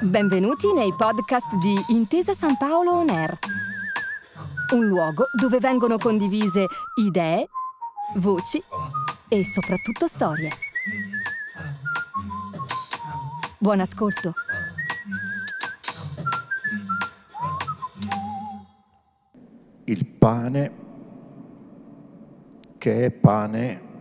Benvenuti 0.00 0.72
nei 0.74 0.92
podcast 0.94 1.54
di 1.56 1.74
Intesa 1.88 2.34
San 2.34 2.58
Paolo 2.58 2.92
On 2.92 3.08
Air, 3.08 3.38
un 4.74 4.84
luogo 4.84 5.24
dove 5.40 5.58
vengono 5.58 5.96
condivise 5.96 6.66
idee, 7.00 7.48
voci 8.16 8.62
e 9.28 9.44
soprattutto 9.44 10.06
storie. 10.06 10.50
Buon 13.56 13.80
ascolto. 13.80 14.34
Il 19.84 20.04
pane 20.06 20.72
che 22.76 23.06
è 23.06 23.10
pane 23.10 23.93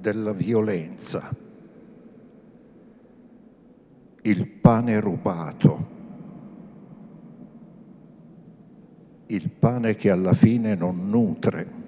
della 0.00 0.32
violenza, 0.32 1.28
il 4.22 4.46
pane 4.46 5.00
rubato, 5.00 5.88
il 9.26 9.50
pane 9.50 9.94
che 9.96 10.10
alla 10.10 10.32
fine 10.32 10.74
non 10.74 11.08
nutre, 11.08 11.78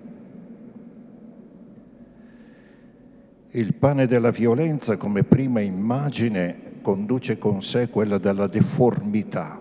il 3.55 3.75
pane 3.75 4.07
della 4.07 4.31
violenza 4.31 4.97
come 4.97 5.25
prima 5.25 5.61
immagine 5.61 6.81
conduce 6.83 7.39
con 7.39 7.63
sé 7.63 7.89
quella 7.89 8.19
della 8.19 8.47
deformità, 8.47 9.61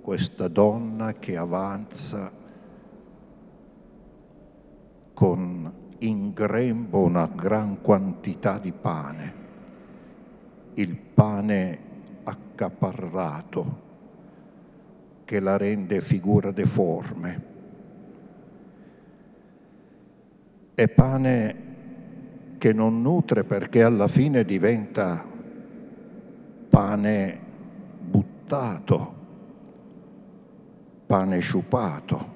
questa 0.00 0.48
donna 0.48 1.14
che 1.14 1.36
avanza 1.36 2.32
con 5.14 5.71
in 6.02 6.32
grembo 6.32 7.00
una 7.00 7.28
gran 7.32 7.80
quantità 7.80 8.58
di 8.58 8.72
pane, 8.72 9.34
il 10.74 10.96
pane 10.96 11.78
accaparrato 12.24 13.80
che 15.24 15.40
la 15.40 15.56
rende 15.56 16.00
figura 16.00 16.50
deforme. 16.50 17.50
È 20.74 20.88
pane 20.88 21.56
che 22.58 22.72
non 22.72 23.02
nutre 23.02 23.44
perché 23.44 23.82
alla 23.82 24.08
fine 24.08 24.44
diventa 24.44 25.24
pane 26.68 27.40
buttato, 28.00 29.14
pane 31.06 31.38
sciupato. 31.38 32.31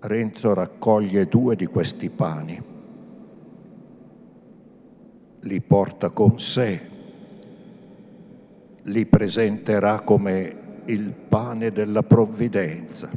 Renzo 0.00 0.54
raccoglie 0.54 1.26
due 1.26 1.56
di 1.56 1.66
questi 1.66 2.08
pani, 2.08 2.62
li 5.40 5.60
porta 5.60 6.10
con 6.10 6.38
sé, 6.38 6.80
li 8.82 9.06
presenterà 9.06 10.00
come 10.00 10.82
il 10.86 11.12
pane 11.12 11.72
della 11.72 12.04
provvidenza. 12.04 13.10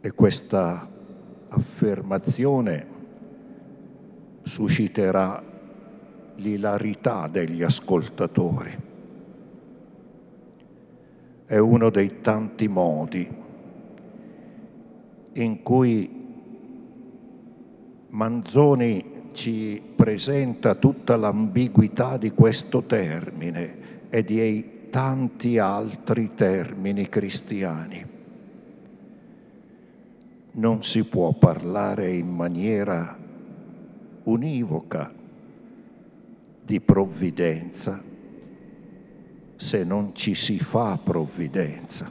E 0.00 0.12
questa 0.12 0.88
affermazione 1.48 2.86
susciterà 4.42 5.42
l'ilarità 6.36 7.26
degli 7.26 7.64
ascoltatori 7.64 8.89
è 11.50 11.58
uno 11.58 11.90
dei 11.90 12.20
tanti 12.20 12.68
modi 12.68 13.28
in 15.32 15.62
cui 15.64 16.08
Manzoni 18.10 19.30
ci 19.32 19.82
presenta 19.96 20.76
tutta 20.76 21.16
l'ambiguità 21.16 22.18
di 22.18 22.30
questo 22.30 22.84
termine 22.84 24.08
e 24.10 24.22
di 24.22 24.88
tanti 24.90 25.58
altri 25.58 26.36
termini 26.36 27.08
cristiani. 27.08 28.06
Non 30.52 30.84
si 30.84 31.02
può 31.02 31.32
parlare 31.32 32.12
in 32.12 32.32
maniera 32.32 33.18
univoca 34.22 35.12
di 36.62 36.80
provvidenza 36.80 38.09
se 39.60 39.84
non 39.84 40.14
ci 40.14 40.34
si 40.34 40.58
fa 40.58 40.98
provvidenza. 41.02 42.10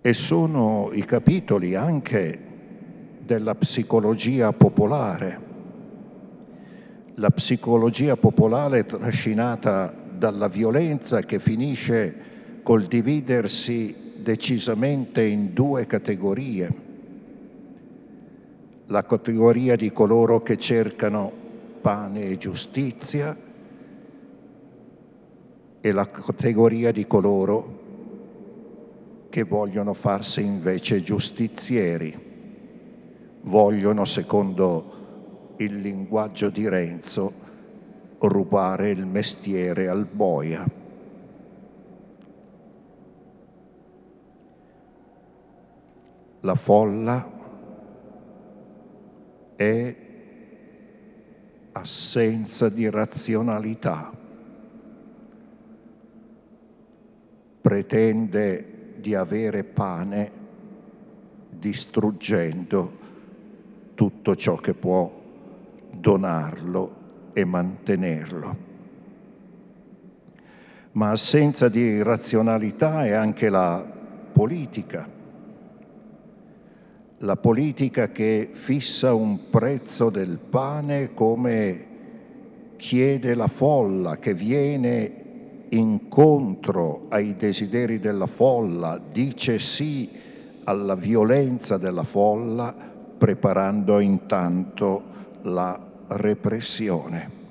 E 0.00 0.14
sono 0.14 0.90
i 0.92 1.04
capitoli 1.04 1.74
anche 1.74 2.38
della 3.18 3.56
psicologia 3.56 4.52
popolare. 4.52 5.40
La 7.14 7.30
psicologia 7.30 8.14
popolare 8.14 8.86
trascinata 8.86 9.92
dalla 10.16 10.46
violenza 10.46 11.22
che 11.22 11.40
finisce 11.40 12.60
col 12.62 12.84
dividersi 12.84 14.12
decisamente 14.22 15.24
in 15.24 15.52
due 15.52 15.86
categorie. 15.86 16.72
La 18.86 19.04
categoria 19.04 19.74
di 19.74 19.90
coloro 19.90 20.40
che 20.44 20.56
cercano 20.56 21.42
pane 21.84 22.24
e 22.24 22.38
giustizia 22.38 23.36
e 25.82 25.92
la 25.92 26.10
categoria 26.10 26.90
di 26.92 27.06
coloro 27.06 27.82
che 29.28 29.42
vogliono 29.42 29.92
farsi 29.92 30.42
invece 30.42 31.02
giustizieri, 31.02 32.16
vogliono, 33.42 34.06
secondo 34.06 35.56
il 35.58 35.76
linguaggio 35.76 36.48
di 36.48 36.66
Renzo, 36.66 37.34
rubare 38.20 38.88
il 38.88 39.04
mestiere 39.04 39.88
al 39.88 40.06
boia. 40.06 40.66
La 46.40 46.54
folla 46.54 47.30
è 49.54 50.03
assenza 51.74 52.68
di 52.68 52.88
razionalità, 52.88 54.12
pretende 57.60 58.94
di 58.96 59.14
avere 59.14 59.64
pane 59.64 60.30
distruggendo 61.48 63.02
tutto 63.94 64.36
ciò 64.36 64.56
che 64.56 64.74
può 64.74 65.10
donarlo 65.90 67.02
e 67.32 67.44
mantenerlo. 67.44 68.56
Ma 70.92 71.10
assenza 71.10 71.68
di 71.68 72.02
razionalità 72.02 73.04
è 73.04 73.12
anche 73.12 73.48
la 73.48 73.84
politica 74.32 75.13
la 77.24 77.36
politica 77.36 78.12
che 78.12 78.50
fissa 78.52 79.14
un 79.14 79.48
prezzo 79.48 80.10
del 80.10 80.38
pane 80.38 81.14
come 81.14 81.86
chiede 82.76 83.34
la 83.34 83.46
folla, 83.46 84.18
che 84.18 84.34
viene 84.34 85.22
incontro 85.70 87.06
ai 87.08 87.34
desideri 87.34 87.98
della 87.98 88.26
folla, 88.26 89.00
dice 89.10 89.58
sì 89.58 90.10
alla 90.64 90.94
violenza 90.94 91.78
della 91.78 92.02
folla, 92.02 92.74
preparando 93.16 94.00
intanto 94.00 95.02
la 95.42 95.80
repressione. 96.08 97.42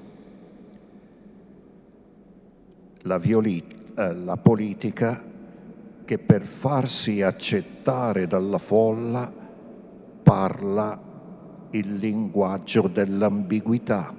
La, 3.01 3.17
violi- 3.17 3.63
eh, 3.97 4.13
la 4.13 4.37
politica 4.37 5.31
che 6.05 6.19
per 6.19 6.45
farsi 6.45 7.23
accettare 7.23 8.27
dalla 8.27 8.59
folla 8.59 9.41
parla 10.23 10.99
il 11.71 11.95
linguaggio 11.95 12.87
dell'ambiguità. 12.87 14.15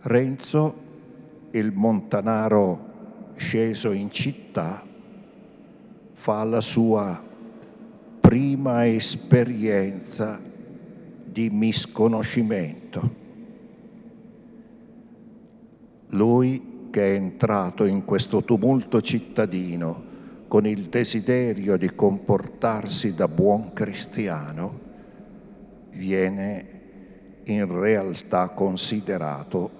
Renzo, 0.00 0.86
il 1.52 1.72
montanaro 1.72 2.86
sceso 3.36 3.92
in 3.92 4.10
città, 4.10 4.84
fa 6.12 6.44
la 6.44 6.60
sua 6.60 7.24
prima 8.20 8.86
esperienza 8.86 10.40
di 11.24 11.48
misconoscimento. 11.50 13.16
Lui 16.08 16.88
che 16.90 17.12
è 17.12 17.14
entrato 17.14 17.84
in 17.84 18.04
questo 18.04 18.42
tumulto 18.42 19.00
cittadino 19.00 20.07
con 20.48 20.66
il 20.66 20.86
desiderio 20.86 21.76
di 21.76 21.94
comportarsi 21.94 23.14
da 23.14 23.28
buon 23.28 23.74
cristiano, 23.74 24.86
viene 25.90 26.76
in 27.44 27.78
realtà 27.78 28.48
considerato 28.48 29.70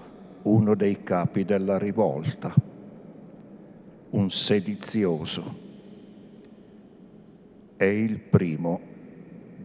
uno 0.43 0.75
dei 0.75 1.01
capi 1.03 1.43
della 1.43 1.79
rivolta, 1.79 2.53
un 4.11 4.29
sedizioso. 4.29 5.67
È 7.75 7.85
il 7.85 8.19
primo 8.19 8.79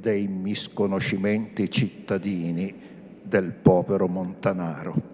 dei 0.01 0.27
misconoscimenti 0.27 1.71
cittadini 1.71 2.75
del 3.23 3.53
povero 3.53 4.09
Montanaro. 4.09 5.13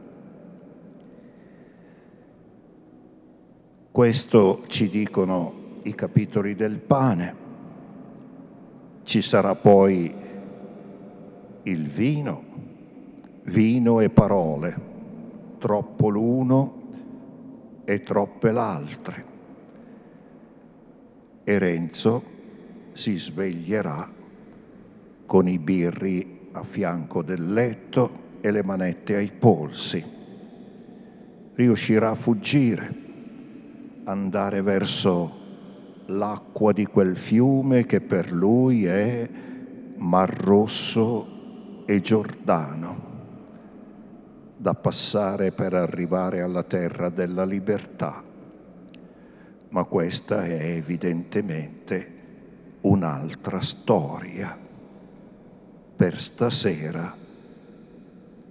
Questo 3.91 4.65
ci 4.69 4.89
dicono 4.89 5.60
i 5.83 5.95
capitoli 5.95 6.55
del 6.55 6.79
pane. 6.79 7.49
Ci 9.03 9.23
sarà 9.23 9.55
poi 9.55 10.15
il 11.63 11.87
vino, 11.87 12.45
vino 13.45 14.01
e 14.01 14.11
parole, 14.11 14.81
troppo 15.59 16.09
l'uno 16.09 16.83
e 17.85 18.03
troppe 18.03 18.53
l'altre. 18.53 19.25
E 21.45 21.59
Renzo 21.59 22.23
si 22.93 23.17
sveglierà 23.17 24.09
con 25.27 25.49
i 25.49 25.59
birri 25.59 26.49
a 26.53 26.63
fianco 26.63 27.23
del 27.23 27.53
letto 27.53 28.29
e 28.41 28.51
le 28.51 28.63
manette 28.63 29.17
ai 29.17 29.31
polsi. 29.31 30.05
Riuscirà 31.55 32.11
a 32.11 32.15
fuggire, 32.15 32.95
andare 34.05 34.63
verso 34.63 35.40
l'acqua 36.11 36.73
di 36.73 36.87
quel 36.87 37.17
fiume 37.17 37.87
che 37.87 38.01
per 38.01 38.33
lui 38.33 38.85
è 38.85 39.29
Mar 39.97 40.31
Rosso 40.31 41.85
e 41.87 42.01
Giordano, 42.01 43.09
da 44.57 44.75
passare 44.75 45.53
per 45.53 45.75
arrivare 45.75 46.41
alla 46.41 46.63
terra 46.63 47.09
della 47.09 47.45
libertà. 47.45 48.23
Ma 49.71 49.85
questa 49.85 50.45
è 50.45 50.75
evidentemente 50.75 52.19
un'altra 52.83 53.61
storia. 53.61 54.59
Per 55.97 56.19
stasera 56.19 57.15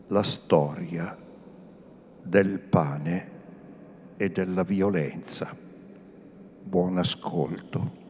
la 0.07 0.23
storia 0.23 1.17
del 2.21 2.59
pane 2.59 3.31
e 4.17 4.29
della 4.29 4.63
violenza. 4.63 5.68
Buon 6.69 6.99
ascolto. 6.99 8.08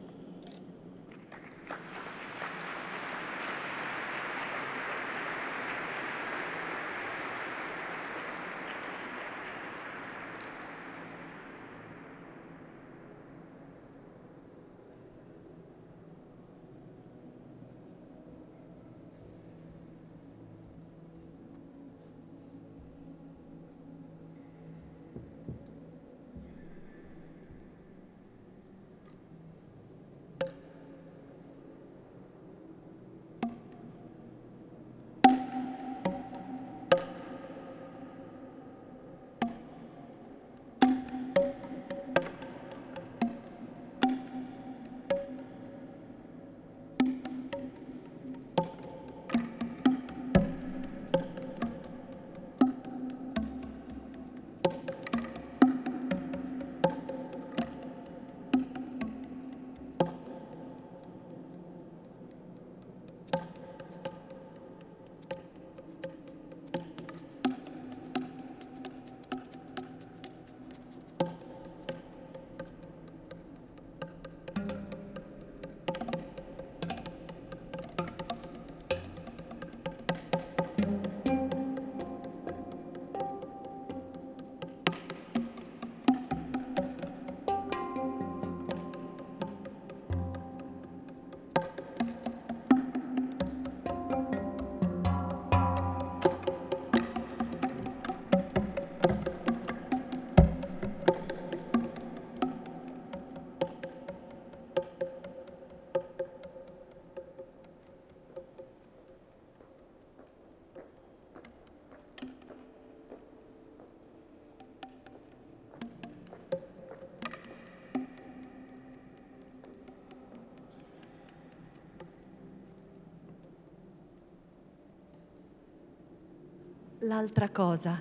L'altra 127.10 127.48
cosa 127.48 128.00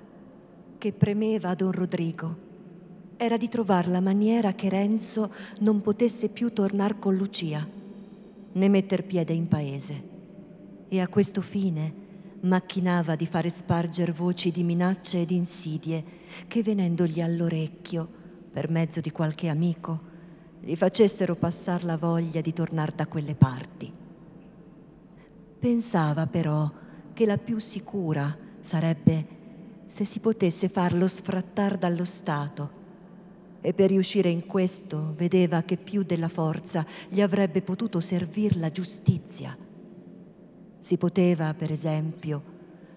che 0.78 0.94
premeva 0.94 1.50
a 1.50 1.56
Don 1.56 1.72
Rodrigo 1.72 2.38
era 3.18 3.38
di 3.38 3.50
trovare 3.50 3.90
la 3.90 4.02
maniera 4.02 4.54
che 4.54 4.70
Renzo 4.70 5.34
non 5.62 5.82
potesse 5.82 6.30
più 6.30 6.54
tornare 6.54 7.00
con 7.00 7.16
Lucia, 7.16 7.68
né 8.52 8.70
metter 8.70 9.04
piede 9.04 9.34
in 9.34 9.48
paese. 9.48 10.04
E 10.88 11.02
a 11.02 11.08
questo 11.08 11.42
fine 11.42 11.92
macchinava 12.42 13.16
di 13.16 13.26
fare 13.26 13.50
sparger 13.50 14.12
voci 14.12 14.52
di 14.52 14.62
minacce 14.62 15.22
ed 15.22 15.32
insidie 15.32 16.04
che 16.48 16.62
venendogli 16.62 17.20
all'orecchio, 17.20 18.08
per 18.52 18.70
mezzo 18.70 19.02
di 19.02 19.10
qualche 19.10 19.48
amico, 19.48 20.00
gli 20.60 20.76
facessero 20.76 21.34
passare 21.34 21.86
la 21.86 21.98
voglia 21.98 22.42
di 22.42 22.54
tornare 22.54 22.94
da 22.96 23.08
quelle 23.08 23.34
parti. 23.34 23.92
Pensava 25.58 26.28
però 26.28 26.72
che 27.12 27.26
la 27.26 27.40
più 27.40 27.58
sicura 27.58 28.46
sarebbe 28.70 29.26
se 29.88 30.06
si 30.06 30.20
potesse 30.20 30.70
farlo 30.70 31.08
sfrattar 31.08 31.76
dallo 31.76 32.06
Stato. 32.06 32.78
E 33.62 33.74
per 33.74 33.90
riuscire 33.90 34.30
in 34.30 34.46
questo 34.46 35.16
vedeva 35.18 35.64
che 35.64 35.76
più 35.76 36.04
della 36.04 36.28
forza 36.28 36.86
gli 37.08 37.20
avrebbe 37.20 37.64
potuto 37.64 38.00
servir 38.00 38.58
la 38.58 38.70
giustizia. 38.70 39.58
Si 40.78 40.98
poteva, 40.98 41.56
per 41.56 41.72
esempio, 41.72 42.44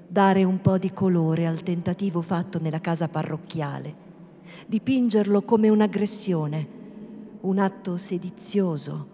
dare 0.06 0.44
un 0.44 0.60
po' 0.60 0.76
di 0.76 0.92
colore 0.92 1.46
al 1.46 1.62
tentativo 1.62 2.20
fatto 2.20 2.60
nella 2.60 2.82
casa 2.82 3.08
parrocchiale, 3.08 3.94
dipingerlo 4.66 5.40
come 5.40 5.70
un'aggressione, 5.70 6.68
un 7.40 7.58
atto 7.58 7.96
sedizioso 7.96 9.11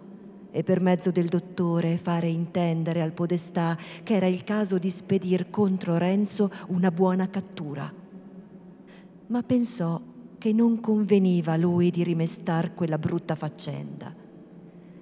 e 0.51 0.63
per 0.63 0.79
mezzo 0.79 1.11
del 1.11 1.27
dottore 1.27 1.97
fare 1.97 2.27
intendere 2.27 3.01
al 3.01 3.11
podestà 3.11 3.77
che 4.03 4.15
era 4.15 4.27
il 4.27 4.43
caso 4.43 4.77
di 4.77 4.89
spedir 4.89 5.49
contro 5.49 5.97
Renzo 5.97 6.51
una 6.67 6.91
buona 6.91 7.29
cattura. 7.29 7.91
Ma 9.27 9.43
pensò 9.43 10.01
che 10.37 10.53
non 10.53 10.79
conveniva 10.79 11.53
a 11.53 11.57
lui 11.57 11.91
di 11.91 12.03
rimestar 12.03 12.73
quella 12.73 12.97
brutta 12.97 13.35
faccenda 13.35 14.13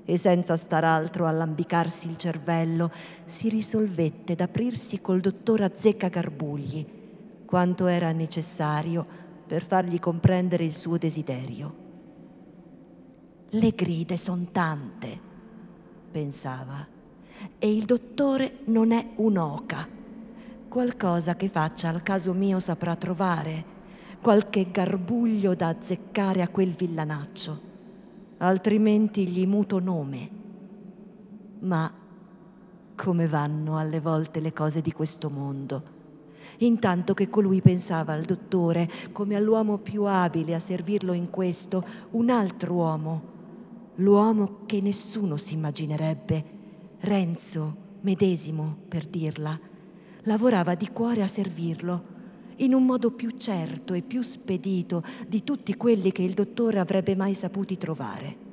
e 0.09 0.17
senza 0.17 0.55
star 0.55 0.85
altro 0.85 1.25
a 1.25 1.31
lambicarsi 1.31 2.09
il 2.09 2.15
cervello 2.15 2.91
si 3.25 3.49
risolvette 3.49 4.35
d'aprirsi 4.35 5.01
col 5.01 5.19
dottor 5.19 5.61
Azzecca 5.61 6.07
Garbugli 6.07 6.85
quanto 7.45 7.87
era 7.87 8.11
necessario 8.11 9.05
per 9.45 9.63
fargli 9.65 9.99
comprendere 9.99 10.65
il 10.65 10.75
suo 10.75 10.97
desiderio. 10.97 11.85
Le 13.49 13.71
gride 13.71 14.17
son 14.17 14.51
tante, 14.51 15.26
pensava, 16.17 16.83
e 17.59 17.71
il 17.71 17.85
dottore 17.85 18.61
non 18.65 18.91
è 18.91 19.09
un'oca. 19.17 19.87
Qualcosa 20.67 21.35
che 21.35 21.47
faccia 21.47 21.89
al 21.89 22.01
caso 22.01 22.33
mio 22.33 22.59
saprà 22.59 22.95
trovare 22.95 23.75
qualche 24.19 24.71
garbuglio 24.71 25.53
da 25.53 25.67
azzeccare 25.67 26.41
a 26.41 26.47
quel 26.47 26.71
villanaccio, 26.71 27.59
altrimenti 28.37 29.27
gli 29.27 29.45
muto 29.45 29.77
nome. 29.77 30.29
Ma 31.59 31.93
come 32.95 33.27
vanno 33.27 33.77
alle 33.77 33.99
volte 33.99 34.39
le 34.39 34.53
cose 34.53 34.81
di 34.81 34.91
questo 34.91 35.29
mondo? 35.29 35.95
Intanto 36.59 37.13
che 37.13 37.29
colui 37.29 37.61
pensava 37.61 38.13
al 38.13 38.23
dottore 38.23 38.89
come 39.11 39.35
all'uomo 39.35 39.77
più 39.77 40.05
abile 40.05 40.55
a 40.55 40.59
servirlo 40.59 41.13
in 41.13 41.29
questo, 41.29 41.85
un 42.11 42.31
altro 42.31 42.73
uomo, 42.73 43.35
l'uomo 43.97 44.59
che 44.65 44.81
nessuno 44.81 45.37
si 45.37 45.53
immaginerebbe, 45.53 46.55
Renzo 46.99 47.85
medesimo 48.01 48.77
per 48.87 49.05
dirla, 49.05 49.59
lavorava 50.23 50.75
di 50.75 50.89
cuore 50.89 51.23
a 51.23 51.27
servirlo 51.27 52.15
in 52.57 52.73
un 52.73 52.85
modo 52.85 53.11
più 53.11 53.31
certo 53.31 53.93
e 53.93 54.01
più 54.01 54.21
spedito 54.21 55.03
di 55.27 55.43
tutti 55.43 55.75
quelli 55.75 56.11
che 56.11 56.23
il 56.23 56.33
dottore 56.33 56.79
avrebbe 56.79 57.15
mai 57.15 57.33
saputi 57.33 57.77
trovare. 57.77 58.45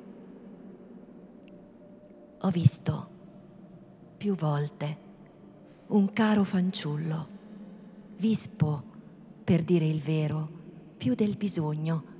Ho 2.41 2.49
visto 2.49 3.09
più 4.17 4.35
volte 4.35 5.03
un 5.87 6.11
caro 6.13 6.43
fanciullo, 6.43 7.27
vispo, 8.17 8.83
per 9.43 9.63
dire 9.63 9.85
il 9.85 9.99
vero, 9.99 10.49
più 10.97 11.15
del 11.15 11.35
bisogno, 11.37 12.14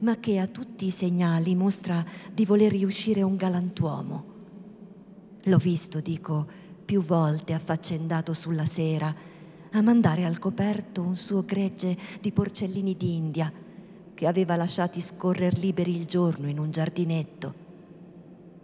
ma 0.00 0.16
che 0.16 0.38
a 0.38 0.46
tutti 0.46 0.86
i 0.86 0.90
segnali 0.90 1.54
mostra 1.54 2.04
di 2.32 2.44
voler 2.44 2.72
riuscire 2.72 3.22
un 3.22 3.36
galantuomo. 3.36 4.24
L'ho 5.44 5.58
visto, 5.58 6.00
dico, 6.00 6.46
più 6.84 7.02
volte 7.02 7.52
affaccendato 7.52 8.32
sulla 8.32 8.66
sera 8.66 9.14
a 9.72 9.82
mandare 9.82 10.24
al 10.24 10.38
coperto 10.38 11.02
un 11.02 11.16
suo 11.16 11.44
gregge 11.44 11.96
di 12.20 12.32
porcellini 12.32 12.96
d'India 12.96 13.52
che 14.14 14.26
aveva 14.26 14.56
lasciati 14.56 15.00
scorrer 15.00 15.56
liberi 15.56 15.96
il 15.96 16.06
giorno 16.06 16.48
in 16.48 16.58
un 16.58 16.70
giardinetto. 16.70 17.54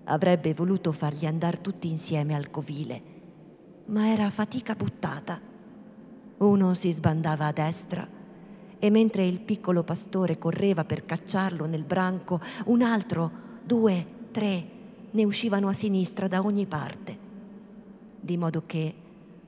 Avrebbe 0.04 0.54
voluto 0.54 0.92
farli 0.92 1.26
andare 1.26 1.61
tutti 1.61 1.88
insieme 1.88 2.35
al 2.35 2.50
covile, 2.50 3.02
ma 3.87 4.11
era 4.11 4.28
fatica 4.30 4.75
buttata. 4.75 5.40
Uno 6.38 6.75
si 6.75 6.92
sbandava 6.92 7.46
a 7.46 7.52
destra 7.52 8.15
e 8.78 8.90
mentre 8.90 9.26
il 9.26 9.40
piccolo 9.40 9.83
pastore 9.83 10.38
correva 10.38 10.85
per 10.85 11.04
cacciarlo 11.04 11.66
nel 11.66 11.85
branco, 11.85 12.40
un 12.66 12.83
altro, 12.83 13.30
due, 13.64 14.06
tre, 14.30 14.68
ne 15.11 15.25
uscivano 15.25 15.68
a 15.68 15.73
sinistra 15.73 16.28
da 16.28 16.42
ogni 16.42 16.66
parte. 16.66 17.18
Di 18.21 18.37
modo 18.37 18.64
che 18.66 18.95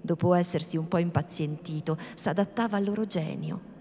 dopo 0.00 0.34
essersi 0.34 0.76
un 0.76 0.88
po' 0.88 0.98
impazientito, 0.98 1.98
s'adattava 2.14 2.76
al 2.76 2.84
loro 2.84 3.06
genio. 3.06 3.76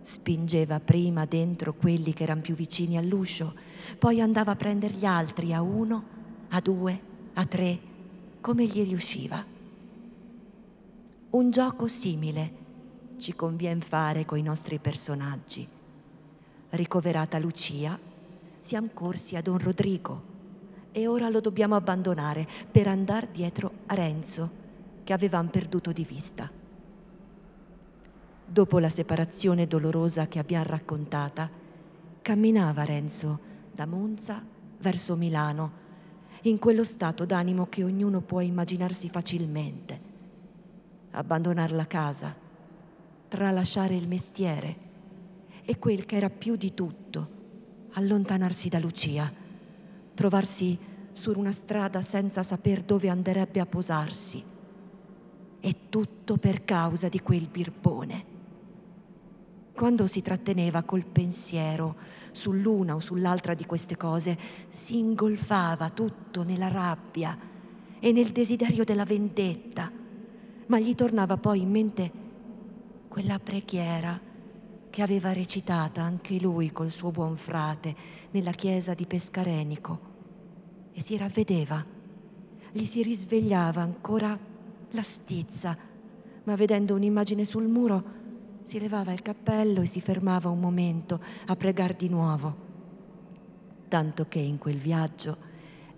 Spingeva 0.00 0.80
prima 0.80 1.24
dentro 1.24 1.74
quelli 1.74 2.12
che 2.12 2.22
erano 2.24 2.40
più 2.40 2.54
vicini 2.54 2.96
all'uscio, 2.96 3.54
poi 3.98 4.20
andava 4.20 4.52
a 4.52 4.56
prendere 4.56 4.94
gli 4.94 5.04
altri 5.04 5.52
a 5.52 5.62
uno, 5.62 6.04
a 6.50 6.60
due, 6.60 7.00
a 7.34 7.44
tre, 7.44 7.78
come 8.40 8.64
gli 8.66 8.84
riusciva. 8.84 9.44
Un 11.30 11.50
gioco 11.50 11.86
simile 11.86 12.60
ci 13.22 13.36
conviene 13.36 13.80
fare 13.82 14.24
coi 14.24 14.42
nostri 14.42 14.80
personaggi. 14.80 15.64
Ricoverata 16.70 17.38
Lucia, 17.38 17.96
siamo 18.58 18.88
corsi 18.92 19.36
a 19.36 19.40
Don 19.40 19.58
Rodrigo 19.58 20.30
e 20.90 21.06
ora 21.06 21.28
lo 21.28 21.38
dobbiamo 21.38 21.76
abbandonare 21.76 22.48
per 22.68 22.88
andare 22.88 23.28
dietro 23.30 23.74
a 23.86 23.94
Renzo 23.94 24.50
che 25.04 25.12
avevamo 25.12 25.50
perduto 25.50 25.92
di 25.92 26.04
vista. 26.04 26.50
Dopo 28.44 28.78
la 28.80 28.88
separazione 28.88 29.68
dolorosa 29.68 30.26
che 30.26 30.40
abbiamo 30.40 30.64
raccontata, 30.64 31.48
camminava 32.22 32.84
Renzo 32.84 33.38
da 33.70 33.86
Monza 33.86 34.44
verso 34.80 35.14
Milano, 35.14 35.80
in 36.42 36.58
quello 36.58 36.82
stato 36.82 37.24
d'animo 37.24 37.68
che 37.68 37.84
ognuno 37.84 38.20
può 38.20 38.40
immaginarsi 38.40 39.08
facilmente. 39.08 40.10
Abbandonare 41.12 41.74
la 41.74 41.86
casa, 41.86 42.41
tralasciare 43.32 43.96
il 43.96 44.08
mestiere 44.08 44.76
e 45.64 45.78
quel 45.78 46.04
che 46.04 46.16
era 46.16 46.28
più 46.28 46.54
di 46.54 46.74
tutto, 46.74 47.28
allontanarsi 47.92 48.68
da 48.68 48.78
Lucia, 48.78 49.32
trovarsi 50.12 50.78
su 51.12 51.32
una 51.34 51.50
strada 51.50 52.02
senza 52.02 52.42
saper 52.42 52.82
dove 52.82 53.08
andrebbe 53.08 53.58
a 53.58 53.64
posarsi 53.64 54.42
e 55.60 55.76
tutto 55.88 56.36
per 56.36 56.62
causa 56.64 57.08
di 57.08 57.20
quel 57.20 57.46
birbone. 57.46 58.24
Quando 59.72 60.06
si 60.06 60.20
tratteneva 60.20 60.82
col 60.82 61.06
pensiero 61.06 61.96
sull'una 62.32 62.96
o 62.96 63.00
sull'altra 63.00 63.54
di 63.54 63.64
queste 63.64 63.96
cose, 63.96 64.38
si 64.68 64.98
ingolfava 64.98 65.88
tutto 65.88 66.42
nella 66.42 66.68
rabbia 66.68 67.38
e 67.98 68.12
nel 68.12 68.28
desiderio 68.28 68.84
della 68.84 69.04
vendetta, 69.06 69.90
ma 70.66 70.78
gli 70.78 70.94
tornava 70.94 71.38
poi 71.38 71.62
in 71.62 71.70
mente 71.70 72.20
quella 73.12 73.38
preghiera 73.38 74.18
che 74.88 75.02
aveva 75.02 75.34
recitata 75.34 76.00
anche 76.00 76.40
lui 76.40 76.72
col 76.72 76.90
suo 76.90 77.10
buon 77.10 77.36
frate 77.36 77.94
nella 78.30 78.52
chiesa 78.52 78.94
di 78.94 79.04
Pescarenico 79.04 80.00
e 80.94 81.02
si 81.02 81.18
ravvedeva, 81.18 81.84
gli 82.72 82.86
si 82.86 83.02
risvegliava 83.02 83.82
ancora 83.82 84.38
la 84.92 85.02
stizza, 85.02 85.76
ma 86.44 86.56
vedendo 86.56 86.94
un'immagine 86.94 87.44
sul 87.44 87.66
muro 87.66 88.02
si 88.62 88.80
levava 88.80 89.12
il 89.12 89.20
cappello 89.20 89.82
e 89.82 89.86
si 89.86 90.00
fermava 90.00 90.48
un 90.48 90.60
momento 90.60 91.20
a 91.48 91.54
pregar 91.54 91.94
di 91.94 92.08
nuovo. 92.08 92.56
Tanto 93.88 94.26
che 94.26 94.38
in 94.38 94.56
quel 94.56 94.78
viaggio 94.78 95.36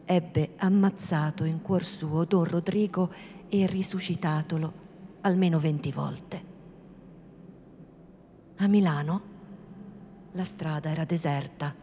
ebbe 0.04 0.54
ammazzato 0.56 1.44
in 1.44 1.62
cuor 1.62 1.85
suo 1.85 2.25
Don 2.25 2.42
Rodrigo 2.42 3.12
e 3.49 3.68
risuscitatolo 3.68 4.73
almeno 5.21 5.61
venti 5.61 5.92
volte. 5.92 6.53
A 8.58 8.68
Milano 8.68 9.32
la 10.32 10.44
strada 10.44 10.88
era 10.88 11.04
deserta, 11.04 11.75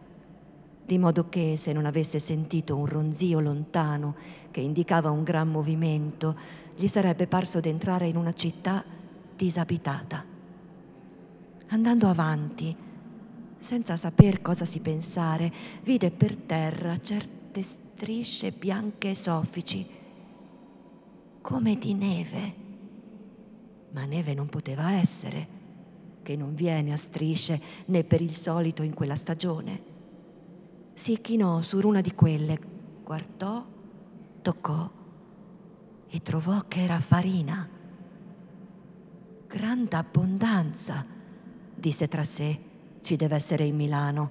di 0.84 0.98
modo 0.98 1.28
che 1.28 1.56
se 1.56 1.72
non 1.72 1.84
avesse 1.84 2.18
sentito 2.18 2.76
un 2.76 2.86
ronzio 2.86 3.40
lontano 3.40 4.14
che 4.50 4.60
indicava 4.60 5.10
un 5.10 5.22
gran 5.22 5.48
movimento, 5.48 6.36
gli 6.74 6.88
sarebbe 6.88 7.26
parso 7.26 7.60
d'entrare 7.60 8.06
in 8.06 8.16
una 8.16 8.32
città 8.32 8.82
disabitata. 9.36 10.24
Andando 11.68 12.08
avanti, 12.08 12.74
senza 13.58 13.96
saper 13.96 14.42
cosa 14.42 14.64
si 14.64 14.80
pensare, 14.80 15.52
vide 15.82 16.10
per 16.10 16.36
terra 16.36 16.98
certe 17.00 17.62
strisce 17.62 18.50
bianche 18.50 19.10
e 19.10 19.14
soffici, 19.14 19.86
come 21.40 21.76
di 21.76 21.94
neve. 21.94 22.54
Ma 23.92 24.04
neve 24.04 24.34
non 24.34 24.48
poteva 24.48 24.92
essere, 24.92 25.60
che 26.22 26.36
non 26.36 26.54
viene 26.54 26.92
a 26.92 26.96
strisce 26.96 27.60
né 27.86 28.04
per 28.04 28.20
il 28.20 28.34
solito 28.34 28.82
in 28.82 28.94
quella 28.94 29.16
stagione. 29.16 29.90
Si 30.94 31.20
chinò 31.20 31.60
su 31.60 31.80
una 31.86 32.00
di 32.00 32.14
quelle, 32.14 32.58
guardò, 33.02 33.64
toccò 34.40 34.90
e 36.08 36.22
trovò 36.22 36.62
che 36.68 36.82
era 36.82 37.00
farina. 37.00 37.68
Grande 39.46 39.96
abbondanza, 39.96 41.04
disse 41.74 42.08
tra 42.08 42.24
sé, 42.24 42.58
ci 43.00 43.16
deve 43.16 43.34
essere 43.34 43.64
in 43.64 43.76
Milano, 43.76 44.30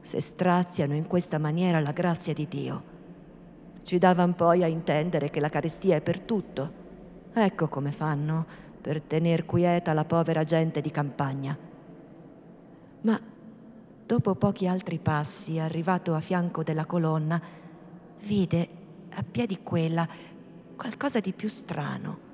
se 0.00 0.20
straziano 0.20 0.94
in 0.94 1.06
questa 1.06 1.38
maniera 1.38 1.80
la 1.80 1.92
grazia 1.92 2.32
di 2.32 2.48
Dio. 2.48 2.82
Ci 3.82 3.98
davan 3.98 4.34
poi 4.34 4.62
a 4.62 4.66
intendere 4.66 5.30
che 5.30 5.40
la 5.40 5.48
carestia 5.48 5.96
è 5.96 6.00
per 6.00 6.20
tutto. 6.20 6.78
Ecco 7.32 7.68
come 7.68 7.92
fanno 7.92 8.46
per 8.80 9.00
tener 9.02 9.44
quieta 9.44 9.92
la 9.92 10.04
povera 10.04 10.44
gente 10.44 10.80
di 10.80 10.90
campagna. 10.90 11.56
Ma 13.02 13.20
dopo 14.06 14.34
pochi 14.34 14.66
altri 14.66 14.98
passi, 14.98 15.58
arrivato 15.58 16.14
a 16.14 16.20
fianco 16.20 16.62
della 16.62 16.86
colonna, 16.86 17.40
vide 18.22 18.68
a 19.10 19.22
piedi 19.22 19.62
quella 19.62 20.08
qualcosa 20.76 21.20
di 21.20 21.32
più 21.32 21.48
strano. 21.48 22.28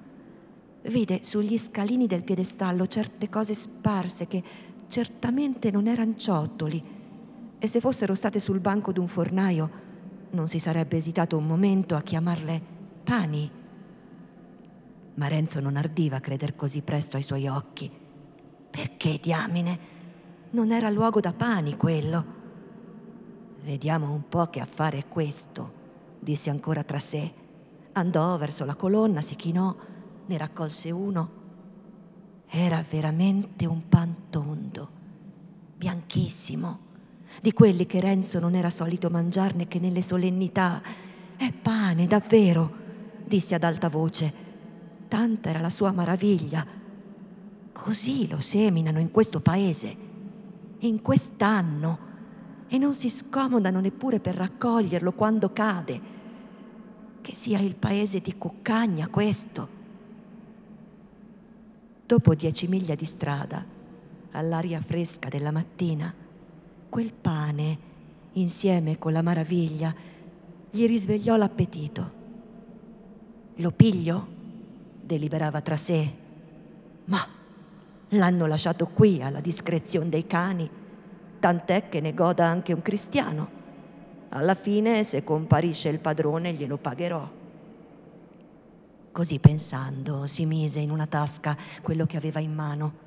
Vide 0.82 1.24
sugli 1.24 1.58
scalini 1.58 2.06
del 2.06 2.22
piedestallo 2.22 2.86
certe 2.86 3.28
cose 3.28 3.54
sparse 3.54 4.26
che 4.26 4.42
certamente 4.88 5.70
non 5.70 5.88
erano 5.88 6.14
ciottoli 6.16 6.82
e 7.58 7.66
se 7.66 7.80
fossero 7.80 8.14
state 8.14 8.38
sul 8.38 8.60
banco 8.60 8.92
d'un 8.92 9.08
fornaio 9.08 9.84
non 10.30 10.48
si 10.48 10.58
sarebbe 10.58 10.96
esitato 10.96 11.36
un 11.36 11.46
momento 11.46 11.96
a 11.96 12.02
chiamarle 12.02 12.60
pani. 13.02 13.55
Ma 15.16 15.28
Renzo 15.28 15.60
non 15.60 15.76
ardiva 15.76 16.20
creder 16.20 16.56
così 16.56 16.80
presto 16.80 17.16
ai 17.16 17.22
suoi 17.22 17.46
occhi. 17.46 17.90
Perché, 18.70 19.18
diamine? 19.20 19.78
Non 20.50 20.72
era 20.72 20.88
luogo 20.88 21.20
da 21.20 21.32
pani 21.32 21.76
quello. 21.76 22.34
Vediamo 23.62 24.12
un 24.12 24.28
po' 24.28 24.46
che 24.46 24.60
affare 24.60 24.98
è 24.98 25.08
questo, 25.08 25.72
disse 26.20 26.50
ancora 26.50 26.84
tra 26.84 26.98
sé 26.98 27.44
Andò 27.96 28.36
verso 28.36 28.66
la 28.66 28.74
colonna, 28.74 29.22
si 29.22 29.36
chinò, 29.36 29.74
ne 30.26 30.36
raccolse 30.36 30.90
uno. 30.90 31.30
Era 32.46 32.84
veramente 32.88 33.64
un 33.64 33.88
pan 33.88 34.28
tondo, 34.28 34.90
bianchissimo, 35.78 36.78
di 37.40 37.54
quelli 37.54 37.86
che 37.86 38.00
Renzo 38.00 38.38
non 38.38 38.54
era 38.54 38.68
solito 38.68 39.08
mangiarne 39.08 39.66
che 39.66 39.78
nelle 39.78 40.02
solennità. 40.02 40.82
È 41.36 41.50
pane, 41.52 42.06
davvero, 42.06 42.70
disse 43.24 43.54
ad 43.54 43.64
alta 43.64 43.88
voce. 43.88 44.45
Tanta 45.08 45.50
era 45.50 45.60
la 45.60 45.70
sua 45.70 45.92
maraviglia. 45.92 46.66
Così 47.72 48.28
lo 48.28 48.40
seminano 48.40 48.98
in 48.98 49.10
questo 49.10 49.40
paese, 49.40 49.96
in 50.78 51.02
quest'anno, 51.02 51.98
e 52.68 52.78
non 52.78 52.94
si 52.94 53.08
scomodano 53.08 53.80
neppure 53.80 54.18
per 54.18 54.34
raccoglierlo 54.34 55.12
quando 55.12 55.52
cade. 55.52 56.14
Che 57.20 57.34
sia 57.34 57.60
il 57.60 57.76
paese 57.76 58.20
di 58.20 58.36
Cuccagna 58.36 59.08
questo. 59.08 59.68
Dopo 62.06 62.34
dieci 62.34 62.66
miglia 62.66 62.94
di 62.94 63.04
strada, 63.04 63.64
all'aria 64.32 64.80
fresca 64.80 65.28
della 65.28 65.50
mattina, 65.50 66.12
quel 66.88 67.12
pane, 67.12 67.78
insieme 68.32 68.98
con 68.98 69.12
la 69.12 69.22
maraviglia, 69.22 69.94
gli 70.70 70.86
risvegliò 70.86 71.36
l'appetito. 71.36 72.10
Lo 73.56 73.70
piglio? 73.70 74.35
Deliberava 75.06 75.60
tra 75.60 75.76
sé. 75.76 76.12
Ma 77.04 77.26
l'hanno 78.10 78.46
lasciato 78.46 78.88
qui 78.88 79.22
alla 79.22 79.40
discrezione 79.40 80.08
dei 80.08 80.26
cani, 80.26 80.68
tant'è 81.38 81.88
che 81.88 82.00
ne 82.00 82.12
goda 82.12 82.44
anche 82.44 82.72
un 82.72 82.82
cristiano. 82.82 83.54
Alla 84.30 84.54
fine, 84.54 85.04
se 85.04 85.22
comparisce 85.22 85.88
il 85.88 86.00
padrone, 86.00 86.52
glielo 86.52 86.76
pagherò. 86.76 87.30
Così 89.12 89.38
pensando, 89.38 90.26
si 90.26 90.44
mise 90.44 90.80
in 90.80 90.90
una 90.90 91.06
tasca 91.06 91.56
quello 91.80 92.04
che 92.04 92.16
aveva 92.16 92.40
in 92.40 92.52
mano. 92.52 93.04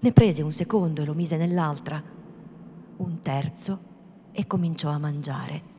Ne 0.00 0.12
prese 0.12 0.42
un 0.42 0.52
secondo 0.52 1.02
e 1.02 1.04
lo 1.04 1.14
mise 1.14 1.36
nell'altra, 1.36 2.02
un 2.96 3.22
terzo 3.22 3.92
e 4.32 4.46
cominciò 4.46 4.88
a 4.88 4.98
mangiare. 4.98 5.72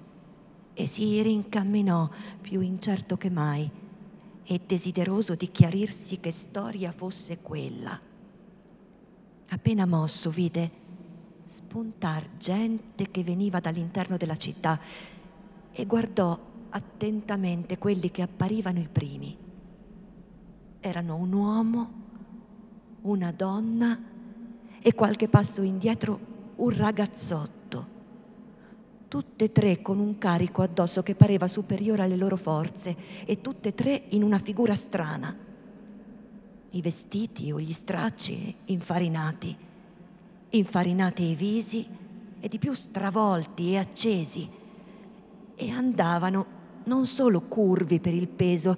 E 0.74 0.86
si 0.86 1.22
rincamminò 1.22 2.10
più 2.42 2.60
incerto 2.60 3.16
che 3.16 3.30
mai 3.30 3.72
e 4.46 4.62
desideroso 4.66 5.36
di 5.36 5.50
chiarirsi 5.50 6.20
che 6.20 6.32
storia 6.32 6.92
fosse 6.92 7.40
quella. 7.40 8.00
Appena 9.50 9.86
mosso 9.86 10.30
vide 10.30 10.84
spuntar 11.46 12.30
gente 12.38 13.12
che 13.12 13.24
veniva 13.24 13.60
dall'interno 13.60 14.18
della 14.18 14.38
città 14.38 14.80
e 15.72 15.86
guardò 15.86 16.40
attentamente 16.70 17.78
quelli 17.78 18.12
che 18.12 18.22
apparivano 18.22 18.80
i 18.80 18.90
primi. 18.92 19.38
Erano 20.80 21.16
un 21.16 21.34
uomo, 21.34 21.92
una 23.02 23.32
donna 23.32 24.00
e 24.80 24.94
qualche 24.94 25.28
passo 25.28 25.62
indietro 25.62 26.20
un 26.56 26.70
ragazzotto 26.70 27.55
tutte 29.08 29.46
e 29.46 29.52
tre 29.52 29.82
con 29.82 30.00
un 30.00 30.18
carico 30.18 30.62
addosso 30.62 31.04
che 31.04 31.16
pareva 31.16 31.48
superiore 31.48 32.04
alle 32.04 32.16
loro 32.16 32.36
forze 32.36 32.96
e 33.26 33.42
tutte 33.42 33.70
e 33.70 33.76
tre 33.76 34.04
in 34.10 34.24
una 34.24 34.40
figura 34.40 34.76
strana. 34.76 35.36
I 36.72 36.82
vestiti 36.82 37.52
o 37.52 37.60
gli 37.60 37.72
stracci 37.72 38.54
infarinati, 38.66 39.56
infarinati 40.50 41.24
i 41.24 41.36
visi 41.36 41.88
e 42.40 42.48
di 42.48 42.58
più 42.58 42.74
stravolti 42.74 43.72
e 43.72 43.78
accesi, 43.78 44.50
e 45.56 45.70
andavano 45.72 46.46
non 46.86 47.06
solo 47.06 47.42
curvi 47.42 48.00
per 48.00 48.14
il 48.14 48.28
peso, 48.28 48.78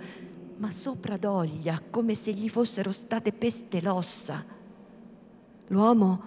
ma 0.58 0.70
sopra 0.70 1.18
d'oglia, 1.18 1.82
come 1.90 2.16
se 2.16 2.32
gli 2.32 2.50
fossero 2.50 2.92
state 2.92 3.34
peste 3.34 3.82
l'ossa. 3.82 4.44
L'uomo 5.68 6.22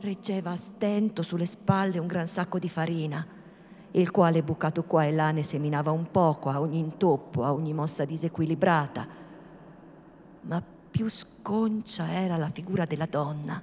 reggeva 0.00 0.52
a 0.52 0.56
stento 0.56 1.22
sulle 1.22 1.46
spalle 1.46 1.98
un 1.98 2.06
gran 2.06 2.28
sacco 2.28 2.58
di 2.58 2.68
farina 2.68 3.36
il 3.92 4.10
quale 4.10 4.42
bucato 4.42 4.84
qua 4.84 5.04
e 5.04 5.12
là 5.12 5.30
ne 5.30 5.42
seminava 5.42 5.90
un 5.90 6.10
poco 6.10 6.50
a 6.50 6.60
ogni 6.60 6.78
intoppo, 6.78 7.44
a 7.44 7.52
ogni 7.52 7.72
mossa 7.72 8.04
disequilibrata. 8.04 9.06
Ma 10.42 10.62
più 10.90 11.08
sconcia 11.08 12.12
era 12.12 12.36
la 12.36 12.50
figura 12.50 12.84
della 12.84 13.06
donna. 13.06 13.60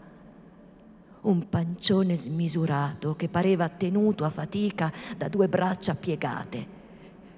Un 1.21 1.49
pancione 1.49 2.15
smisurato 2.15 3.15
che 3.15 3.29
pareva 3.29 3.69
tenuto 3.69 4.25
a 4.25 4.29
fatica 4.29 4.91
da 5.17 5.27
due 5.27 5.47
braccia 5.47 5.95
piegate, 5.95 6.67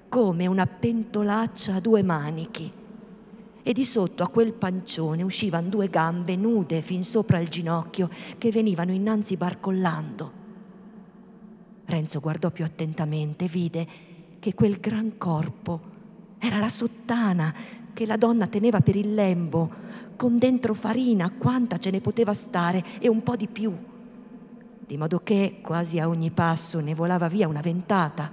come 0.08 0.46
una 0.46 0.66
pentolaccia 0.66 1.74
a 1.74 1.80
due 1.80 2.02
manichi. 2.02 2.72
E 3.62 3.72
di 3.72 3.84
sotto 3.84 4.22
a 4.22 4.28
quel 4.28 4.54
pancione 4.54 5.22
uscivano 5.22 5.68
due 5.68 5.88
gambe 5.88 6.36
nude 6.36 6.80
fin 6.80 7.04
sopra 7.04 7.38
il 7.38 7.48
ginocchio 7.48 8.08
che 8.38 8.50
venivano 8.50 8.92
innanzi 8.92 9.36
barcollando 9.36 10.37
Renzo 11.88 12.20
guardò 12.20 12.50
più 12.50 12.64
attentamente 12.64 13.46
e 13.46 13.48
vide 13.48 13.86
che 14.38 14.52
quel 14.52 14.78
gran 14.78 15.16
corpo 15.16 15.80
era 16.38 16.58
la 16.58 16.68
sottana 16.68 17.54
che 17.94 18.04
la 18.04 18.18
donna 18.18 18.46
teneva 18.46 18.80
per 18.80 18.94
il 18.94 19.14
lembo, 19.14 19.70
con 20.14 20.36
dentro 20.36 20.74
farina 20.74 21.30
quanta 21.30 21.78
ce 21.78 21.90
ne 21.90 22.02
poteva 22.02 22.34
stare 22.34 22.84
e 23.00 23.08
un 23.08 23.22
po' 23.22 23.36
di 23.36 23.48
più, 23.48 23.74
di 24.86 24.98
modo 24.98 25.20
che 25.20 25.60
quasi 25.62 25.98
a 25.98 26.08
ogni 26.08 26.30
passo 26.30 26.78
ne 26.80 26.94
volava 26.94 27.26
via 27.26 27.48
una 27.48 27.62
ventata. 27.62 28.30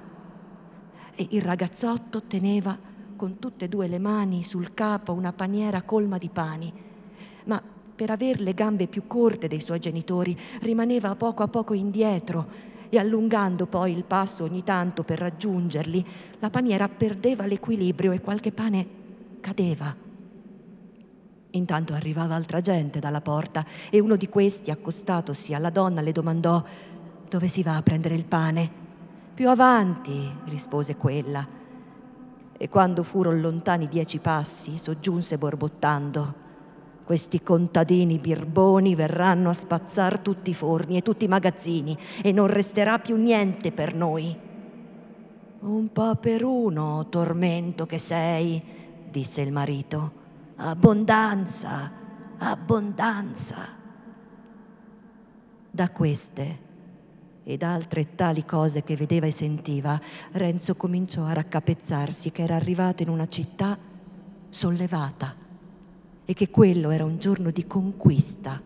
E 1.15 1.27
il 1.31 1.41
ragazzotto 1.41 2.23
teneva 2.23 2.77
con 3.15 3.39
tutte 3.39 3.65
e 3.65 3.69
due 3.69 3.87
le 3.87 3.99
mani 3.99 4.43
sul 4.43 4.73
capo 4.73 5.13
una 5.13 5.31
paniera 5.31 5.81
colma 5.83 6.17
di 6.17 6.29
pani, 6.29 6.71
ma 7.45 7.63
per 7.95 8.09
aver 8.09 8.41
le 8.41 8.53
gambe 8.53 8.87
più 8.87 9.07
corte 9.07 9.47
dei 9.47 9.61
suoi 9.61 9.79
genitori 9.79 10.37
rimaneva 10.59 11.09
a 11.09 11.15
poco 11.15 11.41
a 11.41 11.47
poco 11.47 11.73
indietro 11.73 12.73
e 12.89 12.97
allungando 12.97 13.65
poi 13.65 13.91
il 13.91 14.03
passo 14.03 14.43
ogni 14.43 14.63
tanto 14.63 15.03
per 15.03 15.19
raggiungerli, 15.19 16.05
la 16.39 16.49
paniera 16.49 16.87
perdeva 16.87 17.45
l'equilibrio 17.45 18.11
e 18.11 18.21
qualche 18.21 18.51
pane 18.51 18.87
cadeva. 19.41 19.95
Intanto 21.51 21.93
arrivava 21.93 22.35
altra 22.35 22.61
gente 22.61 22.99
dalla 22.99 23.21
porta 23.21 23.65
e 23.89 23.99
uno 23.99 24.15
di 24.15 24.27
questi, 24.27 24.71
accostatosi 24.71 25.53
alla 25.53 25.69
donna, 25.69 26.01
le 26.01 26.11
domandò 26.11 26.63
dove 27.29 27.47
si 27.47 27.63
va 27.63 27.77
a 27.77 27.81
prendere 27.81 28.15
il 28.15 28.25
pane. 28.25 28.83
Più 29.33 29.49
avanti, 29.49 30.29
rispose 30.45 30.95
quella. 30.95 31.47
E 32.57 32.69
quando 32.69 33.03
furono 33.03 33.39
lontani 33.39 33.87
dieci 33.87 34.19
passi, 34.19 34.77
soggiunse 34.77 35.37
borbottando 35.37 36.43
questi 37.05 37.43
contadini 37.43 38.17
birboni 38.17 38.95
verranno 38.95 39.49
a 39.49 39.53
spazzar 39.53 40.17
tutti 40.19 40.49
i 40.49 40.55
forni 40.55 40.97
e 40.97 41.03
tutti 41.03 41.25
i 41.25 41.29
magazzini 41.29 41.95
e 42.23 42.31
non 42.31 42.47
resterà 42.47 42.97
più 42.97 43.15
niente 43.15 43.71
per 43.71 43.93
noi. 43.93 44.35
Un 45.59 45.91
po' 45.91 46.15
per 46.15 46.43
uno, 46.43 47.05
tormento 47.09 47.85
che 47.85 47.99
sei, 47.99 48.61
disse 49.09 49.41
il 49.41 49.51
marito. 49.51 50.23
Abbondanza, 50.55 51.91
abbondanza. 52.39 53.67
Da 55.69 55.89
queste 55.91 56.63
ed 57.43 57.61
altre 57.61 58.15
tali 58.15 58.43
cose 58.43 58.81
che 58.81 58.95
vedeva 58.95 59.27
e 59.27 59.31
sentiva, 59.31 60.01
Renzo 60.31 60.75
cominciò 60.75 61.23
a 61.23 61.33
raccapezzarsi 61.33 62.31
che 62.31 62.41
era 62.41 62.55
arrivato 62.55 63.03
in 63.03 63.09
una 63.09 63.27
città 63.27 63.77
sollevata 64.49 65.44
e 66.25 66.33
che 66.33 66.49
quello 66.49 66.89
era 66.89 67.05
un 67.05 67.19
giorno 67.19 67.51
di 67.51 67.67
conquista, 67.67 68.61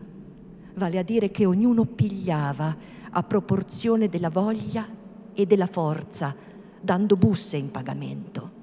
vale 0.74 0.98
a 0.98 1.02
dire 1.02 1.30
che 1.30 1.44
ognuno 1.44 1.84
pigliava 1.84 2.76
a 3.10 3.22
proporzione 3.22 4.08
della 4.08 4.30
voglia 4.30 4.88
e 5.34 5.46
della 5.46 5.66
forza, 5.66 6.34
dando 6.80 7.16
busse 7.16 7.58
in 7.58 7.70
pagamento. 7.70 8.58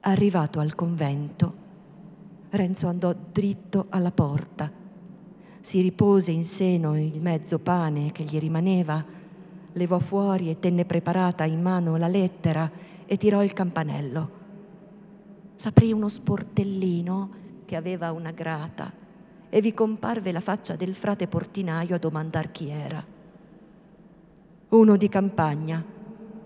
Arrivato 0.00 0.60
al 0.60 0.74
convento, 0.74 1.66
Renzo 2.50 2.86
andò 2.86 3.14
dritto 3.32 3.86
alla 3.88 4.12
porta, 4.12 4.70
si 5.60 5.80
ripose 5.80 6.30
in 6.30 6.44
seno 6.44 6.98
il 6.98 7.20
mezzo 7.20 7.58
pane 7.58 8.12
che 8.12 8.24
gli 8.24 8.38
rimaneva, 8.38 9.04
levò 9.72 9.98
fuori 9.98 10.50
e 10.50 10.58
tenne 10.58 10.84
preparata 10.84 11.44
in 11.44 11.60
mano 11.60 11.96
la 11.96 12.08
lettera 12.08 12.70
e 13.06 13.16
tirò 13.16 13.42
il 13.42 13.52
campanello 13.52 14.37
s'aprì 15.58 15.92
uno 15.92 16.08
sportellino 16.08 17.30
che 17.64 17.74
aveva 17.74 18.12
una 18.12 18.30
grata 18.30 18.92
e 19.48 19.60
vi 19.60 19.74
comparve 19.74 20.30
la 20.30 20.40
faccia 20.40 20.76
del 20.76 20.94
frate 20.94 21.26
portinaio 21.26 21.96
a 21.96 21.98
domandar 21.98 22.52
chi 22.52 22.68
era. 22.68 23.04
Uno 24.68 24.96
di 24.96 25.08
campagna, 25.08 25.84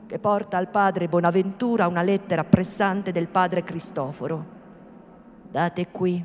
che 0.07 0.19
porta 0.19 0.57
al 0.57 0.71
padre 0.71 1.09
Bonaventura 1.09 1.89
una 1.89 2.01
lettera 2.01 2.43
pressante 2.43 3.13
del 3.13 3.29
padre 3.29 3.65
Cristoforo. 3.65 4.47
Date 5.51 5.89
qui, 5.89 6.25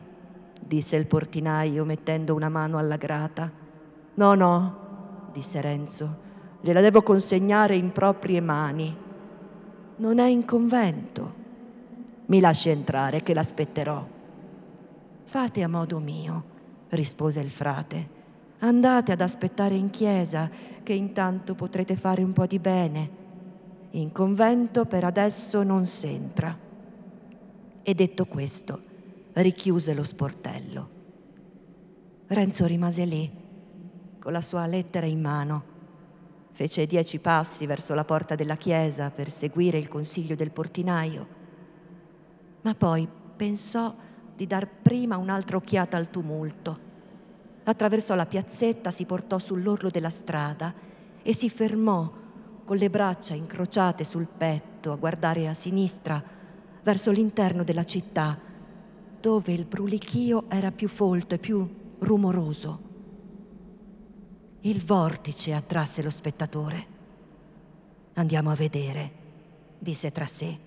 disse 0.58 0.96
il 0.96 1.08
portinaio 1.08 1.84
mettendo 1.84 2.36
una 2.36 2.48
mano 2.48 2.78
alla 2.78 2.96
grata. 2.96 3.52
No, 4.14 4.34
no, 4.34 5.30
disse 5.34 5.60
Renzo, 5.60 6.18
gliela 6.62 6.80
devo 6.80 7.04
consegnare 7.04 7.76
in 7.76 7.92
proprie 7.92 8.40
mani. 8.40 8.96
Non 9.98 10.20
è 10.20 10.28
in 10.28 10.46
convento. 10.46 11.46
Mi 12.28 12.42
lasci 12.42 12.68
entrare 12.68 13.24
che 13.24 13.34
l'aspetterò. 13.34 14.06
Fate 15.24 15.64
a 15.64 15.70
modo 15.70 16.00
mio, 16.00 16.44
rispose 16.90 17.40
il 17.40 17.50
frate. 17.50 18.16
Andate 18.60 19.14
ad 19.14 19.22
aspettare 19.22 19.76
in 19.76 19.90
chiesa, 19.90 20.50
che 20.84 20.92
intanto 20.92 21.56
potrete 21.56 21.96
fare 21.96 22.24
un 22.24 22.34
po' 22.34 22.46
di 22.46 22.60
bene. 22.60 23.10
In 23.92 24.12
convento 24.12 24.86
per 24.86 25.06
adesso 25.06 25.64
non 25.64 25.86
s'entra. 25.86 26.58
E 27.82 27.94
detto 27.94 28.26
questo, 28.26 28.82
richiuse 29.34 29.94
lo 29.94 30.04
sportello. 30.04 30.90
Renzo 32.28 32.66
rimase 32.66 33.06
lì, 33.06 33.32
con 34.20 34.34
la 34.34 34.42
sua 34.42 34.66
lettera 34.66 35.06
in 35.06 35.22
mano. 35.22 35.64
Fece 36.52 36.86
dieci 36.88 37.20
passi 37.20 37.66
verso 37.66 37.94
la 37.94 38.04
porta 38.04 38.36
della 38.36 38.58
chiesa 38.58 39.12
per 39.12 39.32
seguire 39.32 39.78
il 39.78 39.88
consiglio 39.88 40.36
del 40.36 40.52
portinaio, 40.52 41.37
ma 42.68 42.76
poi 42.76 43.08
pensò 43.38 43.96
di 44.36 44.46
dar 44.46 44.68
prima 44.68 45.16
un'altra 45.16 45.56
occhiata 45.56 45.96
al 45.96 46.10
tumulto. 46.10 46.86
Attraversò 47.64 48.14
la 48.14 48.26
piazzetta, 48.26 48.92
si 48.92 49.06
portò 49.06 49.40
sull'orlo 49.40 49.90
della 49.90 50.10
strada 50.10 50.74
e 51.22 51.34
si 51.34 51.50
fermò 51.50 52.12
con 52.66 52.76
le 52.76 52.90
braccia 52.90 53.34
incrociate 53.36 54.04
sul 54.04 54.28
petto 54.28 54.92
a 54.92 54.98
guardare 54.98 55.48
a 55.48 55.54
sinistra 55.54 56.22
verso 56.84 57.10
l'interno 57.12 57.64
della 57.64 57.86
città, 57.86 58.38
dove 59.22 59.54
il 59.54 59.64
brulichio 59.64 60.50
era 60.50 60.70
più 60.72 60.90
folto 60.90 61.36
e 61.36 61.38
più 61.38 61.96
rumoroso. 62.00 62.82
Il 64.62 64.84
vortice 64.84 65.54
attrasse 65.54 66.02
lo 66.02 66.10
spettatore. 66.10 66.86
Andiamo 68.16 68.50
a 68.52 68.56
vedere, 68.56 69.12
disse 69.80 70.12
tra 70.12 70.26
sé. 70.26 70.67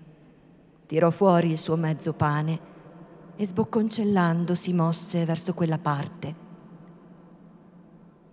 Tirò 0.90 1.12
fuori 1.12 1.52
il 1.52 1.56
suo 1.56 1.76
mezzo 1.76 2.12
pane 2.14 2.58
e 3.36 3.46
sbocconcellando 3.46 4.56
si 4.56 4.72
mosse 4.72 5.24
verso 5.24 5.54
quella 5.54 5.78
parte. 5.78 6.34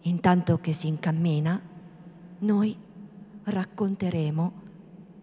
Intanto 0.02 0.58
che 0.58 0.74
si 0.74 0.88
incammina, 0.88 1.62
noi 2.40 2.76
racconteremo, 3.44 4.54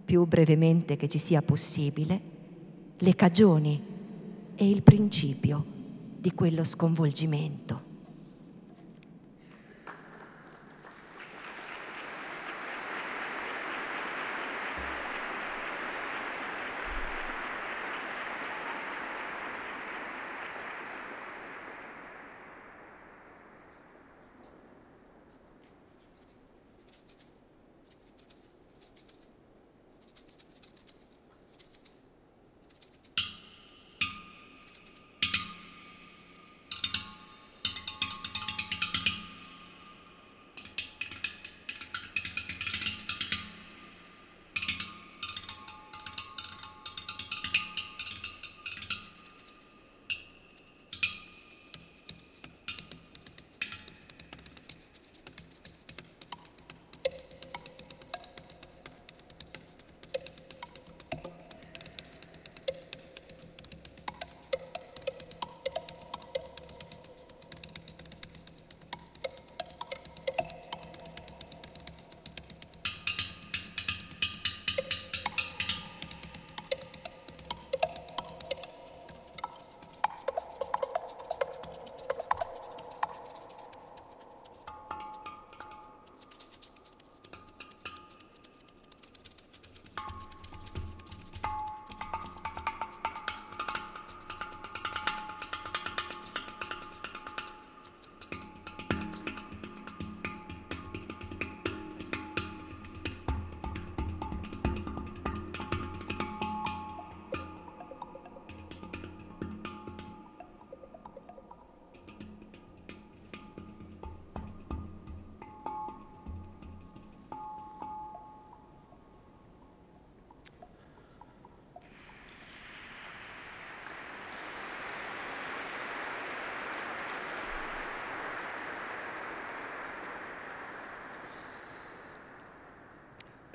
più 0.05 0.25
brevemente 0.27 0.94
che 0.94 1.09
ci 1.09 1.18
sia 1.18 1.42
possibile, 1.42 2.20
le 2.97 3.16
cagioni 3.16 3.83
e 4.55 4.70
il 4.70 4.85
principio 4.85 5.64
di 6.16 6.33
quello 6.35 6.62
sconvolgimento. 6.62 7.94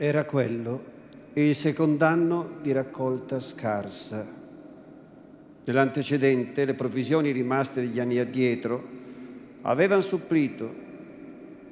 Era 0.02 0.24
quello 0.24 0.82
il 1.34 1.54
secondo 1.54 2.06
anno 2.06 2.52
di 2.62 2.72
raccolta 2.72 3.42
scarsa. 3.42 4.26
Nell'antecedente 5.66 6.64
le 6.64 6.74
provvisioni 6.74 7.32
rimaste 7.32 7.82
degli 7.82 8.00
anni 8.00 8.18
addietro 8.18 8.82
avevano 9.64 10.00
supplito, 10.00 10.74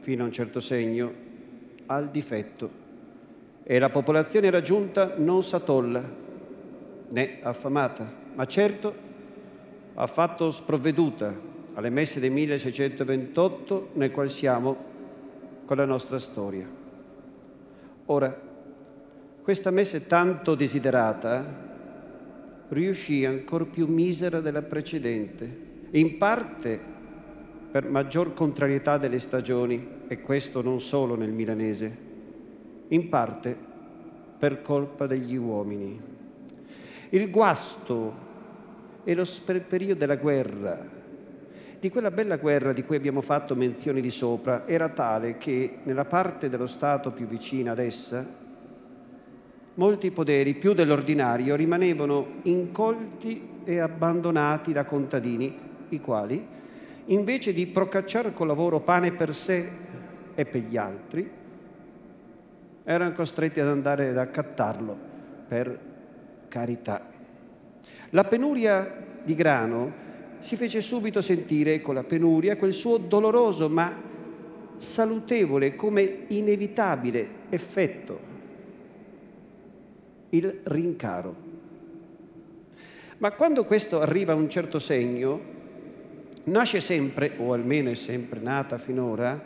fino 0.02 0.24
a 0.24 0.26
un 0.26 0.34
certo 0.34 0.60
segno, 0.60 1.14
al 1.86 2.10
difetto 2.10 2.70
e 3.64 3.80
la 3.80 3.90
popolazione 3.90 4.48
era 4.48 4.60
giunta 4.60 5.14
non 5.16 5.42
satolla 5.42 6.04
né 7.08 7.38
affamata, 7.42 8.12
ma 8.34 8.44
certo 8.44 8.94
affatto 9.94 10.52
sprovveduta 10.52 11.34
alle 11.76 11.90
messe 11.90 12.20
del 12.20 12.32
1628 12.32 13.92
nel 13.94 14.12
quale 14.12 14.28
siamo 14.28 14.76
con 15.64 15.78
la 15.78 15.86
nostra 15.86 16.20
storia. 16.20 16.77
Ora, 18.10 18.36
questa 19.42 19.70
messe 19.70 20.08
tanto 20.08 20.56
desiderata 20.56 21.66
riuscì 22.70 23.26
ancora 23.26 23.66
più 23.66 23.86
misera 23.88 24.40
della 24.40 24.62
precedente, 24.62 25.66
in 25.92 26.18
parte 26.18 26.80
per 27.70 27.90
maggior 27.90 28.34
contrarietà 28.34 28.98
delle 28.98 29.20
stagioni, 29.20 29.96
e 30.08 30.22
questo 30.22 30.62
non 30.62 30.80
solo 30.80 31.16
nel 31.16 31.32
milanese, 31.32 31.98
in 32.88 33.10
parte 33.10 33.58
per 34.40 34.62
colpa 34.62 35.06
degli 35.06 35.36
uomini. 35.36 36.00
Il 37.10 37.30
guasto 37.30 38.26
e 39.04 39.14
lo 39.14 39.26
sperperio 39.26 39.98
della 39.98 40.16
guerra 40.16 40.97
di 41.80 41.90
quella 41.90 42.12
bella 42.12 42.38
guerra 42.38 42.74
di 42.74 42.84
cui 42.84 42.96
abbiamo 42.96 43.22
fatto 43.22 43.56
menzione 43.56 44.02
di 44.02 44.10
sopra 44.10 44.68
era 44.68 44.90
tale 44.90 45.38
che 45.38 45.80
nella 45.84 46.06
parte 46.06 46.50
dello 46.50 46.68
Stato 46.68 47.12
più 47.12 47.28
vicina 47.28 47.72
ad 47.72 47.80
essa 47.80 48.46
molti 49.78 50.12
poderi, 50.12 50.56
più 50.56 50.74
dell'ordinario, 50.74 51.56
rimanevano 51.56 52.40
incolti 52.44 53.48
e 53.64 53.80
abbandonati 53.80 54.74
da 54.74 54.86
contadini, 54.86 55.56
i 55.90 56.02
quali, 56.02 56.46
invece 57.06 57.54
di 57.54 57.68
procacciare 57.68 58.34
col 58.34 58.48
lavoro 58.48 58.80
pane 58.80 59.12
per 59.12 59.34
sé 59.36 59.70
e 60.34 60.46
per 60.46 60.62
gli 60.62 60.78
altri, 60.78 61.30
erano 62.84 63.12
costretti 63.12 63.60
ad 63.60 63.68
andare 63.68 64.10
ad 64.10 64.18
accattarlo 64.18 64.98
per 65.48 65.80
carità. 66.48 67.02
La 68.12 68.24
penuria 68.24 69.06
di 69.24 69.36
grano 69.36 70.06
si 70.40 70.56
fece 70.56 70.82
subito 70.82 71.22
sentire 71.22 71.82
con 71.82 71.96
la 71.96 72.04
penuria 72.04 72.58
quel 72.58 72.74
suo 72.74 72.98
doloroso 72.98 73.70
ma 73.70 74.16
salutevole 74.78 75.76
come 75.76 76.26
inevitabile 76.28 77.28
effetto, 77.50 78.20
il 80.30 80.60
rincaro. 80.64 81.46
Ma 83.18 83.32
quando 83.32 83.66
questo 83.66 84.00
arriva 84.00 84.34
a 84.34 84.36
un 84.36 84.50
certo 84.50 84.78
segno, 84.78 85.56
nasce 86.46 86.80
sempre, 86.80 87.34
o 87.38 87.54
almeno 87.54 87.90
è 87.90 87.96
sempre 87.96 88.40
nata 88.40 88.78
finora, 88.78 89.42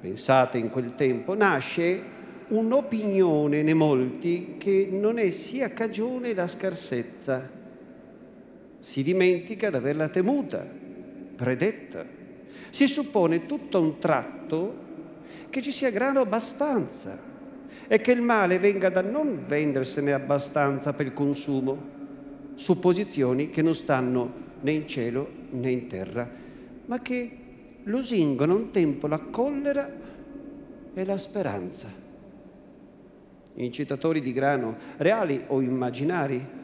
pensate 0.00 0.56
in 0.56 0.70
quel 0.70 0.94
tempo, 0.94 1.34
nasce 1.34 2.18
un'opinione 2.48 3.62
nei 3.62 3.74
molti 3.74 4.54
che 4.58 4.88
non 4.90 5.18
è 5.18 5.30
sia 5.30 5.68
cagione 5.68 6.32
la 6.32 6.46
scarsezza. 6.46 7.58
Si 8.80 9.02
dimentica 9.02 9.70
di 9.70 9.76
averla 9.76 10.08
temuta, 10.08 10.66
predetta. 11.36 12.04
Si 12.70 12.86
suppone 12.86 13.46
tutto 13.46 13.76
a 13.76 13.80
un 13.80 13.98
tratto 13.98 14.88
che 15.50 15.60
ci 15.62 15.72
sia 15.72 15.90
grano 15.90 16.20
abbastanza 16.20 17.18
e 17.86 18.00
che 18.00 18.12
il 18.12 18.22
male 18.22 18.58
venga 18.58 18.88
da 18.88 19.00
non 19.00 19.44
vendersene 19.46 20.12
abbastanza 20.12 20.92
per 20.92 21.06
il 21.06 21.12
consumo, 21.12 21.98
supposizioni 22.54 23.50
che 23.50 23.62
non 23.62 23.74
stanno 23.74 24.32
né 24.60 24.70
in 24.72 24.86
cielo 24.86 25.28
né 25.50 25.70
in 25.70 25.86
terra, 25.88 26.28
ma 26.86 27.00
che 27.00 27.36
lusingono 27.84 28.54
un 28.54 28.70
tempo 28.70 29.06
la 29.06 29.18
collera 29.18 29.90
e 30.94 31.04
la 31.04 31.16
speranza. 31.16 31.88
Incitatori 33.54 34.20
di 34.20 34.32
grano, 34.32 34.76
reali 34.98 35.42
o 35.48 35.60
immaginari, 35.60 36.58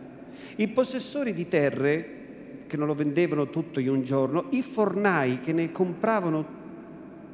i 0.56 0.68
possessori 0.68 1.32
di 1.32 1.48
terre 1.48 2.14
che 2.66 2.76
non 2.76 2.86
lo 2.86 2.94
vendevano 2.94 3.50
tutto 3.50 3.80
in 3.80 3.88
un 3.88 4.02
giorno, 4.02 4.46
i 4.50 4.62
fornai 4.62 5.40
che 5.40 5.52
ne 5.52 5.70
compravano 5.70 6.54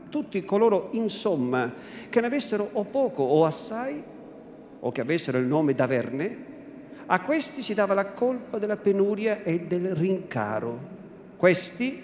tutti 0.09 0.45
coloro, 0.45 0.91
insomma, 0.93 1.73
che 2.11 2.21
ne 2.21 2.27
avessero 2.27 2.69
o 2.73 2.85
poco 2.85 3.23
o 3.23 3.45
assai, 3.45 4.03
o 4.81 4.93
che 4.93 5.01
avessero 5.01 5.39
il 5.39 5.47
nome 5.47 5.75
d'averne, 5.75 6.51
a 7.07 7.21
questi 7.21 7.63
si 7.63 7.73
dava 7.73 7.95
la 7.95 8.07
colpa 8.07 8.59
della 8.59 8.77
penuria 8.77 9.43
e 9.43 9.61
del 9.61 9.95
rincaro. 9.95 11.01
Questi 11.37 12.03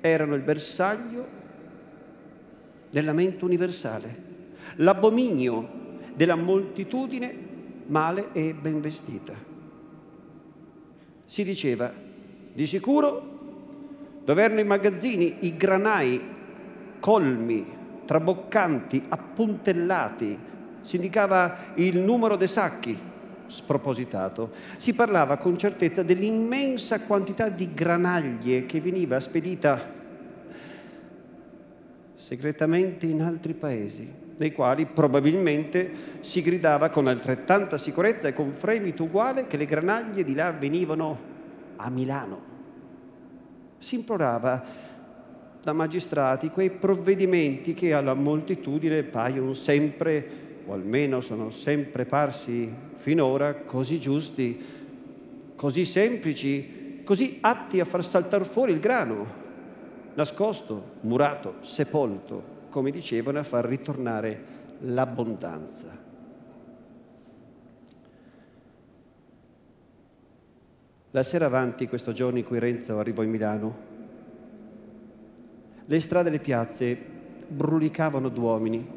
erano 0.00 0.34
il 0.34 0.42
bersaglio 0.42 1.26
del 2.90 3.04
lamento 3.04 3.44
universale, 3.44 4.28
l'abominio 4.76 5.78
della 6.14 6.36
moltitudine 6.36 7.34
male 7.86 8.28
e 8.32 8.54
ben 8.54 8.80
vestita. 8.80 9.49
Si 11.30 11.44
diceva, 11.44 11.92
di 12.52 12.66
sicuro 12.66 14.18
dove 14.24 14.42
erano 14.42 14.58
i 14.58 14.64
magazzini, 14.64 15.46
i 15.46 15.56
granai 15.56 16.20
colmi, 16.98 17.64
traboccanti, 18.04 19.04
appuntellati, 19.08 20.36
si 20.80 20.96
indicava 20.96 21.72
il 21.74 21.98
numero 21.98 22.34
dei 22.34 22.48
sacchi, 22.48 22.98
spropositato. 23.46 24.50
Si 24.76 24.92
parlava 24.92 25.36
con 25.36 25.56
certezza 25.56 26.02
dell'immensa 26.02 27.02
quantità 27.02 27.48
di 27.48 27.74
granaglie 27.74 28.66
che 28.66 28.80
veniva 28.80 29.20
spedita 29.20 29.80
segretamente 32.16 33.06
in 33.06 33.22
altri 33.22 33.54
paesi, 33.54 34.12
nei 34.40 34.52
quali 34.52 34.86
probabilmente 34.86 36.18
si 36.20 36.40
gridava 36.40 36.88
con 36.88 37.06
altrettanta 37.06 37.76
sicurezza 37.76 38.28
e 38.28 38.32
con 38.32 38.52
fremito 38.52 39.04
uguale 39.04 39.46
che 39.46 39.58
le 39.58 39.66
granaglie 39.66 40.24
di 40.24 40.34
là 40.34 40.50
venivano 40.50 41.18
a 41.76 41.90
Milano. 41.90 42.48
Si 43.76 43.96
implorava 43.96 44.88
da 45.62 45.72
magistrati 45.74 46.48
quei 46.48 46.70
provvedimenti 46.70 47.74
che 47.74 47.92
alla 47.92 48.14
moltitudine 48.14 49.02
paiono 49.02 49.52
sempre, 49.52 50.28
o 50.66 50.72
almeno 50.72 51.20
sono 51.20 51.50
sempre 51.50 52.06
parsi 52.06 52.72
finora, 52.94 53.54
così 53.54 54.00
giusti, 54.00 54.58
così 55.54 55.84
semplici, 55.84 57.02
così 57.04 57.38
atti 57.42 57.78
a 57.78 57.84
far 57.84 58.02
saltare 58.02 58.44
fuori 58.44 58.72
il 58.72 58.80
grano, 58.80 59.26
nascosto, 60.14 60.92
murato, 61.02 61.56
sepolto, 61.60 62.49
come 62.70 62.90
dicevano, 62.90 63.38
a 63.38 63.42
far 63.42 63.66
ritornare 63.66 64.58
l'abbondanza. 64.80 66.08
La 71.10 71.22
sera 71.22 71.46
avanti, 71.46 71.88
questo 71.88 72.12
giorno 72.12 72.38
in 72.38 72.44
cui 72.44 72.58
Renzo 72.58 72.98
arrivò 72.98 73.22
in 73.22 73.30
Milano, 73.30 73.88
le 75.84 76.00
strade 76.00 76.28
e 76.28 76.32
le 76.32 76.38
piazze 76.38 76.96
brulicavano 77.48 78.28
d'uomini 78.28 78.88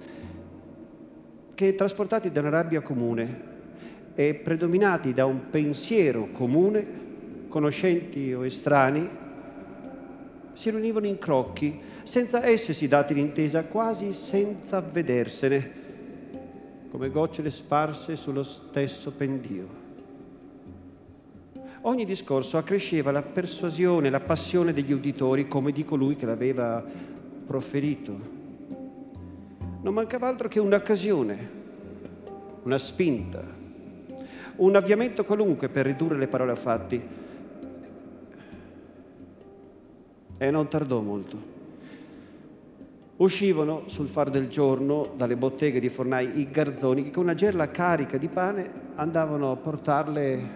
che, 1.55 1.75
trasportati 1.75 2.31
da 2.31 2.41
una 2.41 2.49
rabbia 2.49 2.81
comune 2.81 3.51
e 4.13 4.36
predominati 4.36 5.12
da 5.12 5.25
un 5.25 5.49
pensiero 5.49 6.27
comune, 6.31 7.01
conoscenti 7.47 8.31
o 8.33 8.45
estranei, 8.45 9.09
si 10.53 10.69
riunivano 10.69 11.07
in 11.07 11.17
crocchi, 11.17 11.79
senza 12.04 12.46
essersi 12.46 12.88
dati 12.88 13.13
l'intesa, 13.13 13.66
quasi 13.66 14.13
senza 14.13 14.78
avvedersene, 14.78 15.82
come 16.92 17.10
gocciole 17.10 17.50
sparse 17.50 18.16
sullo 18.16 18.44
stesso 18.44 19.12
pendio. 19.12 19.82
Ogni 21.86 22.06
discorso 22.06 22.58
accresceva 22.58 23.12
la 23.12 23.22
persuasione, 23.22 24.10
la 24.10 24.20
passione 24.20 24.72
degli 24.72 24.94
uditori 24.94 25.48
come 25.48 25.72
di 25.72 25.84
colui 25.84 26.16
che 26.16 26.26
l'aveva 26.26 26.84
proferito. 27.46 28.32
Non 29.82 29.94
mancava 29.94 30.28
altro 30.28 30.48
che 30.48 30.62
un'occasione, 30.62 31.50
una 32.63 32.78
spinta, 32.78 33.44
un 34.58 34.76
avviamento 34.76 35.26
qualunque 35.26 35.68
per 35.68 35.86
ridurre 35.86 36.18
le 36.18 36.28
parole 36.28 36.52
a 36.52 36.56
fatti. 36.56 37.02
E 40.38 40.52
non 40.52 40.68
tardò 40.70 41.02
molto. 41.02 41.53
Uscivano 43.23 43.83
sul 43.86 44.09
far 44.09 44.29
del 44.29 44.49
giorno 44.49 45.13
dalle 45.15 45.38
botteghe 45.38 45.79
di 45.79 45.88
fornai 45.88 46.41
i 46.41 46.49
garzoni 46.51 47.03
che 47.03 47.12
con 47.12 47.23
una 47.23 47.33
gerla 47.33 47.71
carica 47.71 48.17
di 48.17 48.27
pane 48.27 48.69
andavano 48.95 49.49
a 49.49 49.55
portarle 49.55 50.47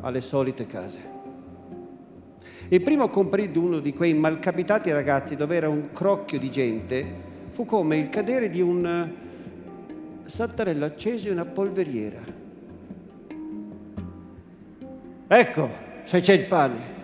alle 0.00 0.22
solite 0.22 0.66
case. 0.66 0.98
Il 2.68 2.80
primo 2.80 3.10
comparire 3.10 3.52
di 3.52 3.58
uno 3.58 3.80
di 3.80 3.92
quei 3.92 4.14
malcapitati 4.14 4.90
ragazzi 4.92 5.36
dove 5.36 5.56
era 5.56 5.68
un 5.68 5.90
crocchio 5.92 6.38
di 6.38 6.50
gente 6.50 7.06
fu 7.50 7.66
come 7.66 7.98
il 7.98 8.08
cadere 8.08 8.48
di 8.48 8.62
un 8.62 9.12
sattarello 10.24 10.86
acceso 10.86 11.26
in 11.26 11.34
una 11.34 11.44
polveriera. 11.44 12.22
Ecco, 15.28 15.68
se 16.04 16.20
c'è 16.20 16.32
il 16.32 16.46
pane. 16.46 16.95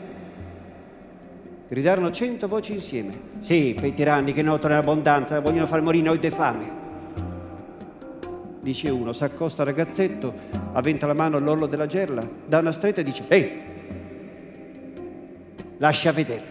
Gridarono 1.73 2.11
cento 2.11 2.49
voci 2.49 2.75
insieme. 2.75 3.19
Sì, 3.41 3.75
per 3.75 3.93
tiranni 3.93 4.35
che 4.35 4.43
notano 4.43 4.75
l'abbondanza, 4.75 5.41
vogliono 5.41 5.67
far 5.67 5.81
morire 5.81 6.05
noi 6.05 6.19
di 6.19 6.29
fame 6.29 6.81
dice 8.61 8.91
uno, 8.91 9.15
si 9.15 9.25
accosta 9.25 9.63
al 9.63 9.69
ragazzetto, 9.69 10.35
avventa 10.73 11.07
la 11.07 11.15
mano 11.15 11.39
all'orlo 11.39 11.67
della 11.67 11.87
gerla, 11.87 12.29
dà 12.47 12.59
una 12.59 12.73
stretta 12.73 13.01
e 13.01 13.05
dice, 13.05 13.25
ehi, 13.27 13.61
lascia 15.79 16.13
vedere. 16.13 16.43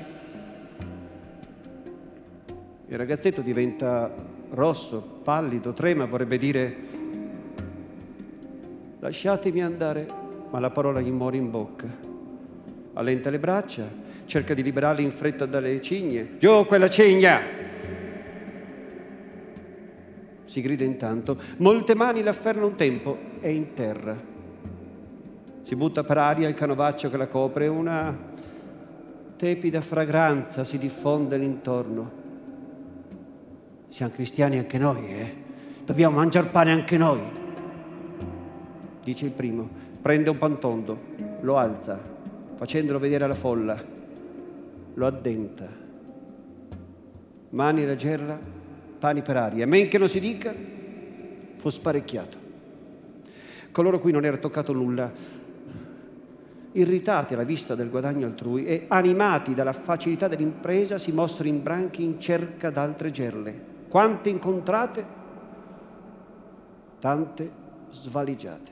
Il 2.88 2.98
ragazzetto 2.98 3.42
diventa 3.42 4.12
rosso, 4.50 5.20
pallido, 5.24 5.72
trema, 5.72 6.06
vorrebbe 6.06 6.40
dire, 6.40 6.76
lasciatemi 9.00 9.62
andare, 9.62 10.08
ma 10.50 10.60
la 10.60 10.72
parola 10.72 11.00
gli 11.00 11.12
muore 11.12 11.38
in 11.38 11.52
bocca. 11.52 11.88
Allenta 12.94 13.30
le 13.30 13.40
braccia, 13.40 14.01
cerca 14.32 14.54
di 14.54 14.64
liberarli 14.64 15.04
in 15.04 15.12
fretta 15.12 15.46
dalle 15.46 15.82
cigne. 15.82 16.38
Giù 16.38 16.66
quella 16.66 16.90
cigna! 16.90 17.40
si 20.46 20.62
grida 20.62 20.86
intanto. 20.86 21.38
Molte 21.58 21.96
mani 21.96 22.24
l'afferrano 22.24 22.68
un 22.68 22.76
tempo, 22.76 23.18
è 23.42 23.48
in 23.48 23.74
terra. 23.74 24.18
Si 25.64 25.76
butta 25.76 26.04
per 26.04 26.18
aria 26.18 26.48
il 26.48 26.54
canovaccio 26.54 27.10
che 27.10 27.18
la 27.18 27.28
copre, 27.28 27.68
una 27.68 28.18
tepida 29.36 29.82
fragranza 29.82 30.64
si 30.64 30.78
diffonde 30.78 31.38
l'intorno. 31.38 32.12
Siamo 33.90 34.14
cristiani 34.14 34.58
anche 34.58 34.78
noi, 34.78 35.08
eh? 35.08 35.34
Dobbiamo 35.86 36.18
mangiare 36.18 36.48
pane 36.48 36.72
anche 36.72 36.98
noi. 36.98 37.22
Dice 39.04 39.26
il 39.26 39.32
primo, 39.32 39.70
prende 40.02 40.30
un 40.30 40.38
pantondo, 40.38 41.00
lo 41.42 41.58
alza, 41.58 42.00
facendolo 42.56 43.00
vedere 43.00 43.26
alla 43.26 43.36
folla, 43.36 44.00
lo 44.94 45.06
addenta. 45.06 45.68
Mani 47.50 47.86
la 47.86 47.96
gerla 47.96 48.40
pani 49.02 49.24
per 49.24 49.36
aria, 49.36 49.66
men 49.66 49.88
che 49.90 49.98
non 49.98 50.08
si 50.08 50.20
dica, 50.20 50.54
fu 51.56 51.70
sparecchiato. 51.70 52.38
Coloro 53.72 54.00
cui 54.00 54.12
non 54.12 54.26
era 54.26 54.38
toccato 54.38 54.74
nulla, 54.74 55.12
irritati 56.74 57.34
alla 57.34 57.44
vista 57.44 57.74
del 57.74 57.90
guadagno 57.90 58.28
altrui 58.28 58.66
e 58.66 58.86
animati 58.88 59.56
dalla 59.56 59.74
facilità 59.74 60.28
dell'impresa, 60.28 61.00
si 61.00 61.12
mossero 61.12 61.50
in 61.50 61.64
branchi 61.64 62.04
in 62.04 62.20
cerca 62.20 62.70
d'altre 62.70 63.10
gerle. 63.10 63.70
Quante 63.90 64.30
incontrate, 64.30 65.06
tante 67.00 67.52
svaligiate. 67.90 68.72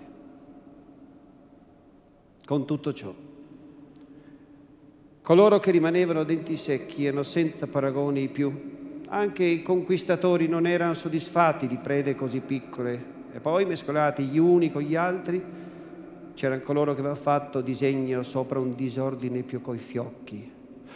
Con 2.45 2.65
tutto 2.65 2.93
ciò, 2.93 3.13
Coloro 5.29 5.59
che 5.59 5.69
rimanevano 5.69 6.23
denti 6.23 6.57
secchi 6.57 7.05
erano 7.05 7.21
senza 7.21 7.67
paragoni 7.67 8.29
più. 8.29 8.97
Anche 9.09 9.43
i 9.43 9.61
conquistatori 9.61 10.47
non 10.47 10.65
erano 10.65 10.95
soddisfatti 10.95 11.67
di 11.67 11.77
prede 11.77 12.15
così 12.15 12.39
piccole. 12.39 13.05
E 13.31 13.39
poi, 13.39 13.65
mescolati 13.65 14.23
gli 14.23 14.39
uni 14.39 14.71
con 14.71 14.81
gli 14.81 14.95
altri, 14.95 15.39
c'erano 16.33 16.61
coloro 16.61 16.93
che 16.95 17.01
avevano 17.01 17.21
fatto 17.21 17.61
disegno 17.61 18.23
sopra 18.23 18.57
un 18.57 18.73
disordine 18.73 19.43
più 19.43 19.61
coi 19.61 19.77
fiocchi. 19.77 20.51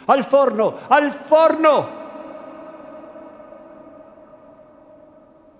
Al 0.06 0.24
forno! 0.24 0.78
Al 0.88 1.12
forno! 1.12 2.02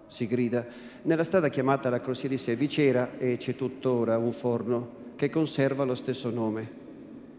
si 0.09 0.27
grida. 0.27 0.67
Nella 1.03 1.23
strada 1.23 1.49
chiamata 1.49 1.91
la 1.91 2.01
Corsia 2.01 2.29
di 2.29 2.39
Servi 2.39 2.67
c'era 2.67 3.19
e 3.19 3.37
c'è 3.37 3.55
tuttora 3.55 4.19
un 4.19 4.33
forno 4.33 5.03
che 5.15 5.31
conserva 5.31 5.85
lo 5.85 5.95
stesso 5.95 6.31
nome, 6.31 6.83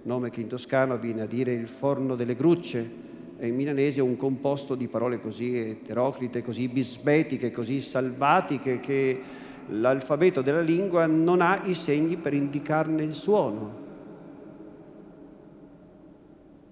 nome 0.06 0.30
che 0.30 0.42
in 0.42 0.48
toscano 0.48 0.98
viene 0.98 1.24
a 1.24 1.26
dire 1.26 1.52
il 1.52 1.68
forno 1.68 2.16
delle 2.16 2.36
grucce 2.36 3.04
e 3.38 3.48
in 3.48 3.56
milanese 3.56 4.00
è 4.00 4.04
un 4.04 4.16
composto 4.16 4.76
di 4.76 4.88
parole 4.88 5.20
così 5.20 5.58
eteroclite, 5.58 6.44
così 6.44 6.68
bisbetiche, 6.68 7.52
così 7.52 7.82
salvatiche 7.82 8.80
che 8.80 9.22
l'alfabeto 9.70 10.42
della 10.42 10.62
lingua 10.62 11.08
non 11.08 11.42
ha 11.42 11.62
i 11.66 11.74
segni 11.74 12.18
per 12.18 12.34
indicarne 12.34 13.02
il 13.02 13.16
suono. 13.16 13.84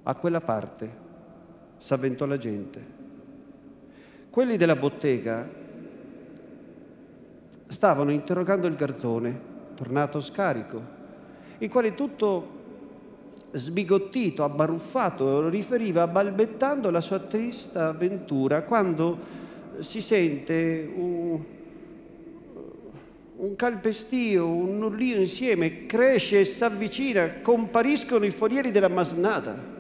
A 0.04 0.16
quella 0.16 0.42
parte 0.42 1.02
s'avventò 1.78 2.26
la 2.26 2.38
gente. 2.38 3.02
Quelli 4.30 4.58
della 4.58 4.76
bottega 4.76 5.50
stavano 7.66 8.12
interrogando 8.12 8.68
il 8.68 8.76
garzone, 8.76 9.40
tornato 9.74 10.22
scarico, 10.22 10.82
il 11.58 11.70
quale 11.70 11.96
tutto 11.96 12.62
sbigottito, 13.54 14.44
abbaruffato, 14.44 15.48
riferiva 15.50 16.08
balbettando 16.08 16.90
la 16.90 17.02
sua 17.02 17.20
trista 17.20 17.90
avventura 17.90 18.64
quando 18.64 19.42
si 19.80 20.02
sente 20.02 20.92
un, 20.96 21.40
un 23.38 23.56
calpestio, 23.56 24.48
un 24.48 24.82
urlio 24.82 25.20
insieme, 25.20 25.86
cresce 25.86 26.42
e 26.42 26.46
si 26.46 26.64
avvicina, 26.64 27.42
compariscono 27.42 28.26
i 28.26 28.32
forieri 28.32 28.72
della 28.72 28.90
masnada. 28.90 29.73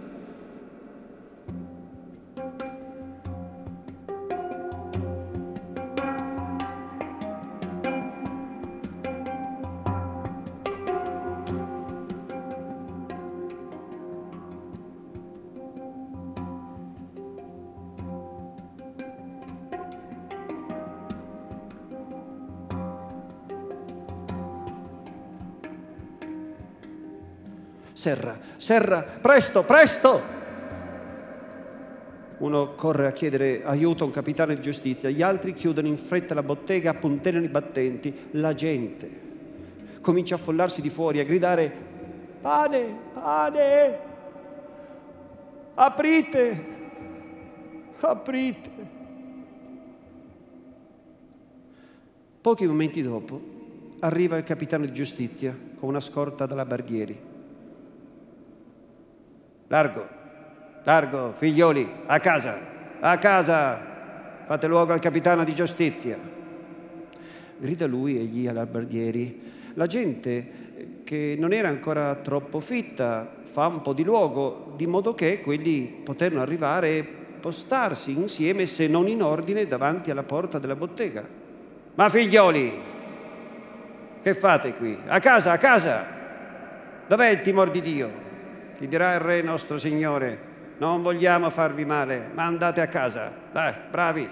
Serra, 28.03 28.37
Serra, 28.57 29.01
presto, 29.01 29.63
presto! 29.63 30.21
Uno 32.39 32.75
corre 32.75 33.07
a 33.07 33.11
chiedere 33.13 33.63
aiuto 33.63 34.03
a 34.03 34.07
un 34.07 34.11
capitano 34.11 34.53
di 34.53 34.59
giustizia, 34.59 35.09
gli 35.09 35.21
altri 35.21 35.53
chiudono 35.53 35.87
in 35.87 35.95
fretta 35.95 36.33
la 36.33 36.43
bottega, 36.43 36.89
appuntellano 36.89 37.45
i 37.45 37.47
battenti. 37.47 38.13
La 38.31 38.53
gente 38.53 39.21
comincia 40.01 40.35
a 40.35 40.37
follarsi 40.37 40.81
di 40.81 40.89
fuori, 40.89 41.21
a 41.21 41.23
gridare 41.23 41.71
pane, 42.41 42.97
pane, 43.13 43.99
aprite, 45.75 46.65
aprite. 48.01 48.69
Pochi 52.41 52.67
momenti 52.67 53.01
dopo 53.01 53.41
arriva 53.99 54.35
il 54.35 54.43
capitano 54.43 54.83
di 54.83 54.91
giustizia 54.91 55.57
con 55.79 55.87
una 55.87 56.01
scorta 56.01 56.45
dalla 56.45 56.65
Barghieri. 56.65 57.31
Largo, 59.73 60.07
largo, 60.83 61.33
figlioli, 61.35 61.89
a 62.05 62.19
casa, 62.19 62.59
a 62.99 63.17
casa, 63.17 63.81
fate 64.45 64.67
luogo 64.67 64.93
al 64.93 64.99
capitano 64.99 65.43
di 65.43 65.55
giustizia. 65.55 66.15
Grida 67.57 67.87
lui 67.87 68.19
e 68.19 68.21
gli 68.25 68.45
alberghieri. 68.45 69.71
La 69.73 69.87
gente, 69.87 71.01
che 71.03 71.35
non 71.39 71.53
era 71.53 71.69
ancora 71.69 72.13
troppo 72.13 72.59
fitta, 72.59 73.27
fa 73.45 73.65
un 73.65 73.81
po' 73.81 73.93
di 73.93 74.03
luogo, 74.03 74.73
di 74.77 74.85
modo 74.85 75.15
che 75.15 75.41
quelli 75.41 76.01
poterono 76.03 76.43
arrivare 76.43 76.89
e 76.89 77.03
postarsi 77.39 78.11
insieme, 78.11 78.67
se 78.67 78.87
non 78.87 79.07
in 79.07 79.23
ordine, 79.23 79.65
davanti 79.65 80.11
alla 80.11 80.21
porta 80.21 80.59
della 80.59 80.75
bottega. 80.75 81.27
Ma 81.95 82.09
figlioli, 82.09 82.71
che 84.21 84.35
fate 84.35 84.75
qui? 84.75 84.95
A 85.07 85.17
casa, 85.17 85.51
a 85.51 85.57
casa! 85.57 86.05
Dov'è 87.07 87.29
il 87.29 87.41
timore 87.41 87.71
di 87.71 87.81
Dio? 87.81 88.22
Gli 88.77 88.87
dirà 88.87 89.13
il 89.13 89.19
re 89.19 89.41
nostro 89.41 89.77
Signore, 89.77 90.51
non 90.77 91.01
vogliamo 91.01 91.49
farvi 91.49 91.85
male, 91.85 92.29
ma 92.33 92.45
andate 92.45 92.81
a 92.81 92.87
casa. 92.87 93.31
Dai, 93.51 93.73
bravi, 93.89 94.27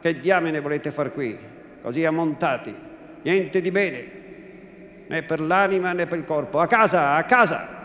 che 0.00 0.20
diamine 0.20 0.60
volete 0.60 0.90
far 0.90 1.12
qui? 1.12 1.38
Così 1.80 2.04
ammontati, 2.04 2.74
niente 3.22 3.60
di 3.60 3.70
bene, 3.70 4.10
né 5.06 5.22
per 5.22 5.40
l'anima 5.40 5.92
né 5.92 6.06
per 6.06 6.18
il 6.18 6.24
corpo. 6.24 6.58
A 6.58 6.66
casa, 6.66 7.14
a 7.14 7.22
casa! 7.24 7.80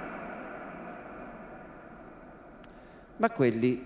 Ma 3.18 3.30
quelli 3.30 3.86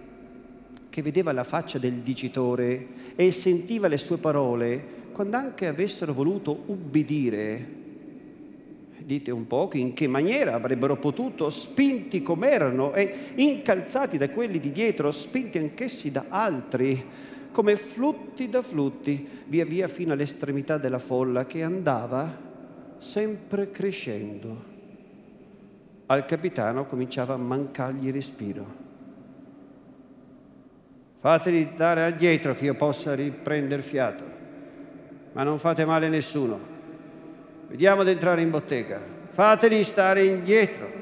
che 0.89 1.01
vedeva 1.01 1.31
la 1.31 1.45
faccia 1.45 1.77
del 1.77 1.93
dicitore 1.93 2.87
e 3.15 3.31
sentiva 3.31 3.87
le 3.87 3.97
sue 3.97 4.17
parole, 4.17 4.99
quando 5.13 5.37
anche 5.37 5.67
avessero 5.67 6.13
voluto 6.13 6.63
ubbidire, 6.65 7.79
dite 9.05 9.31
un 9.31 9.47
po' 9.47 9.69
in 9.73 9.93
che 9.93 10.07
maniera 10.07 10.53
avrebbero 10.53 10.97
potuto, 10.97 11.49
spinti 11.49 12.21
come 12.21 12.49
erano 12.49 12.93
e 12.93 13.33
incalzati 13.35 14.17
da 14.17 14.29
quelli 14.29 14.59
di 14.59 14.71
dietro, 14.71 15.11
spinti 15.11 15.57
anch'essi 15.57 16.11
da 16.11 16.25
altri, 16.29 17.03
come 17.51 17.75
flutti 17.75 18.49
da 18.49 18.61
flutti, 18.61 19.27
via 19.47 19.65
via 19.65 19.87
fino 19.87 20.13
all'estremità 20.13 20.77
della 20.77 20.99
folla 20.99 21.45
che 21.45 21.63
andava 21.63 22.49
sempre 22.97 23.71
crescendo. 23.71 24.69
Al 26.07 26.25
capitano 26.25 26.85
cominciava 26.85 27.33
a 27.33 27.37
mancargli 27.37 28.11
respiro. 28.11 28.79
Fateli 31.19 31.73
dare 31.75 32.03
addietro 32.03 32.55
che 32.55 32.65
io 32.65 32.75
possa 32.75 33.13
riprendere 33.13 33.81
fiato, 33.81 34.23
ma 35.33 35.43
non 35.43 35.59
fate 35.59 35.85
male 35.85 36.07
a 36.07 36.09
nessuno 36.09 36.79
Vediamo 37.71 38.03
di 38.03 38.11
entrare 38.11 38.41
in 38.41 38.49
bottega. 38.49 38.99
Fateli 39.31 39.85
stare 39.85 40.25
indietro. 40.25 41.00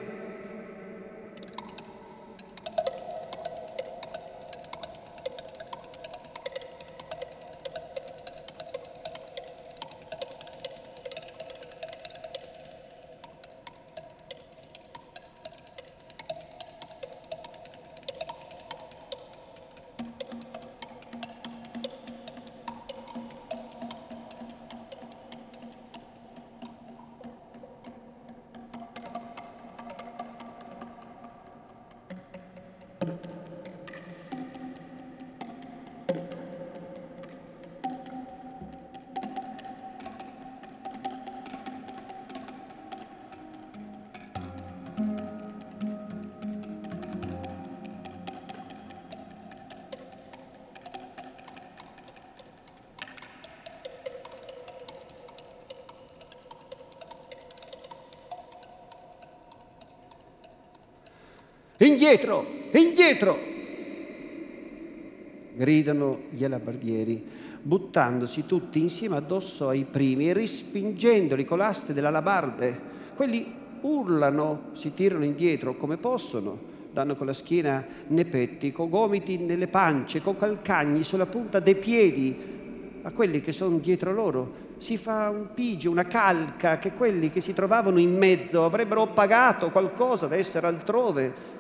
Gli 66.40 66.46
alabardieri, 66.46 67.22
buttandosi 67.62 68.46
tutti 68.46 68.80
insieme 68.80 69.18
addosso 69.18 69.68
ai 69.68 69.84
primi 69.84 70.30
e 70.30 70.34
respingendoli 70.34 71.44
con 71.44 71.58
l'aste 71.58 71.92
delle 71.92 72.08
alabarde. 72.08 72.80
Quelli 73.16 73.46
urlano, 73.82 74.70
si 74.72 74.94
tirano 74.94 75.26
indietro 75.26 75.76
come 75.76 75.98
possono, 75.98 76.58
danno 76.94 77.18
con 77.18 77.26
la 77.26 77.34
schiena 77.34 77.86
nei 78.08 78.24
petti, 78.24 78.72
con 78.72 78.90
gomiti 78.90 79.38
nelle 79.38 79.68
pance, 79.68 80.22
con 80.22 80.38
calcagni 80.38 81.04
sulla 81.04 81.26
punta 81.26 81.60
dei 81.60 81.76
piedi, 81.76 82.58
a 83.02 83.12
quelli 83.12 83.42
che 83.42 83.52
sono 83.52 83.78
dietro 83.78 84.14
loro. 84.14 84.68
Si 84.78 84.96
fa 84.96 85.30
un 85.30 85.50
pigio, 85.54 85.92
una 85.92 86.06
calca 86.06 86.80
che 86.80 86.94
quelli 86.94 87.30
che 87.30 87.42
si 87.42 87.54
trovavano 87.54 88.00
in 88.00 88.16
mezzo 88.16 88.64
avrebbero 88.64 89.08
pagato 89.08 89.72
qualcosa 89.72 90.28
da 90.28 90.38
essere 90.38 90.68
altrove. 90.68 91.58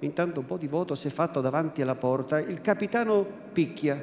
Intanto 0.00 0.40
un 0.40 0.46
po' 0.46 0.56
di 0.56 0.68
voto 0.68 0.94
si 0.94 1.08
è 1.08 1.10
fatto 1.10 1.40
davanti 1.40 1.82
alla 1.82 1.96
porta, 1.96 2.38
il 2.38 2.60
capitano 2.60 3.26
picchia, 3.52 4.02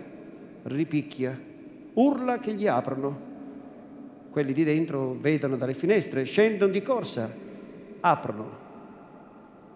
ripicchia, 0.63 1.39
urla 1.93 2.39
che 2.39 2.53
gli 2.53 2.67
aprono. 2.67 3.33
Quelli 4.29 4.51
di 4.51 4.65
dentro 4.65 5.13
vedono 5.13 5.55
dalle 5.55 5.73
finestre, 5.73 6.25
scendono 6.25 6.71
di 6.71 6.81
corsa, 6.81 7.31
aprono. 8.01 8.63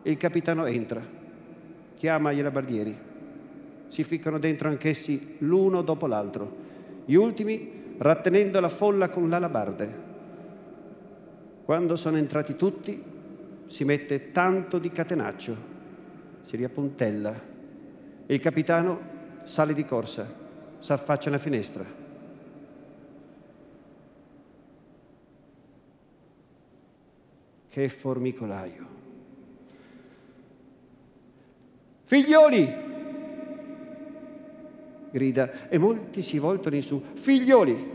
Il 0.04 0.18
capitano 0.18 0.66
entra, 0.66 1.02
chiama 1.96 2.34
gli 2.34 2.40
alabardieri, 2.40 2.98
si 3.88 4.04
ficcano 4.04 4.40
dentro 4.40 4.68
anch'essi 4.68 5.36
l'uno 5.40 5.82
dopo 5.82 6.08
l'altro, 6.08 6.56
gli 7.06 7.16
ultimi 7.16 7.94
rattenendo 7.98 8.60
la 8.60 8.70
folla 8.70 9.10
con 9.10 9.30
l'alabarde. 9.30 10.08
Quando 11.64 11.96
sono 11.96 12.18
entrati 12.18 12.56
tutti, 12.56 13.02
si 13.68 13.84
mette 13.84 14.32
tanto 14.32 14.80
di 14.80 14.92
catenaccio, 14.92 15.69
si 16.44 16.56
riappuntella 16.56 17.34
e 18.26 18.34
il 18.34 18.40
capitano 18.40 19.18
sale 19.44 19.74
di 19.74 19.86
corsa, 19.86 20.32
s'affaccia 20.80 21.30
alla 21.30 21.38
finestra. 21.38 21.86
Che 27.68 27.90
formicolaio. 27.90 28.88
Figlioli! 32.06 32.88
grida 35.12 35.68
e 35.70 35.78
molti 35.78 36.22
si 36.22 36.38
voltano 36.40 36.76
in 36.76 36.84
su. 36.84 37.04
Figlioli, 37.14 37.92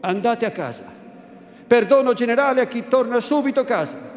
andate 0.00 0.46
a 0.46 0.50
casa. 0.50 1.00
Perdono 1.66 2.12
generale 2.12 2.60
a 2.60 2.66
chi 2.66 2.88
torna 2.88 3.20
subito 3.20 3.60
a 3.60 3.64
casa. 3.64 4.11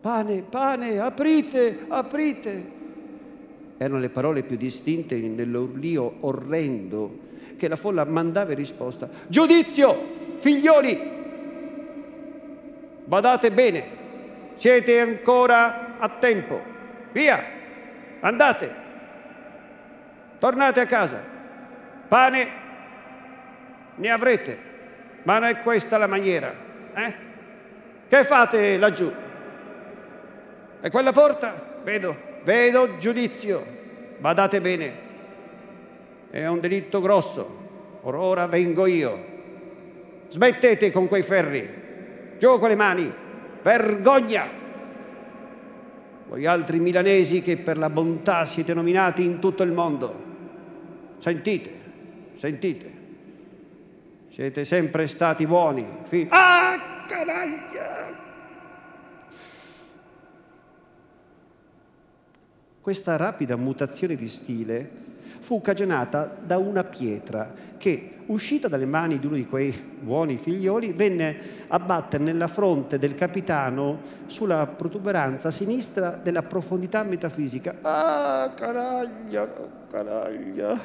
Pane, 0.00 0.42
pane, 0.48 0.98
aprite, 0.98 1.84
aprite. 1.88 2.76
Erano 3.76 4.00
le 4.00 4.08
parole 4.08 4.42
più 4.42 4.56
distinte 4.56 5.16
nell'urlio 5.16 6.16
orrendo 6.20 7.26
che 7.56 7.68
la 7.68 7.76
folla 7.76 8.04
mandava 8.04 8.50
in 8.50 8.58
risposta. 8.58 9.08
Giudizio, 9.26 10.36
figlioli, 10.38 11.16
Badate 13.08 13.50
bene, 13.50 13.82
siete 14.56 15.00
ancora 15.00 15.96
a 15.96 16.10
tempo. 16.10 16.60
Via, 17.10 17.42
andate, 18.20 18.74
tornate 20.38 20.80
a 20.80 20.84
casa. 20.86 21.24
Pane 22.06 22.48
ne 23.94 24.10
avrete, 24.10 24.58
ma 25.22 25.38
non 25.38 25.48
è 25.48 25.60
questa 25.60 25.96
la 25.96 26.06
maniera. 26.06 26.52
Eh? 26.94 27.14
Che 28.08 28.24
fate 28.24 28.76
laggiù? 28.76 29.10
E 30.80 30.90
quella 30.90 31.12
porta? 31.12 31.80
Vedo, 31.82 32.16
vedo 32.44 32.98
giudizio. 32.98 33.76
Badate 34.18 34.60
bene, 34.60 34.92
è 36.30 36.46
un 36.46 36.60
delitto 36.60 37.00
grosso. 37.00 37.66
Or 38.02 38.14
ora 38.14 38.46
vengo 38.46 38.86
io. 38.86 39.36
Smettete 40.28 40.92
con 40.92 41.08
quei 41.08 41.22
ferri. 41.22 41.86
Giù 42.38 42.58
con 42.58 42.68
le 42.68 42.76
mani, 42.76 43.12
vergogna! 43.62 44.46
Voi 46.28 46.46
altri 46.46 46.78
milanesi 46.78 47.42
che 47.42 47.56
per 47.56 47.78
la 47.78 47.90
bontà 47.90 48.44
siete 48.44 48.74
nominati 48.74 49.24
in 49.24 49.38
tutto 49.40 49.62
il 49.62 49.72
mondo, 49.72 50.24
sentite, 51.18 51.70
sentite, 52.36 52.92
siete 54.30 54.64
sempre 54.64 55.06
stati 55.06 55.46
buoni. 55.46 55.86
Fi- 56.04 56.26
ah, 56.30 57.04
canaglia! 57.08 57.97
Questa 62.88 63.16
rapida 63.16 63.54
mutazione 63.56 64.16
di 64.16 64.26
stile 64.28 64.90
fu 65.40 65.60
cagionata 65.60 66.34
da 66.42 66.56
una 66.56 66.84
pietra 66.84 67.52
che 67.76 68.14
uscita 68.24 68.66
dalle 68.66 68.86
mani 68.86 69.18
di 69.18 69.26
uno 69.26 69.36
di 69.36 69.46
quei 69.46 69.70
buoni 70.00 70.38
figlioli, 70.38 70.94
venne 70.94 71.36
a 71.68 71.78
battere 71.80 72.24
nella 72.24 72.48
fronte 72.48 72.98
del 72.98 73.14
capitano 73.14 73.98
sulla 74.24 74.66
protuberanza 74.66 75.50
sinistra 75.50 76.12
della 76.12 76.42
profondità 76.42 77.02
metafisica. 77.02 77.76
Ah, 77.82 78.54
canaglia, 78.56 79.46
canaglia. 79.90 80.80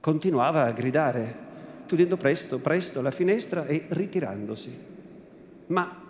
Continuava 0.00 0.64
a 0.64 0.70
gridare, 0.72 1.36
chiudendo 1.86 2.18
presto, 2.18 2.58
presto 2.58 3.00
la 3.00 3.10
finestra 3.10 3.64
e 3.64 3.86
ritirandosi. 3.88 4.78
Ma 5.68 6.02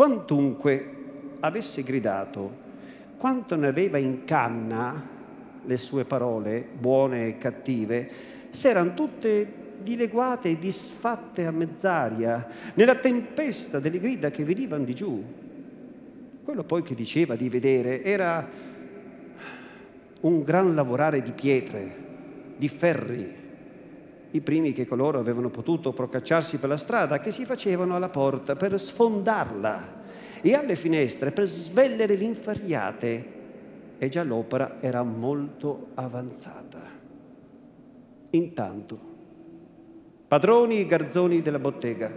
quantunque 0.00 0.92
avesse 1.40 1.82
gridato, 1.82 2.50
quanto 3.18 3.54
ne 3.54 3.66
aveva 3.66 3.98
in 3.98 4.24
canna, 4.24 5.06
le 5.62 5.76
sue 5.76 6.06
parole, 6.06 6.66
buone 6.72 7.26
e 7.26 7.36
cattive, 7.36 8.08
s'erano 8.48 8.94
tutte 8.94 9.46
dileguate 9.82 10.48
e 10.48 10.58
disfatte 10.58 11.44
a 11.44 11.50
mezz'aria, 11.50 12.48
nella 12.72 12.94
tempesta 12.94 13.78
delle 13.78 14.00
grida 14.00 14.30
che 14.30 14.42
venivano 14.42 14.84
di 14.84 14.94
giù. 14.94 15.22
Quello 16.44 16.64
poi 16.64 16.80
che 16.80 16.94
diceva 16.94 17.36
di 17.36 17.50
vedere 17.50 18.02
era 18.02 18.48
un 20.22 20.42
gran 20.42 20.74
lavorare 20.74 21.20
di 21.20 21.32
pietre, 21.32 21.96
di 22.56 22.68
ferri, 22.68 23.39
i 24.32 24.40
primi 24.40 24.72
che 24.72 24.86
coloro 24.86 25.18
avevano 25.18 25.50
potuto 25.50 25.92
procacciarsi 25.92 26.58
per 26.58 26.68
la 26.68 26.76
strada, 26.76 27.20
che 27.20 27.32
si 27.32 27.44
facevano 27.44 27.96
alla 27.96 28.08
porta 28.08 28.56
per 28.56 28.78
sfondarla 28.78 29.98
e 30.40 30.54
alle 30.54 30.76
finestre 30.76 31.32
per 31.32 31.46
svellere 31.46 32.14
l'inferriate 32.14 33.38
e 33.98 34.08
già 34.08 34.22
l'opera 34.22 34.76
era 34.80 35.02
molto 35.02 35.88
avanzata. 35.94 36.80
Intanto, 38.30 38.98
padroni 40.26 40.80
e 40.80 40.86
garzoni 40.86 41.42
della 41.42 41.58
bottega, 41.58 42.10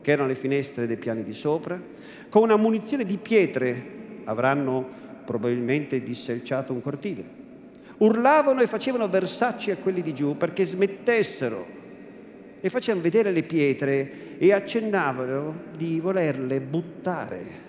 che 0.00 0.10
erano 0.10 0.28
le 0.28 0.34
finestre 0.34 0.86
dei 0.86 0.96
piani 0.96 1.22
di 1.22 1.34
sopra, 1.34 1.80
con 2.28 2.42
una 2.42 2.56
munizione 2.56 3.04
di 3.04 3.18
pietre 3.18 3.96
avranno 4.24 4.86
probabilmente 5.24 6.02
disselciato 6.02 6.72
un 6.72 6.80
cortile. 6.80 7.37
Urlavano 7.98 8.60
e 8.60 8.66
facevano 8.66 9.08
versacci 9.08 9.70
a 9.70 9.76
quelli 9.76 10.02
di 10.02 10.14
giù 10.14 10.36
perché 10.36 10.64
smettessero 10.64 11.66
e 12.60 12.68
facevano 12.68 13.02
vedere 13.02 13.30
le 13.32 13.42
pietre 13.42 14.38
e 14.38 14.52
accennavano 14.52 15.62
di 15.76 16.00
volerle 16.00 16.60
buttare 16.60 17.66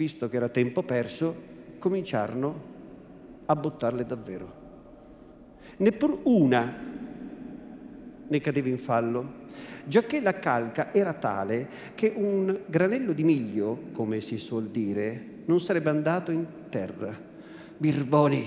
visto 0.00 0.30
che 0.30 0.36
era 0.36 0.48
tempo 0.48 0.82
perso, 0.82 1.34
cominciarono 1.78 2.68
a 3.44 3.54
buttarle 3.54 4.06
davvero. 4.06 4.58
Neppur 5.76 6.20
una 6.24 6.88
ne 8.26 8.40
cadeva 8.40 8.68
in 8.68 8.78
fallo, 8.78 9.32
giacché 9.84 10.22
la 10.22 10.34
calca 10.38 10.92
era 10.92 11.12
tale 11.12 11.68
che 11.94 12.12
un 12.14 12.60
granello 12.64 13.12
di 13.12 13.24
miglio, 13.24 13.88
come 13.92 14.22
si 14.22 14.38
suol 14.38 14.68
dire, 14.68 15.42
non 15.44 15.60
sarebbe 15.60 15.90
andato 15.90 16.30
in 16.30 16.46
terra. 16.70 17.28
Birboni, 17.80 18.46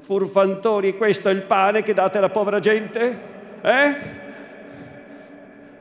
furfantori, 0.00 0.96
questo 0.96 1.28
è 1.28 1.32
il 1.32 1.42
pane 1.42 1.84
che 1.84 1.94
date 1.94 2.18
alla 2.18 2.30
povera 2.30 2.58
gente? 2.58 3.20
Eh? 3.62 3.94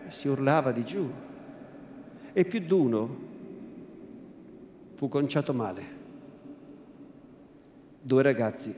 Si 0.10 0.28
urlava 0.28 0.72
di 0.72 0.86
giù. 0.86 1.12
E 2.34 2.46
più 2.46 2.60
d'uno 2.60 3.18
fu 4.94 5.08
conciato 5.08 5.52
male. 5.52 5.82
Due 8.00 8.22
ragazzi 8.22 8.72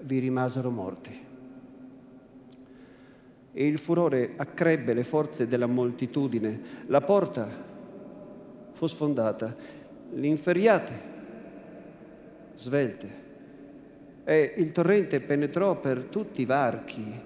vi 0.00 0.18
rimasero 0.18 0.70
morti. 0.70 1.26
E 3.52 3.66
il 3.66 3.76
furore 3.76 4.32
accrebbe 4.36 4.94
le 4.94 5.04
forze 5.04 5.46
della 5.46 5.66
moltitudine. 5.66 6.60
La 6.86 7.02
porta 7.02 7.46
fu 8.72 8.86
sfondata, 8.86 9.54
l'inferriate 10.14 11.11
svelte 12.62 13.20
e 14.24 14.54
il 14.56 14.70
torrente 14.70 15.20
penetrò 15.20 15.80
per 15.80 16.04
tutti 16.04 16.42
i 16.42 16.46
varchi. 16.46 17.20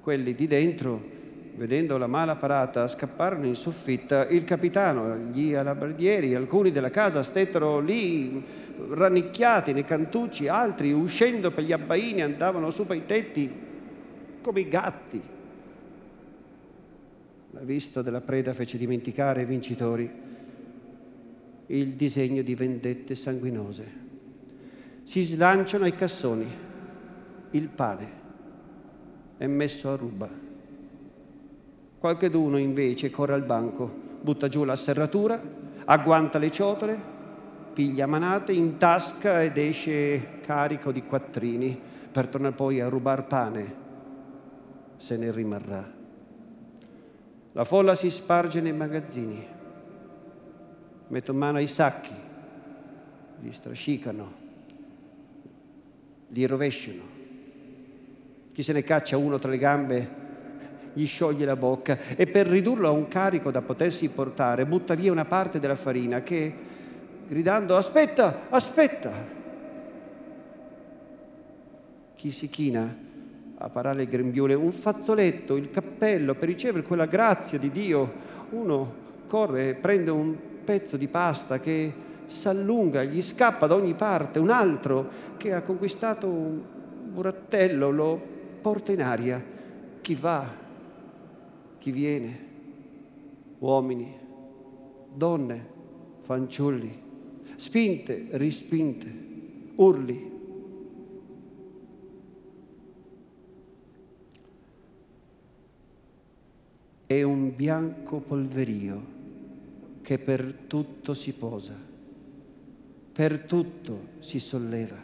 Quelli 0.00 0.34
di 0.34 0.46
dentro 0.46 1.18
vedendo 1.54 1.98
la 1.98 2.06
mala 2.06 2.36
parata, 2.36 2.88
scapparono 2.88 3.44
in 3.44 3.54
soffitta. 3.54 4.26
Il 4.28 4.44
capitano, 4.44 5.16
gli 5.30 5.54
alabardieri, 5.54 6.34
alcuni 6.34 6.70
della 6.70 6.90
casa 6.90 7.22
stettero 7.22 7.80
lì 7.80 8.42
rannicchiati 8.88 9.72
nei 9.72 9.84
cantucci, 9.84 10.48
altri 10.48 10.92
uscendo 10.92 11.50
per 11.50 11.64
gli 11.64 11.72
abbaini 11.72 12.22
andavano 12.22 12.70
su 12.70 12.86
per 12.86 12.96
i 12.96 13.06
tetti. 13.06 13.68
come 14.40 14.60
i 14.60 14.68
gatti. 14.68 15.20
La 17.50 17.60
vista 17.60 18.00
della 18.00 18.22
preda 18.22 18.54
fece 18.54 18.78
dimenticare 18.78 19.40
ai 19.40 19.46
vincitori 19.46 20.29
il 21.78 21.94
disegno 21.94 22.42
di 22.42 22.54
vendette 22.54 23.14
sanguinose. 23.14 23.98
Si 25.04 25.22
slanciano 25.22 25.84
ai 25.84 25.94
cassoni, 25.94 26.46
il 27.50 27.68
pane 27.68 28.18
è 29.36 29.46
messo 29.46 29.90
a 29.90 29.96
ruba. 29.96 30.28
Qualcheduno 31.98 32.58
invece 32.58 33.10
corre 33.10 33.34
al 33.34 33.44
banco, 33.44 33.90
butta 34.20 34.48
giù 34.48 34.64
la 34.64 34.76
serratura, 34.76 35.40
agguanta 35.84 36.38
le 36.38 36.50
ciotole, 36.50 37.00
piglia 37.72 38.06
manate 38.06 38.52
in 38.52 38.76
tasca 38.76 39.42
ed 39.42 39.56
esce 39.56 40.40
carico 40.40 40.90
di 40.90 41.04
quattrini 41.04 41.78
per 42.10 42.26
tornare 42.26 42.54
poi 42.54 42.80
a 42.80 42.88
rubar 42.88 43.26
pane, 43.26 43.74
se 44.96 45.16
ne 45.16 45.30
rimarrà. 45.30 45.98
La 47.52 47.64
folla 47.64 47.94
si 47.94 48.10
sparge 48.10 48.60
nei 48.60 48.72
magazzini, 48.72 49.58
mettono 51.10 51.38
mano 51.38 51.58
ai 51.58 51.66
sacchi, 51.66 52.14
li 53.40 53.52
strascicano, 53.52 54.32
li 56.28 56.46
rovesciano. 56.46 57.18
Chi 58.52 58.62
se 58.62 58.72
ne 58.72 58.82
caccia 58.82 59.16
uno 59.16 59.38
tra 59.38 59.50
le 59.50 59.58
gambe 59.58 60.18
gli 60.92 61.06
scioglie 61.06 61.44
la 61.44 61.56
bocca. 61.56 61.98
E 62.16 62.26
per 62.26 62.46
ridurlo 62.46 62.88
a 62.88 62.92
un 62.92 63.08
carico 63.08 63.50
da 63.50 63.62
potersi 63.62 64.08
portare 64.08 64.66
butta 64.66 64.94
via 64.94 65.12
una 65.12 65.24
parte 65.24 65.60
della 65.60 65.76
farina 65.76 66.22
che, 66.22 66.52
gridando 67.28 67.76
aspetta, 67.76 68.46
aspetta, 68.48 69.38
chi 72.14 72.30
si 72.30 72.48
china 72.50 73.08
a 73.62 73.68
parare 73.68 74.02
il 74.02 74.08
grembiule, 74.08 74.54
un 74.54 74.72
fazzoletto, 74.72 75.56
il 75.56 75.70
cappello 75.70 76.34
per 76.34 76.48
ricevere 76.48 76.82
quella 76.82 77.06
grazia 77.06 77.58
di 77.58 77.70
Dio, 77.70 78.12
uno 78.50 78.94
corre 79.26 79.74
prende 79.74 80.10
un 80.10 80.36
pezzo 80.64 80.96
di 80.96 81.08
pasta 81.08 81.58
che 81.58 81.92
s'allunga, 82.26 83.02
gli 83.02 83.20
scappa 83.20 83.66
da 83.66 83.74
ogni 83.74 83.94
parte, 83.94 84.38
un 84.38 84.50
altro 84.50 85.08
che 85.36 85.52
ha 85.52 85.62
conquistato 85.62 86.28
un 86.28 86.62
burattello 87.12 87.90
lo 87.90 88.20
porta 88.60 88.92
in 88.92 89.02
aria. 89.02 89.42
Chi 90.00 90.14
va, 90.14 90.48
chi 91.78 91.90
viene, 91.90 92.38
uomini, 93.58 94.16
donne, 95.12 95.66
fanciulli, 96.22 97.02
spinte, 97.56 98.28
rispinte, 98.30 99.12
urli. 99.74 100.28
È 107.06 107.22
un 107.22 107.56
bianco 107.56 108.20
polverio 108.20 109.18
che 110.10 110.18
per 110.18 110.64
tutto 110.66 111.14
si 111.14 111.32
posa, 111.34 111.72
per 113.12 113.38
tutto 113.44 114.08
si 114.18 114.40
solleva 114.40 115.00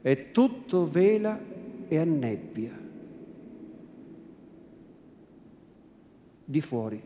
e 0.00 0.30
tutto 0.30 0.88
vela 0.88 1.38
e 1.86 1.98
annebbia. 1.98 2.80
Di 6.46 6.60
fuori, 6.62 7.02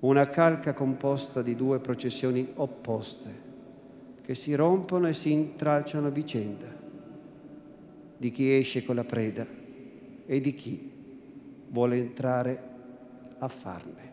una 0.00 0.28
calca 0.30 0.74
composta 0.74 1.42
di 1.42 1.54
due 1.54 1.78
processioni 1.78 2.50
opposte 2.56 3.30
che 4.22 4.34
si 4.34 4.52
rompono 4.56 5.06
e 5.06 5.12
si 5.12 5.30
intralciano 5.30 6.08
a 6.08 6.10
vicenda, 6.10 6.76
di 8.16 8.32
chi 8.32 8.52
esce 8.52 8.84
con 8.84 8.96
la 8.96 9.04
preda 9.04 9.46
e 10.26 10.40
di 10.40 10.54
chi 10.54 10.90
vuole 11.68 11.98
entrare 11.98 12.62
a 13.38 13.46
farne. 13.46 14.05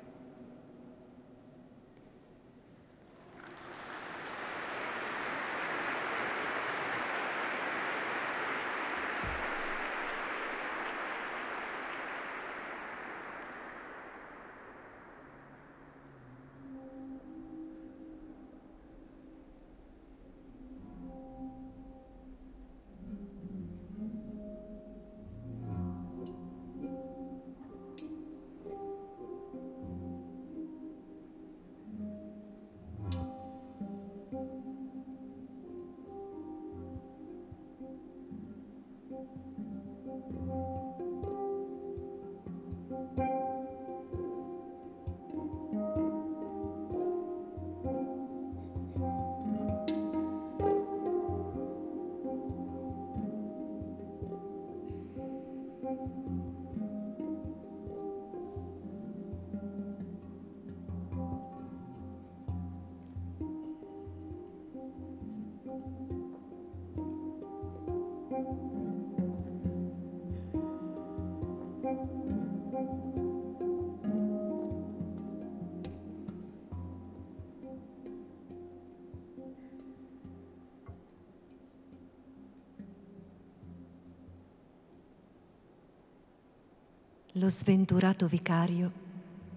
Lo 87.37 87.49
sventurato 87.49 88.27
vicario 88.27 88.91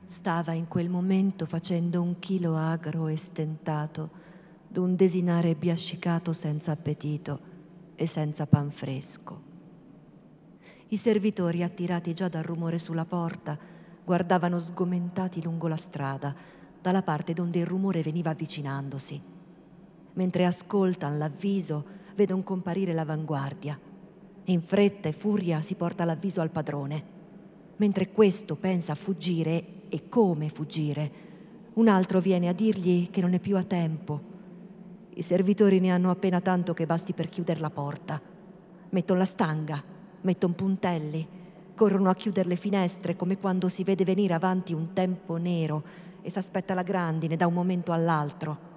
stava 0.07 0.53
in 0.53 0.67
quel 0.67 0.89
momento 0.89 1.45
facendo 1.45 2.01
un 2.01 2.19
chilo 2.21 2.57
agro 2.57 3.07
e 3.07 3.19
stentato 3.19 4.09
d'un 4.67 4.97
desinare 4.97 5.55
biascicato 5.55 6.33
senza 6.33 6.73
appetito 6.73 7.39
e 7.95 8.07
senza 8.07 8.47
pan 8.47 8.71
fresco. 8.71 9.43
I 10.89 10.97
servitori, 10.97 11.63
attirati 11.63 12.15
già 12.15 12.29
dal 12.29 12.45
rumore 12.45 12.79
sulla 12.79 13.05
porta, 13.05 13.59
guardavano 14.03 14.59
sgomentati 14.59 15.43
lungo 15.43 15.69
la 15.69 15.77
strada, 15.77 16.35
dalla 16.81 17.03
parte 17.03 17.35
donde 17.35 17.59
il 17.59 17.67
rumore 17.67 18.01
veniva 18.01 18.31
avvicinandosi. 18.31 19.21
Mentre 20.15 20.47
ascoltan 20.47 21.19
l'avviso, 21.19 21.85
vedono 22.15 22.43
comparire 22.43 22.95
l'avanguardia. 22.95 23.79
In 24.45 24.63
fretta 24.63 25.11
e 25.11 25.13
furia 25.13 25.61
si 25.61 25.75
porta 25.75 26.07
l'avviso 26.07 26.41
al 26.41 26.51
padrone 26.51 27.16
mentre 27.77 28.11
questo 28.11 28.57
pensa 28.57 28.93
a 28.93 28.97
fuggire 28.97 29.65
e 29.89 30.09
come 30.09 30.49
fuggire. 30.49 31.25
Un 31.75 31.89
altro 31.89 32.21
viene 32.21 32.49
a 32.49 32.53
dirgli 32.53 33.11
che 33.11 33.21
non 33.21 33.35
è 33.35 33.39
più 33.39 33.57
a 33.57 33.63
tempo. 33.63 34.35
I 35.15 35.23
servitori 35.23 35.81
ne 35.81 35.91
hanno 35.91 36.11
appena 36.11 36.41
tanto 36.41 36.75
che 36.75 36.87
basti 36.87 37.13
per 37.13 37.29
chiudere 37.29 37.61
la 37.61 37.71
porta. 37.71 38.21
Mettono 38.91 39.19
la 39.19 39.25
stanga, 39.25 39.83
mettono 40.23 40.55
puntelli, 40.55 41.27
corrono 41.75 42.09
a 42.09 42.15
chiudere 42.15 42.49
le 42.49 42.57
finestre 42.57 43.17
come 43.17 43.39
quando 43.39 43.69
si 43.69 43.85
vede 43.85 44.05
venire 44.05 44.35
avanti 44.35 44.73
un 44.73 44.93
tempo 44.93 45.37
nero 45.37 45.83
e 46.23 46.31
s'aspetta 46.31 46.75
la 46.75 46.83
grandine 46.83 47.37
da 47.37 47.47
un 47.47 47.55
momento 47.55 47.93
all'altro. 47.93 48.75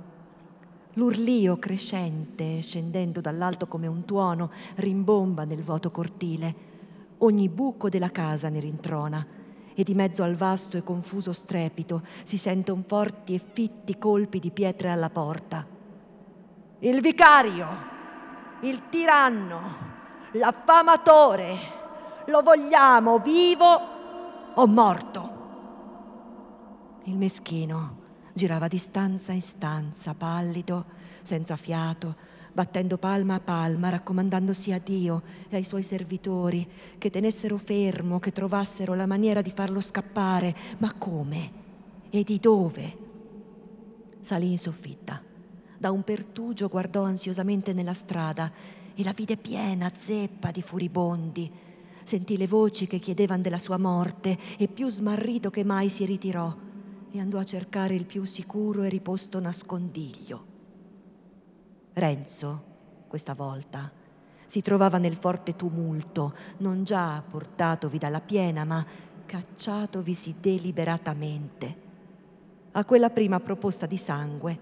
L'urlio 0.93 1.57
crescente, 1.57 2.61
scendendo 2.61 3.21
dall'alto 3.21 3.67
come 3.67 3.87
un 3.87 4.03
tuono, 4.03 4.51
rimbomba 4.75 5.45
nel 5.45 5.63
vuoto 5.63 5.91
cortile 5.91 6.77
ogni 7.19 7.49
buco 7.49 7.89
della 7.89 8.11
casa 8.11 8.49
ne 8.49 8.59
rintrona 8.59 9.25
e 9.73 9.83
di 9.83 9.93
mezzo 9.93 10.23
al 10.23 10.35
vasto 10.35 10.77
e 10.77 10.83
confuso 10.83 11.31
strepito 11.31 12.03
si 12.23 12.37
sentono 12.37 12.83
forti 12.85 13.35
e 13.35 13.39
fitti 13.39 13.97
colpi 13.97 14.39
di 14.39 14.51
pietre 14.51 14.89
alla 14.89 15.09
porta. 15.09 15.65
Il 16.79 17.01
vicario, 17.01 17.67
il 18.61 18.89
tiranno, 18.89 19.61
l'affamatore, 20.33 21.57
lo 22.25 22.41
vogliamo 22.41 23.19
vivo 23.19 23.97
o 24.55 24.67
morto? 24.67 25.37
Il 27.03 27.15
meschino 27.15 27.97
girava 28.33 28.67
di 28.67 28.77
stanza 28.77 29.31
in 29.31 29.41
stanza, 29.41 30.13
pallido, 30.13 30.85
senza 31.23 31.55
fiato, 31.55 32.15
battendo 32.59 32.97
palma 32.97 33.35
a 33.35 33.39
palma, 33.39 33.87
raccomandandosi 33.87 34.73
a 34.73 34.79
Dio 34.79 35.23
e 35.47 35.55
ai 35.55 35.63
suoi 35.63 35.81
servitori 35.81 36.67
che 36.97 37.09
tenessero 37.09 37.57
fermo, 37.57 38.19
che 38.19 38.33
trovassero 38.33 38.95
la 38.95 39.05
maniera 39.05 39.41
di 39.41 39.49
farlo 39.49 39.79
scappare. 39.79 40.53
Ma 40.79 40.93
come? 40.97 41.51
E 42.09 42.21
di 42.23 42.37
dove? 42.37 42.97
Salì 44.19 44.51
in 44.51 44.59
soffitta. 44.59 45.23
Da 45.77 45.89
un 45.91 46.03
pertugio 46.03 46.67
guardò 46.67 47.03
ansiosamente 47.03 47.71
nella 47.71 47.93
strada 47.93 48.51
e 48.93 49.03
la 49.05 49.13
vide 49.13 49.37
piena, 49.37 49.89
zeppa 49.95 50.51
di 50.51 50.61
furibondi. 50.61 51.49
Sentì 52.03 52.35
le 52.35 52.47
voci 52.47 52.87
che 52.87 52.99
chiedevano 52.99 53.41
della 53.41 53.57
sua 53.57 53.77
morte 53.77 54.37
e 54.57 54.67
più 54.67 54.89
smarrito 54.89 55.49
che 55.49 55.63
mai 55.63 55.87
si 55.87 56.03
ritirò 56.03 56.53
e 57.09 57.19
andò 57.21 57.37
a 57.37 57.45
cercare 57.45 57.95
il 57.95 58.03
più 58.03 58.25
sicuro 58.25 58.83
e 58.83 58.89
riposto 58.89 59.39
nascondiglio. 59.39 60.48
Renzo, 61.93 62.63
questa 63.07 63.33
volta, 63.33 63.91
si 64.45 64.61
trovava 64.61 64.97
nel 64.97 65.15
forte 65.15 65.55
tumulto, 65.55 66.33
non 66.57 66.83
già 66.83 67.21
portatovi 67.27 67.97
dalla 67.97 68.21
piena, 68.21 68.63
ma 68.63 68.85
cacciatovisi 69.25 70.37
deliberatamente. 70.39 71.87
A 72.71 72.85
quella 72.85 73.09
prima 73.09 73.39
proposta 73.39 73.85
di 73.85 73.97
sangue 73.97 74.59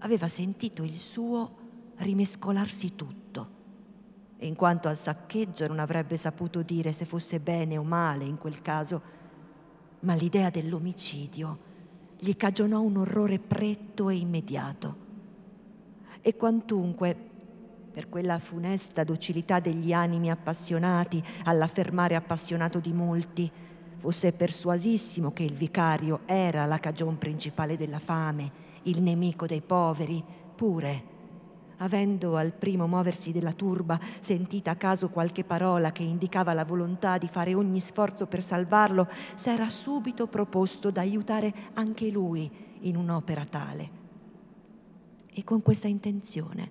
aveva 0.00 0.28
sentito 0.28 0.82
il 0.82 0.98
suo 0.98 1.56
rimescolarsi 1.96 2.94
tutto 2.94 3.56
e 4.36 4.46
in 4.46 4.54
quanto 4.54 4.88
al 4.88 4.96
saccheggio 4.96 5.66
non 5.66 5.78
avrebbe 5.78 6.16
saputo 6.16 6.62
dire 6.62 6.92
se 6.92 7.04
fosse 7.04 7.40
bene 7.40 7.76
o 7.76 7.82
male 7.82 8.24
in 8.24 8.38
quel 8.38 8.62
caso, 8.62 9.02
ma 10.00 10.14
l'idea 10.14 10.50
dell'omicidio 10.50 11.66
gli 12.18 12.36
cagionò 12.36 12.80
un 12.80 12.98
orrore 12.98 13.38
pretto 13.38 14.10
e 14.10 14.16
immediato. 14.16 15.06
E 16.28 16.36
quantunque, 16.36 17.16
per 17.90 18.10
quella 18.10 18.38
funesta 18.38 19.02
docilità 19.02 19.60
degli 19.60 19.94
animi 19.94 20.30
appassionati 20.30 21.24
all'affermare 21.44 22.16
appassionato 22.16 22.80
di 22.80 22.92
molti, 22.92 23.50
fosse 23.96 24.32
persuasissimo 24.32 25.32
che 25.32 25.44
il 25.44 25.54
vicario 25.54 26.20
era 26.26 26.66
la 26.66 26.76
cagion 26.80 27.16
principale 27.16 27.78
della 27.78 27.98
fame, 27.98 28.52
il 28.82 29.00
nemico 29.00 29.46
dei 29.46 29.62
poveri, 29.62 30.22
pure 30.54 31.02
avendo 31.78 32.36
al 32.36 32.52
primo 32.52 32.86
muoversi 32.86 33.32
della 33.32 33.52
turba 33.52 33.98
sentita 34.20 34.72
a 34.72 34.76
caso 34.76 35.08
qualche 35.08 35.44
parola 35.44 35.92
che 35.92 36.02
indicava 36.02 36.52
la 36.52 36.66
volontà 36.66 37.16
di 37.16 37.28
fare 37.28 37.54
ogni 37.54 37.80
sforzo 37.80 38.26
per 38.26 38.42
salvarlo, 38.42 39.08
s'era 39.34 39.70
subito 39.70 40.26
proposto 40.26 40.90
d'aiutare 40.90 41.54
anche 41.72 42.10
lui 42.10 42.50
in 42.80 42.96
un'opera 42.96 43.46
tale. 43.46 43.97
E 45.38 45.44
con 45.44 45.62
questa 45.62 45.86
intenzione 45.86 46.68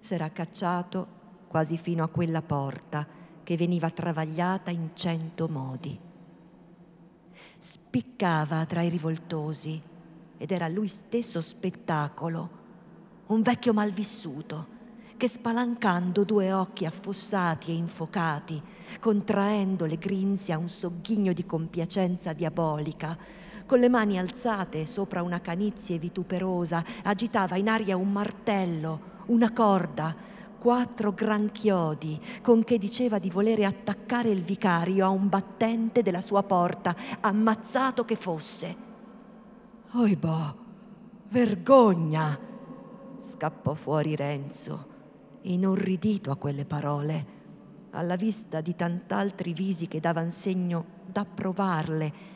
s'era 0.00 0.30
cacciato 0.30 1.06
quasi 1.48 1.76
fino 1.76 2.02
a 2.02 2.08
quella 2.08 2.40
porta 2.40 3.06
che 3.42 3.58
veniva 3.58 3.90
travagliata 3.90 4.70
in 4.70 4.92
cento 4.94 5.48
modi. 5.48 6.00
Spiccava 7.58 8.64
tra 8.64 8.80
i 8.80 8.88
rivoltosi 8.88 9.82
ed 10.38 10.50
era 10.50 10.66
lui 10.68 10.88
stesso 10.88 11.42
spettacolo, 11.42 12.50
un 13.26 13.42
vecchio 13.42 13.74
malvissuto 13.74 14.78
che 15.18 15.28
spalancando 15.28 16.24
due 16.24 16.54
occhi 16.54 16.86
affossati 16.86 17.70
e 17.70 17.74
infocati, 17.74 18.62
contraendo 18.98 19.84
le 19.84 19.98
grinze 19.98 20.54
a 20.54 20.58
un 20.58 20.70
sogghigno 20.70 21.34
di 21.34 21.44
compiacenza 21.44 22.32
diabolica, 22.32 23.18
con 23.70 23.78
le 23.78 23.88
mani 23.88 24.18
alzate 24.18 24.84
sopra 24.84 25.22
una 25.22 25.40
canizie 25.40 25.96
vituperosa, 25.96 26.84
agitava 27.04 27.54
in 27.54 27.68
aria 27.68 27.96
un 27.96 28.10
martello, 28.10 29.00
una 29.26 29.52
corda, 29.52 30.12
quattro 30.58 31.12
gran 31.12 31.52
chiodi 31.52 32.20
con 32.42 32.64
che 32.64 32.78
diceva 32.78 33.20
di 33.20 33.30
volere 33.30 33.64
attaccare 33.64 34.28
il 34.28 34.42
vicario 34.42 35.04
a 35.06 35.10
un 35.10 35.28
battente 35.28 36.02
della 36.02 36.20
sua 36.20 36.42
porta, 36.42 36.96
ammazzato 37.20 38.04
che 38.04 38.16
fosse. 38.16 38.76
Oibò, 39.92 40.52
vergogna! 41.28 42.36
scappò 43.20 43.74
fuori 43.74 44.16
Renzo, 44.16 44.86
inorridito 45.42 46.32
a 46.32 46.36
quelle 46.36 46.64
parole, 46.64 47.26
alla 47.90 48.16
vista 48.16 48.60
di 48.60 48.74
tant'altri 48.74 49.52
visi 49.52 49.86
che 49.86 50.00
davan 50.00 50.32
segno 50.32 50.84
d'approvarle 51.06 52.29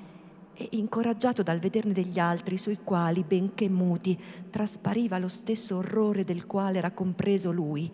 e 0.54 0.68
incoraggiato 0.72 1.42
dal 1.42 1.58
vederne 1.58 1.92
degli 1.92 2.18
altri 2.18 2.56
sui 2.56 2.78
quali, 2.82 3.24
benché 3.24 3.68
muti, 3.68 4.18
traspariva 4.50 5.18
lo 5.18 5.28
stesso 5.28 5.76
orrore 5.76 6.24
del 6.24 6.46
quale 6.46 6.78
era 6.78 6.92
compreso 6.92 7.50
lui. 7.50 7.90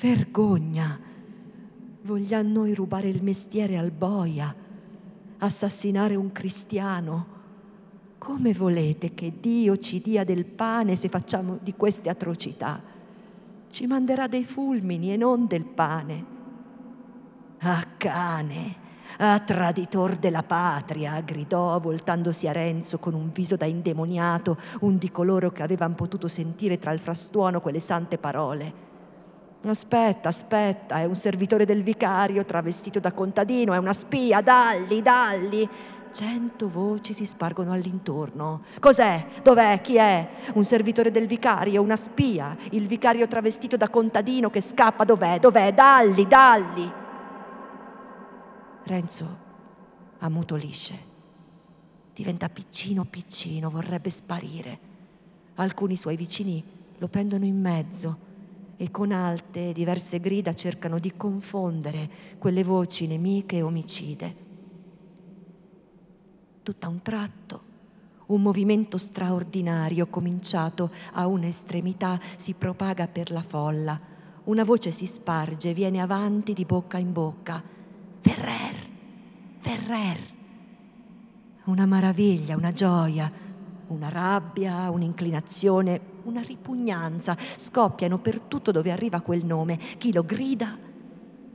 Vergogna! 0.00 1.00
Voglia 2.02 2.42
noi 2.42 2.74
rubare 2.74 3.08
il 3.08 3.22
mestiere 3.22 3.78
al 3.78 3.90
boia, 3.90 4.54
assassinare 5.38 6.16
un 6.16 6.32
cristiano 6.32 7.34
come 8.24 8.54
volete 8.54 9.12
che 9.12 9.34
Dio 9.38 9.76
ci 9.76 10.00
dia 10.00 10.24
del 10.24 10.46
pane 10.46 10.96
se 10.96 11.10
facciamo 11.10 11.58
di 11.62 11.74
queste 11.74 12.08
atrocità? 12.08 12.82
Ci 13.68 13.86
manderà 13.86 14.28
dei 14.28 14.44
fulmini 14.44 15.12
e 15.12 15.18
non 15.18 15.46
del 15.46 15.66
pane. 15.66 16.24
Ah 17.58 17.84
cane, 17.98 18.76
ah 19.18 19.38
traditor 19.38 20.16
della 20.16 20.42
patria, 20.42 21.20
gridò 21.20 21.78
voltandosi 21.78 22.48
a 22.48 22.52
Renzo 22.52 22.98
con 22.98 23.14
un 23.14 23.30
viso 23.32 23.56
da 23.56 23.66
indemoniato, 23.66 24.56
un 24.80 24.98
di 24.98 25.10
coloro 25.10 25.50
che 25.50 25.62
avevano 25.62 25.94
potuto 25.94 26.28
sentire 26.28 26.78
tra 26.78 26.92
il 26.92 27.00
frastuono 27.00 27.60
quelle 27.60 27.80
sante 27.80 28.18
parole. 28.18 28.92
Aspetta, 29.66 30.28
aspetta, 30.28 30.98
è 30.98 31.04
un 31.04 31.16
servitore 31.16 31.64
del 31.64 31.82
vicario 31.82 32.44
travestito 32.44 33.00
da 33.00 33.12
contadino, 33.12 33.72
è 33.72 33.78
una 33.78 33.94
spia, 33.94 34.42
dalli, 34.42 35.00
dalli. 35.00 35.68
Cento 36.12 36.68
voci 36.68 37.12
si 37.12 37.24
spargono 37.24 37.72
all'intorno. 37.72 38.62
Cos'è? 38.78 39.26
Dov'è? 39.42 39.80
Chi 39.80 39.96
è? 39.96 40.28
Un 40.52 40.64
servitore 40.64 41.10
del 41.10 41.26
vicario? 41.26 41.82
Una 41.82 41.96
spia? 41.96 42.56
Il 42.70 42.86
vicario 42.86 43.26
travestito 43.26 43.76
da 43.76 43.88
contadino 43.88 44.50
che 44.50 44.60
scappa? 44.60 45.04
Dov'è? 45.04 45.40
Dov'è? 45.40 45.72
Dalli, 45.72 46.26
dalli! 46.28 47.02
Renzo 48.84 49.38
ammutolisce. 50.18 51.12
Diventa 52.14 52.48
piccino 52.48 53.04
piccino, 53.04 53.70
vorrebbe 53.70 54.10
sparire. 54.10 54.78
Alcuni 55.56 55.96
suoi 55.96 56.16
vicini 56.16 56.62
lo 56.98 57.08
prendono 57.08 57.44
in 57.44 57.60
mezzo 57.60 58.18
e 58.76 58.90
con 58.90 59.12
alte, 59.12 59.72
diverse 59.72 60.20
grida 60.20 60.54
cercano 60.54 60.98
di 60.98 61.16
confondere 61.16 62.10
quelle 62.38 62.64
voci 62.64 63.06
nemiche 63.06 63.56
e 63.56 63.62
omicide 63.62 64.44
tutto 66.64 66.86
a 66.86 66.88
un 66.88 67.02
tratto. 67.02 67.72
Un 68.26 68.40
movimento 68.40 68.96
straordinario 68.96 70.06
cominciato 70.06 70.90
a 71.12 71.26
un'estremità 71.26 72.18
si 72.36 72.54
propaga 72.54 73.06
per 73.06 73.30
la 73.30 73.42
folla. 73.42 74.00
Una 74.44 74.64
voce 74.64 74.90
si 74.90 75.06
sparge, 75.06 75.74
viene 75.74 76.00
avanti 76.00 76.54
di 76.54 76.64
bocca 76.64 76.96
in 76.96 77.12
bocca. 77.12 77.62
Ferrer! 78.24 78.88
Ferrer! 79.58 80.18
Una 81.64 81.84
maraviglia, 81.84 82.56
una 82.56 82.72
gioia, 82.72 83.30
una 83.88 84.08
rabbia, 84.08 84.88
un'inclinazione, 84.88 86.00
una 86.22 86.40
ripugnanza 86.40 87.36
scoppiano 87.56 88.18
per 88.18 88.40
tutto 88.40 88.70
dove 88.70 88.90
arriva 88.90 89.20
quel 89.20 89.44
nome. 89.44 89.76
Chi 89.76 90.10
lo 90.10 90.24
grida, 90.24 90.78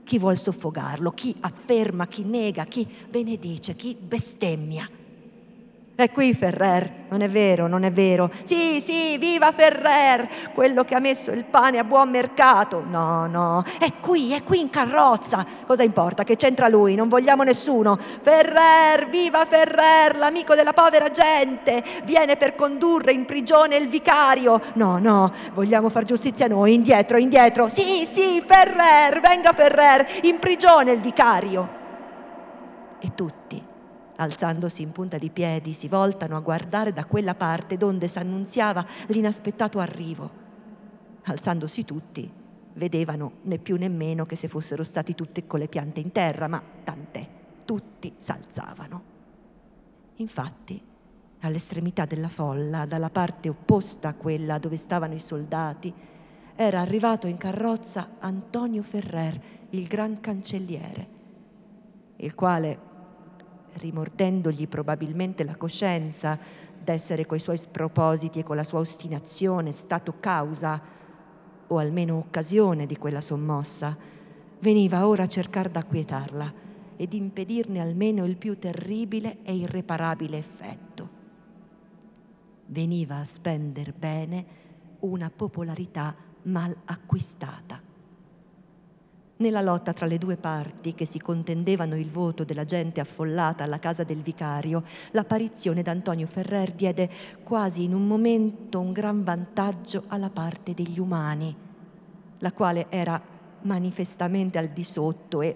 chi 0.03 0.19
vuol 0.19 0.37
soffocarlo, 0.37 1.09
chi 1.11 1.35
afferma, 1.39 2.05
chi 2.05 2.23
nega, 2.23 2.65
chi 2.65 2.87
benedice, 3.09 3.75
chi 3.75 3.97
bestemmia. 3.99 4.87
È 5.99 6.09
qui 6.11 6.33
Ferrer, 6.33 6.89
non 7.09 7.19
è 7.19 7.27
vero, 7.27 7.67
non 7.67 7.83
è 7.83 7.91
vero. 7.91 8.31
Sì, 8.45 8.79
sì, 8.79 9.17
viva 9.17 9.51
Ferrer, 9.51 10.29
quello 10.53 10.85
che 10.85 10.95
ha 10.95 10.99
messo 10.99 11.31
il 11.31 11.43
pane 11.43 11.77
a 11.77 11.83
buon 11.83 12.09
mercato. 12.09 12.81
No, 12.87 13.27
no, 13.27 13.65
è 13.77 13.91
qui, 13.99 14.31
è 14.31 14.41
qui 14.41 14.61
in 14.61 14.69
carrozza. 14.69 15.45
Cosa 15.67 15.83
importa? 15.83 16.23
Che 16.23 16.37
c'entra 16.37 16.69
lui? 16.69 16.95
Non 16.95 17.09
vogliamo 17.09 17.43
nessuno. 17.43 17.99
Ferrer, 18.21 19.09
viva 19.09 19.43
Ferrer, 19.43 20.15
l'amico 20.15 20.55
della 20.55 20.71
povera 20.71 21.11
gente. 21.11 21.83
Viene 22.05 22.37
per 22.37 22.55
condurre 22.55 23.11
in 23.11 23.25
prigione 23.25 23.75
il 23.75 23.89
vicario. 23.89 24.61
No, 24.75 24.99
no, 24.99 25.33
vogliamo 25.53 25.89
far 25.89 26.05
giustizia 26.05 26.47
noi. 26.47 26.75
Indietro, 26.75 27.17
indietro. 27.17 27.67
Sì, 27.67 28.07
sì, 28.09 28.41
Ferrer, 28.45 29.19
venga 29.19 29.51
Ferrer, 29.51 30.07
in 30.21 30.39
prigione 30.39 30.93
il 30.93 31.01
vicario. 31.01 31.69
E 33.01 33.09
tutti 33.13 33.68
alzandosi 34.19 34.81
in 34.81 34.91
punta 34.91 35.17
di 35.17 35.29
piedi, 35.29 35.73
si 35.73 35.87
voltano 35.87 36.35
a 36.35 36.41
guardare 36.41 36.93
da 36.93 37.05
quella 37.05 37.35
parte 37.35 37.77
donde 37.77 38.07
s'annunziava 38.07 38.85
l'inaspettato 39.07 39.79
arrivo. 39.79 40.47
Alzandosi 41.23 41.85
tutti, 41.85 42.29
vedevano 42.73 43.33
né 43.43 43.57
più 43.57 43.77
né 43.77 43.87
meno 43.87 44.25
che 44.25 44.35
se 44.35 44.47
fossero 44.47 44.83
stati 44.83 45.15
tutti 45.15 45.45
con 45.47 45.59
le 45.59 45.67
piante 45.67 45.99
in 45.99 46.11
terra, 46.11 46.47
ma 46.47 46.61
tant'è, 46.83 47.27
tutti 47.65 48.13
s'alzavano. 48.17 49.03
Infatti, 50.15 50.81
all'estremità 51.41 52.05
della 52.05 52.27
folla, 52.27 52.85
dalla 52.85 53.09
parte 53.09 53.47
opposta 53.47 54.09
a 54.09 54.13
quella 54.13 54.57
dove 54.57 54.75
stavano 54.75 55.13
i 55.13 55.19
soldati, 55.19 55.93
era 56.55 56.81
arrivato 56.81 57.27
in 57.27 57.37
carrozza 57.37 58.15
Antonio 58.19 58.83
Ferrer, 58.83 59.41
il 59.69 59.87
gran 59.87 60.19
cancelliere, 60.19 61.07
il 62.17 62.35
quale, 62.35 62.87
rimordendogli 63.73 64.67
probabilmente 64.67 65.43
la 65.43 65.55
coscienza 65.55 66.37
d'essere 66.81 67.25
coi 67.25 67.39
suoi 67.39 67.57
spropositi 67.57 68.39
e 68.39 68.43
con 68.43 68.55
la 68.55 68.63
sua 68.63 68.79
ostinazione 68.79 69.71
stato 69.71 70.15
causa, 70.19 70.81
o 71.67 71.77
almeno 71.77 72.17
occasione 72.17 72.85
di 72.85 72.97
quella 72.97 73.21
sommossa, 73.21 73.95
veniva 74.59 75.07
ora 75.07 75.23
a 75.23 75.27
cercare 75.27 75.69
d'acquietarla 75.69 76.53
ed 76.97 77.13
impedirne 77.13 77.79
almeno 77.79 78.25
il 78.25 78.37
più 78.37 78.57
terribile 78.57 79.37
e 79.43 79.55
irreparabile 79.55 80.37
effetto. 80.37 81.09
Veniva 82.65 83.17
a 83.17 83.23
spender 83.23 83.93
bene 83.93 84.45
una 84.99 85.31
popolarità 85.33 86.15
mal 86.43 86.75
acquistata. 86.85 87.88
Nella 89.41 89.61
lotta 89.61 89.93
tra 89.93 90.05
le 90.05 90.17
due 90.17 90.35
parti 90.35 90.93
che 90.93 91.05
si 91.05 91.17
contendevano 91.17 91.95
il 91.95 92.09
voto 92.09 92.43
della 92.43 92.65
gente 92.65 92.99
affollata 92.99 93.63
alla 93.63 93.79
casa 93.79 94.03
del 94.03 94.21
vicario, 94.21 94.83
l'apparizione 95.11 95.81
d'Antonio 95.81 96.27
Ferrer 96.27 96.73
diede 96.73 97.09
quasi 97.41 97.85
in 97.85 97.93
un 97.93 98.05
momento 98.05 98.81
un 98.81 98.91
gran 98.91 99.23
vantaggio 99.23 100.03
alla 100.07 100.29
parte 100.29 100.73
degli 100.73 100.99
umani, 100.99 101.55
la 102.39 102.51
quale 102.51 102.87
era 102.89 103.21
manifestamente 103.61 104.57
al 104.57 104.67
di 104.67 104.83
sotto 104.83 105.41
e, 105.41 105.55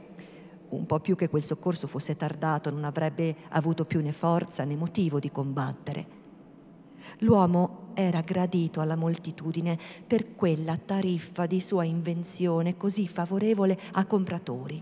un 0.69 0.86
po' 0.86 1.01
più 1.01 1.17
che 1.17 1.27
quel 1.27 1.43
soccorso 1.43 1.86
fosse 1.86 2.15
tardato, 2.15 2.69
non 2.69 2.86
avrebbe 2.86 3.36
avuto 3.49 3.84
più 3.84 4.01
né 4.01 4.13
forza 4.13 4.63
né 4.63 4.77
motivo 4.77 5.19
di 5.19 5.29
combattere. 5.29 6.22
L'uomo 7.24 7.91
era 7.93 8.19
gradito 8.19 8.82
alla 8.82 8.97
moltitudine 8.97 9.80
per 10.05 10.36
quella 10.36 10.78
tariffa 10.78 11.45
di 11.45 11.61
sua 11.61 11.86
invenzione 11.86 12.76
così 12.76 13.07
favorevole 13.07 13.80
a 13.93 14.05
compratori 14.05 14.82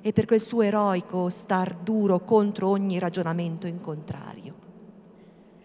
e 0.00 0.12
per 0.12 0.26
quel 0.26 0.40
suo 0.40 0.62
eroico 0.62 1.28
star 1.28 1.74
duro 1.74 2.20
contro 2.20 2.68
ogni 2.68 3.00
ragionamento 3.00 3.66
in 3.66 3.80
contrario. 3.80 4.54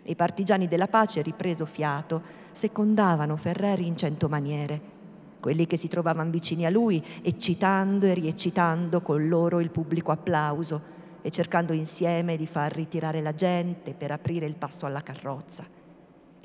I 0.04 0.16
partigiani 0.16 0.68
della 0.68 0.88
pace, 0.88 1.22
ripreso 1.22 1.66
fiato, 1.66 2.22
secondavano 2.52 3.36
Ferreri 3.36 3.86
in 3.86 3.96
cento 3.96 4.28
maniere, 4.28 4.82
quelli 5.40 5.68
che 5.68 5.78
si 5.78 5.88
trovavano 5.88 6.32
vicini 6.32 6.66
a 6.66 6.72
lui, 6.72 7.04
eccitando 7.22 8.08
e 8.08 8.16
rieccitando 8.16 9.02
con 9.02 9.28
loro 9.28 9.60
il 9.60 9.70
pubblico 9.70 10.12
applauso 10.12 10.96
e 11.22 11.30
cercando 11.30 11.74
insieme 11.74 12.38
di 12.38 12.48
far 12.48 12.74
ritirare 12.74 13.22
la 13.22 13.36
gente 13.36 13.94
per 13.94 14.10
aprire 14.12 14.48
il 14.48 14.56
passo 14.56 14.88
alla 14.88 15.04
carrozza 15.04 15.77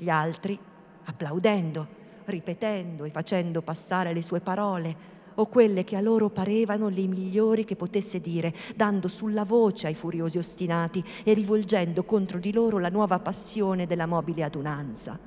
gli 0.03 0.09
altri 0.09 0.59
applaudendo, 1.05 1.87
ripetendo 2.25 3.05
e 3.05 3.09
facendo 3.09 3.61
passare 3.61 4.13
le 4.13 4.21
sue 4.21 4.41
parole 4.41 5.11
o 5.35 5.47
quelle 5.47 5.83
che 5.83 5.95
a 5.95 6.01
loro 6.01 6.29
parevano 6.29 6.89
le 6.89 7.07
migliori 7.07 7.65
che 7.65 7.75
potesse 7.75 8.19
dire, 8.19 8.53
dando 8.75 9.07
sulla 9.07 9.45
voce 9.45 9.87
ai 9.87 9.95
furiosi 9.95 10.37
ostinati 10.37 11.03
e 11.23 11.33
rivolgendo 11.33 12.03
contro 12.03 12.37
di 12.37 12.53
loro 12.53 12.77
la 12.77 12.89
nuova 12.89 13.17
passione 13.17 13.87
della 13.87 14.05
mobile 14.05 14.43
adunanza. 14.43 15.17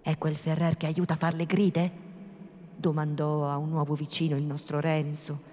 È 0.00 0.18
quel 0.18 0.36
Ferrer 0.36 0.76
che 0.76 0.86
aiuta 0.86 1.14
a 1.14 1.16
far 1.16 1.34
le 1.34 1.46
gride? 1.46 2.02
domandò 2.76 3.48
a 3.48 3.56
un 3.56 3.70
nuovo 3.70 3.94
vicino 3.94 4.36
il 4.36 4.42
nostro 4.42 4.78
Renzo 4.78 5.52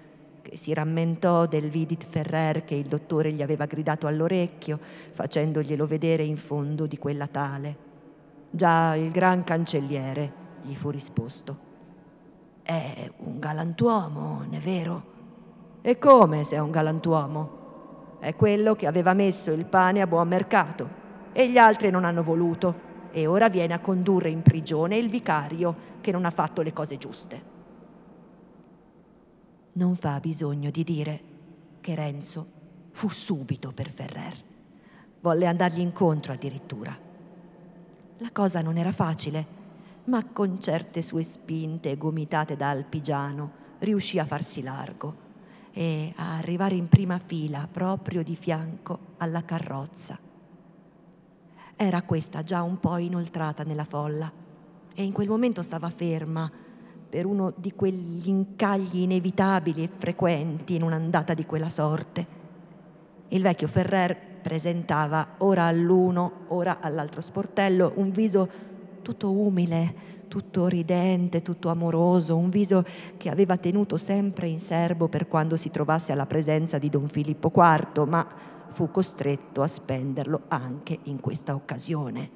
si 0.54 0.74
rammentò 0.74 1.46
del 1.46 1.68
Vidit 1.68 2.04
Ferrer 2.08 2.64
che 2.64 2.74
il 2.74 2.86
dottore 2.86 3.32
gli 3.32 3.42
aveva 3.42 3.66
gridato 3.66 4.06
all'orecchio, 4.06 4.78
facendoglielo 5.12 5.86
vedere 5.86 6.22
in 6.22 6.36
fondo 6.36 6.86
di 6.86 6.98
quella 6.98 7.26
tale. 7.26 7.90
Già 8.50 8.94
il 8.96 9.10
gran 9.10 9.44
cancelliere, 9.44 10.32
gli 10.62 10.74
fu 10.74 10.90
risposto. 10.90 11.70
È 12.62 13.10
un 13.18 13.38
galantuomo, 13.38 14.42
non 14.44 14.54
è 14.54 14.58
vero? 14.58 15.10
E 15.82 15.98
come 15.98 16.44
se 16.44 16.56
è 16.56 16.60
un 16.60 16.70
galantuomo? 16.70 17.60
È 18.20 18.36
quello 18.36 18.76
che 18.76 18.86
aveva 18.86 19.14
messo 19.14 19.50
il 19.50 19.64
pane 19.64 20.00
a 20.00 20.06
buon 20.06 20.28
mercato 20.28 20.88
e 21.32 21.50
gli 21.50 21.58
altri 21.58 21.90
non 21.90 22.04
hanno 22.04 22.22
voluto 22.22 22.90
e 23.10 23.26
ora 23.26 23.48
viene 23.48 23.74
a 23.74 23.80
condurre 23.80 24.28
in 24.28 24.42
prigione 24.42 24.96
il 24.96 25.08
vicario 25.08 25.90
che 26.00 26.12
non 26.12 26.24
ha 26.24 26.30
fatto 26.30 26.62
le 26.62 26.72
cose 26.72 26.98
giuste. 26.98 27.50
Non 29.74 29.96
fa 29.96 30.20
bisogno 30.20 30.70
di 30.70 30.84
dire 30.84 31.20
che 31.80 31.94
Renzo 31.94 32.46
fu 32.90 33.08
subito 33.08 33.72
per 33.72 33.90
Ferrer. 33.90 34.36
Volle 35.20 35.46
andargli 35.46 35.80
incontro 35.80 36.34
addirittura. 36.34 36.94
La 38.18 38.30
cosa 38.32 38.60
non 38.60 38.76
era 38.76 38.92
facile, 38.92 39.60
ma 40.04 40.24
con 40.26 40.60
certe 40.60 41.00
sue 41.00 41.22
spinte 41.22 41.96
gomitate 41.96 42.54
da 42.54 42.68
alpigiano 42.68 43.60
riuscì 43.78 44.18
a 44.18 44.26
farsi 44.26 44.62
largo 44.62 45.30
e 45.72 46.12
a 46.16 46.36
arrivare 46.36 46.74
in 46.74 46.88
prima 46.88 47.18
fila 47.18 47.66
proprio 47.70 48.22
di 48.22 48.36
fianco 48.36 48.98
alla 49.16 49.42
carrozza. 49.42 50.18
Era 51.74 52.02
questa 52.02 52.42
già 52.44 52.62
un 52.62 52.78
po' 52.78 52.98
inoltrata 52.98 53.62
nella 53.64 53.84
folla 53.84 54.30
e 54.94 55.02
in 55.02 55.12
quel 55.12 55.28
momento 55.28 55.62
stava 55.62 55.88
ferma 55.88 56.50
per 57.12 57.26
uno 57.26 57.52
di 57.56 57.74
quegli 57.74 58.26
incagli 58.26 59.00
inevitabili 59.02 59.82
e 59.82 59.90
frequenti 59.94 60.76
in 60.76 60.82
un'andata 60.82 61.34
di 61.34 61.44
quella 61.44 61.68
sorte. 61.68 62.26
Il 63.28 63.42
vecchio 63.42 63.68
Ferrer 63.68 64.16
presentava 64.40 65.34
ora 65.38 65.64
all'uno, 65.64 66.46
ora 66.48 66.78
all'altro 66.80 67.20
sportello 67.20 67.92
un 67.96 68.12
viso 68.12 68.48
tutto 69.02 69.30
umile, 69.30 69.94
tutto 70.26 70.68
ridente, 70.68 71.42
tutto 71.42 71.68
amoroso, 71.68 72.34
un 72.38 72.48
viso 72.48 72.82
che 73.18 73.28
aveva 73.28 73.58
tenuto 73.58 73.98
sempre 73.98 74.48
in 74.48 74.58
serbo 74.58 75.08
per 75.08 75.28
quando 75.28 75.58
si 75.58 75.70
trovasse 75.70 76.12
alla 76.12 76.24
presenza 76.24 76.78
di 76.78 76.88
Don 76.88 77.08
Filippo 77.08 77.52
IV, 77.54 78.06
ma 78.08 78.26
fu 78.68 78.90
costretto 78.90 79.60
a 79.60 79.66
spenderlo 79.66 80.44
anche 80.48 80.98
in 81.02 81.20
questa 81.20 81.54
occasione. 81.54 82.30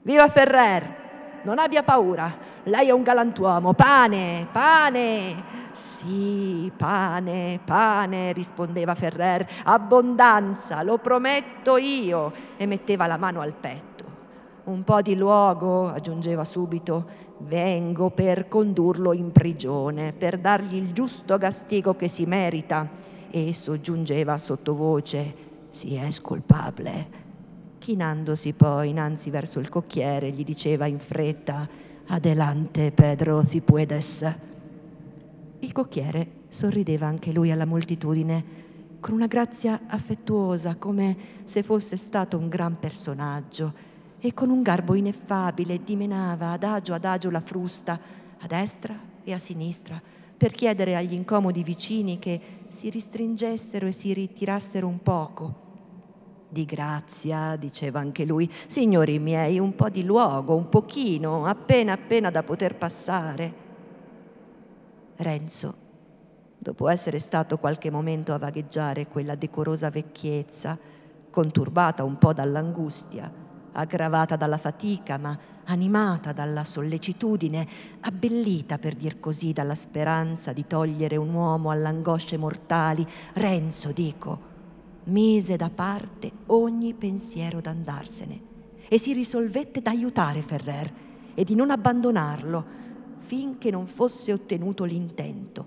Viva 0.00 0.26
Ferrer! 0.30 1.03
Non 1.44 1.58
abbia 1.58 1.82
paura, 1.82 2.34
lei 2.64 2.88
è 2.88 2.90
un 2.90 3.02
galantuomo. 3.02 3.74
Pane, 3.74 4.46
pane. 4.50 5.62
Sì, 5.72 6.72
pane, 6.74 7.60
pane, 7.62 8.32
rispondeva 8.32 8.94
Ferrer. 8.94 9.46
Abbondanza, 9.64 10.82
lo 10.82 10.96
prometto 10.96 11.76
io. 11.76 12.32
E 12.56 12.64
metteva 12.64 13.06
la 13.06 13.18
mano 13.18 13.42
al 13.42 13.52
petto. 13.52 14.04
Un 14.64 14.84
po' 14.84 15.02
di 15.02 15.14
luogo, 15.16 15.90
aggiungeva 15.90 16.44
subito. 16.44 17.22
Vengo 17.40 18.08
per 18.08 18.48
condurlo 18.48 19.12
in 19.12 19.30
prigione, 19.30 20.14
per 20.14 20.38
dargli 20.38 20.76
il 20.76 20.94
giusto 20.94 21.36
castigo 21.36 21.94
che 21.94 22.08
si 22.08 22.24
merita. 22.24 22.88
E 23.30 23.52
soggiungeva 23.52 24.38
sottovoce: 24.38 25.34
Si 25.68 25.94
è 25.94 26.10
scolpabile. 26.10 27.23
Chinandosi 27.84 28.54
poi 28.54 28.88
innanzi 28.88 29.28
verso 29.28 29.60
il 29.60 29.68
cocchiere, 29.68 30.30
gli 30.30 30.42
diceva 30.42 30.86
in 30.86 30.98
fretta 30.98 31.68
Adelante, 32.06 32.90
Pedro, 32.92 33.44
si 33.44 33.60
puedes. 33.60 34.34
Il 35.58 35.70
cocchiere 35.70 36.44
sorrideva 36.48 37.06
anche 37.06 37.30
lui 37.30 37.50
alla 37.50 37.66
moltitudine 37.66 38.44
con 39.00 39.12
una 39.12 39.26
grazia 39.26 39.82
affettuosa, 39.86 40.76
come 40.76 41.14
se 41.44 41.62
fosse 41.62 41.98
stato 41.98 42.38
un 42.38 42.48
gran 42.48 42.78
personaggio, 42.78 43.74
e 44.18 44.32
con 44.32 44.48
un 44.48 44.62
garbo 44.62 44.94
ineffabile 44.94 45.84
dimenava 45.84 46.52
adagio 46.52 46.94
adagio 46.94 47.30
la 47.30 47.42
frusta 47.42 48.00
a 48.38 48.46
destra 48.46 48.98
e 49.22 49.34
a 49.34 49.38
sinistra 49.38 50.00
per 50.34 50.52
chiedere 50.52 50.96
agli 50.96 51.12
incomodi 51.12 51.62
vicini 51.62 52.18
che 52.18 52.40
si 52.68 52.88
ristringessero 52.88 53.86
e 53.86 53.92
si 53.92 54.14
ritirassero 54.14 54.86
un 54.86 55.02
poco 55.02 55.63
di 56.54 56.64
grazia, 56.64 57.56
diceva 57.56 57.98
anche 57.98 58.24
lui, 58.24 58.50
signori 58.66 59.18
miei, 59.18 59.58
un 59.58 59.74
po' 59.74 59.90
di 59.90 60.04
luogo, 60.04 60.54
un 60.54 60.70
pochino, 60.70 61.44
appena 61.44 61.92
appena 61.92 62.30
da 62.30 62.42
poter 62.42 62.76
passare. 62.76 63.54
Renzo, 65.16 65.74
dopo 66.56 66.88
essere 66.88 67.18
stato 67.18 67.58
qualche 67.58 67.90
momento 67.90 68.32
a 68.32 68.38
vagheggiare 68.38 69.08
quella 69.08 69.34
decorosa 69.34 69.90
vecchiezza, 69.90 70.78
conturbata 71.28 72.04
un 72.04 72.16
po' 72.16 72.32
dall'angustia, 72.32 73.30
aggravata 73.72 74.36
dalla 74.36 74.56
fatica, 74.56 75.18
ma 75.18 75.36
animata 75.64 76.32
dalla 76.32 76.62
sollecitudine, 76.62 77.66
abbellita 78.00 78.78
per 78.78 78.94
dir 78.94 79.18
così 79.18 79.52
dalla 79.52 79.74
speranza 79.74 80.52
di 80.52 80.66
togliere 80.66 81.16
un 81.16 81.34
uomo 81.34 81.70
alle 81.70 81.88
angosce 81.88 82.36
mortali, 82.36 83.04
Renzo, 83.32 83.90
dico, 83.90 84.52
mise 85.04 85.56
da 85.56 85.70
parte 85.70 86.30
ogni 86.46 86.94
pensiero 86.94 87.60
d'andarsene 87.60 88.52
e 88.88 88.98
si 88.98 89.12
risolvette 89.12 89.80
d'aiutare 89.80 90.42
Ferrer 90.42 90.92
e 91.34 91.44
di 91.44 91.54
non 91.54 91.70
abbandonarlo 91.70 92.82
finché 93.18 93.70
non 93.70 93.86
fosse 93.86 94.32
ottenuto 94.32 94.84
l'intento. 94.84 95.66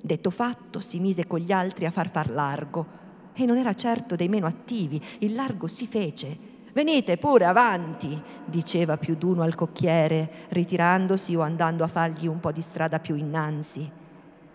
Detto 0.00 0.30
fatto, 0.30 0.80
si 0.80 0.98
mise 0.98 1.26
con 1.26 1.38
gli 1.38 1.52
altri 1.52 1.86
a 1.86 1.90
far 1.90 2.10
far 2.10 2.30
largo 2.30 2.98
e 3.32 3.44
non 3.44 3.56
era 3.56 3.74
certo 3.74 4.16
dei 4.16 4.28
meno 4.28 4.46
attivi. 4.46 5.00
Il 5.18 5.34
largo 5.34 5.66
si 5.66 5.86
fece, 5.86 6.58
Venite 6.72 7.16
pure 7.16 7.46
avanti, 7.46 8.20
diceva 8.44 8.96
più 8.96 9.16
d'uno 9.16 9.42
al 9.42 9.56
cocchiere, 9.56 10.46
ritirandosi 10.50 11.34
o 11.34 11.40
andando 11.40 11.82
a 11.82 11.88
fargli 11.88 12.28
un 12.28 12.38
po' 12.38 12.52
di 12.52 12.60
strada 12.60 13.00
più 13.00 13.16
innanzi. 13.16 13.90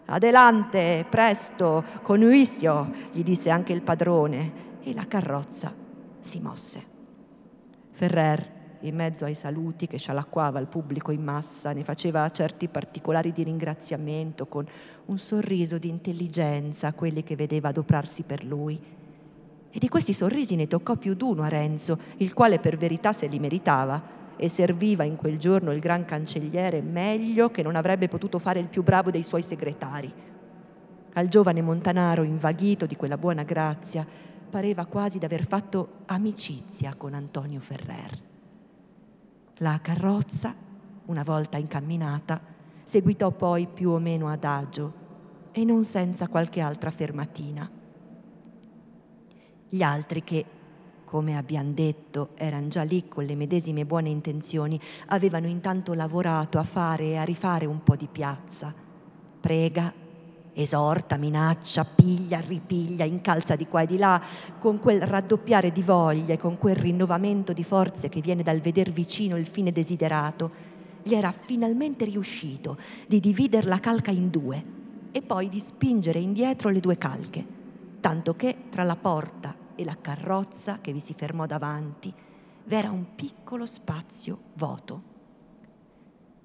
Adelante, 0.06 1.06
presto, 1.10 1.84
con 2.02 2.22
Uisio, 2.22 2.92
gli 3.12 3.24
disse 3.24 3.50
anche 3.50 3.74
il 3.74 3.82
padrone, 3.82 4.64
e 4.84 4.94
la 4.94 5.08
carrozza 5.08 5.74
si 6.20 6.40
mosse. 6.40 6.94
Ferrer, 7.92 8.54
in 8.82 8.96
mezzo 8.96 9.26
ai 9.26 9.34
saluti 9.34 9.88
che 9.88 9.98
scialacquava 9.98 10.60
il 10.60 10.68
pubblico 10.68 11.12
in 11.12 11.24
massa, 11.24 11.74
ne 11.74 11.84
faceva 11.84 12.30
certi 12.30 12.68
particolari 12.68 13.32
di 13.32 13.44
ringraziamento 13.44 14.46
con 14.46 14.68
un 15.06 15.18
sorriso 15.18 15.80
di 15.80 15.90
intelligenza 15.90 16.88
a 16.88 16.94
quelli 16.94 17.24
che 17.24 17.36
vedeva 17.36 17.70
adoprarsi 17.70 18.22
per 18.24 18.44
lui 18.44 18.80
e 19.76 19.80
di 19.80 19.90
questi 19.90 20.14
sorrisi 20.14 20.56
ne 20.56 20.68
toccò 20.68 20.96
più 20.96 21.16
d'uno 21.16 21.42
a 21.42 21.50
Renzo, 21.50 22.00
il 22.18 22.34
quale 22.34 22.60
per 22.60 22.78
verità 22.78 23.12
se 23.12 23.28
li 23.28 23.40
meritava 23.40 24.02
e 24.38 24.50
serviva 24.50 25.04
in 25.04 25.16
quel 25.16 25.38
giorno 25.38 25.72
il 25.72 25.80
gran 25.80 26.06
cancelliere 26.06 26.82
meglio 26.82 27.50
che 27.50 27.64
non 27.64 27.76
avrebbe 27.76 28.08
potuto 28.08 28.40
fare 28.40 28.60
il 28.60 28.68
più 28.68 28.84
bravo 28.84 29.12
dei 29.12 29.24
suoi 29.24 29.42
segretari. 29.42 30.12
Al 31.14 31.28
giovane 31.28 31.62
Montanaro, 31.62 32.24
invaghito 32.24 32.86
di 32.86 32.96
quella 32.96 33.18
buona 33.18 33.44
grazia, 33.44 34.06
pareva 34.50 34.86
quasi 34.86 35.18
d'aver 35.18 35.46
fatto 35.46 36.00
amicizia 36.08 36.94
con 36.96 37.14
Antonio 37.14 37.60
Ferrer. 37.60 38.22
La 39.60 39.80
carrozza, 39.82 40.54
una 41.06 41.24
volta 41.24 41.58
incamminata, 41.58 42.42
seguitò 42.84 43.32
poi 43.32 43.68
più 43.68 43.92
o 43.92 44.00
meno 44.00 44.28
adagio 44.28 45.04
e 45.52 45.64
non 45.64 45.86
senza 45.86 46.28
qualche 46.28 46.60
altra 46.60 46.92
fermatina. 46.92 47.70
Gli 49.70 49.82
altri 49.82 50.24
che, 50.24 50.46
come 51.16 51.38
abbiamo 51.38 51.72
detto, 51.72 52.32
erano 52.36 52.68
già 52.68 52.84
lì 52.84 53.08
con 53.08 53.24
le 53.24 53.36
medesime 53.36 53.86
buone 53.86 54.10
intenzioni, 54.10 54.78
avevano 55.08 55.48
intanto 55.48 55.94
lavorato 55.94 56.60
a 56.60 56.64
fare 56.64 57.06
e 57.06 57.16
a 57.16 57.24
rifare 57.24 57.66
un 57.66 57.82
po' 57.84 57.96
di 57.96 58.10
piazza. 58.12 58.74
Prega, 59.40 59.94
esorta, 60.52 61.16
minaccia, 61.16 61.86
piglia, 61.86 62.42
ripiglia, 62.42 63.06
incalza 63.06 63.56
di 63.56 63.66
qua 63.66 63.84
e 63.84 63.86
di 63.86 63.98
là, 63.98 64.22
con 64.60 64.78
quel 64.78 65.04
raddoppiare 65.04 65.72
di 65.72 65.84
voglia 65.84 66.34
e 66.34 66.38
con 66.38 66.58
quel 66.58 66.76
rinnovamento 66.76 67.54
di 67.54 67.64
forze 67.64 68.10
che 68.10 68.20
viene 68.20 68.44
dal 68.44 68.60
veder 68.60 68.92
vicino 68.92 69.38
il 69.38 69.46
fine 69.46 69.72
desiderato, 69.72 70.52
gli 71.02 71.14
era 71.14 71.32
finalmente 71.34 72.04
riuscito 72.04 72.78
di 73.08 73.22
dividere 73.22 73.68
la 73.68 73.80
calca 73.80 74.12
in 74.12 74.30
due 74.30 74.62
e 75.14 75.22
poi 75.22 75.48
di 75.48 75.60
spingere 75.60 76.20
indietro 76.20 76.68
le 76.68 76.82
due 76.82 76.98
calche, 76.98 77.46
tanto 78.02 78.36
che 78.36 78.64
tra 78.70 78.84
la 78.84 78.98
porta 78.98 79.64
e 79.76 79.84
la 79.84 79.98
carrozza 80.00 80.80
che 80.82 80.92
vi 80.92 81.00
si 81.00 81.14
fermò 81.14 81.46
davanti 81.46 82.14
v'era 82.66 82.90
un 82.90 83.16
piccolo 83.16 83.66
spazio 83.66 84.40
vuoto. 84.54 85.14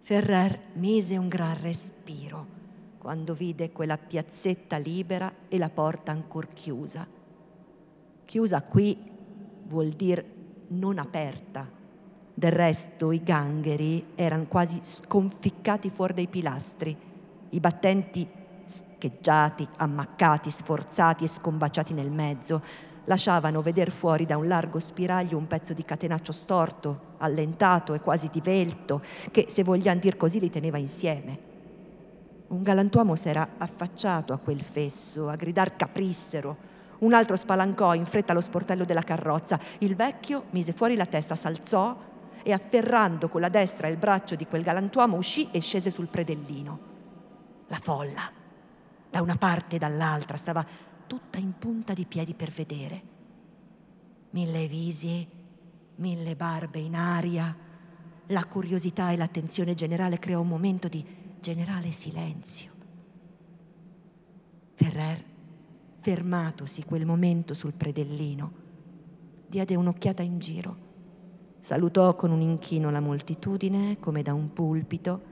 Ferrer 0.01 0.59
mise 0.75 1.17
un 1.17 1.29
gran 1.29 1.59
respiro 1.61 2.59
quando 2.99 3.33
vide 3.33 3.73
quella 3.73 3.97
piazzetta 3.97 4.77
libera 4.77 5.33
e 5.49 5.57
la 5.57 5.71
porta 5.71 6.13
ancora 6.13 6.49
chiusa. 6.53 7.07
Chiusa 8.25 8.63
qui 8.63 8.97
vuol 9.65 9.89
dire 9.91 10.25
non 10.69 10.99
aperta. 10.99 11.69
Del 12.35 12.53
resto 12.53 13.11
i 13.13 13.23
gangheri 13.23 14.13
erano 14.15 14.47
quasi 14.47 14.81
sconficcati 14.83 15.91
fuori 15.91 16.15
dai 16.15 16.29
pilastri, 16.29 16.97
i 17.51 17.61
battenti 17.61 18.29
scheggiati, 18.65 19.67
ammaccati, 19.77 20.51
sforzati 20.51 21.25
e 21.25 21.29
scombaciati 21.29 21.93
nel 21.93 22.11
mezzo, 22.11 22.63
lasciavano 23.11 23.61
veder 23.61 23.91
fuori 23.91 24.25
da 24.25 24.37
un 24.37 24.47
largo 24.47 24.79
spiraglio 24.79 25.37
un 25.37 25.49
pezzo 25.49 25.75
di 25.75 25.85
catenaccio 25.85 26.31
storto, 26.31 27.17
allentato 27.19 27.93
e 27.93 28.01
quasi 28.01 28.29
divelto, 28.31 29.03
che, 29.33 29.47
se 29.49 29.65
vogliamo 29.65 29.99
dir 29.99 30.17
così, 30.17 30.39
li 30.39 30.49
teneva 30.49 30.79
insieme. 30.79 31.49
Un 32.47 32.63
galantuomo 32.63 33.17
s'era 33.17 33.57
affacciato 33.59 34.33
a 34.33 34.39
quel 34.39 34.63
fesso, 34.63 35.29
a 35.29 35.35
gridar 35.35 35.75
caprissero. 35.75 36.69
Un 37.01 37.13
altro 37.13 37.35
spalancò 37.35 37.95
in 37.95 38.07
fretta 38.07 38.33
lo 38.33 38.41
sportello 38.41 38.85
della 38.85 39.03
carrozza. 39.03 39.59
Il 39.79 39.97
vecchio 39.97 40.45
mise 40.51 40.73
fuori 40.73 40.95
la 40.95 41.07
testa, 41.07 41.35
s'alzò 41.35 41.97
e 42.43 42.53
afferrando 42.53 43.29
con 43.29 43.41
la 43.41 43.49
destra 43.49 43.89
il 43.89 43.97
braccio 43.97 44.37
di 44.37 44.47
quel 44.47 44.63
galantuomo 44.63 45.17
uscì 45.17 45.49
e 45.51 45.61
scese 45.61 45.91
sul 45.91 46.07
predellino. 46.07 46.79
La 47.67 47.79
folla, 47.81 48.23
da 49.11 49.21
una 49.21 49.37
parte 49.37 49.77
e 49.77 49.79
dall'altra, 49.79 50.37
stava 50.37 50.65
tutta 51.11 51.39
in 51.39 51.55
punta 51.59 51.93
di 51.93 52.07
piedi 52.07 52.35
per 52.35 52.53
vedere. 52.53 53.03
Mille 54.31 54.69
visi, 54.69 55.27
mille 55.97 56.37
barbe 56.37 56.79
in 56.79 56.95
aria. 56.95 57.53
La 58.29 58.45
curiosità 58.45 59.11
e 59.11 59.17
l'attenzione 59.17 59.75
generale 59.75 60.21
creò 60.21 60.41
un 60.41 60.47
momento 60.47 60.87
di 60.87 61.05
generale 61.41 61.91
silenzio. 61.91 62.71
Ferrer, 64.75 65.25
fermatosi 65.99 66.85
quel 66.85 67.05
momento 67.05 67.55
sul 67.55 67.73
predellino, 67.73 68.53
diede 69.49 69.75
un'occhiata 69.75 70.23
in 70.23 70.39
giro, 70.39 70.77
salutò 71.59 72.15
con 72.15 72.31
un 72.31 72.41
inchino 72.41 72.93
la 72.93 73.01
moltitudine 73.01 73.99
come 73.99 74.23
da 74.23 74.33
un 74.33 74.53
pulpito 74.53 75.23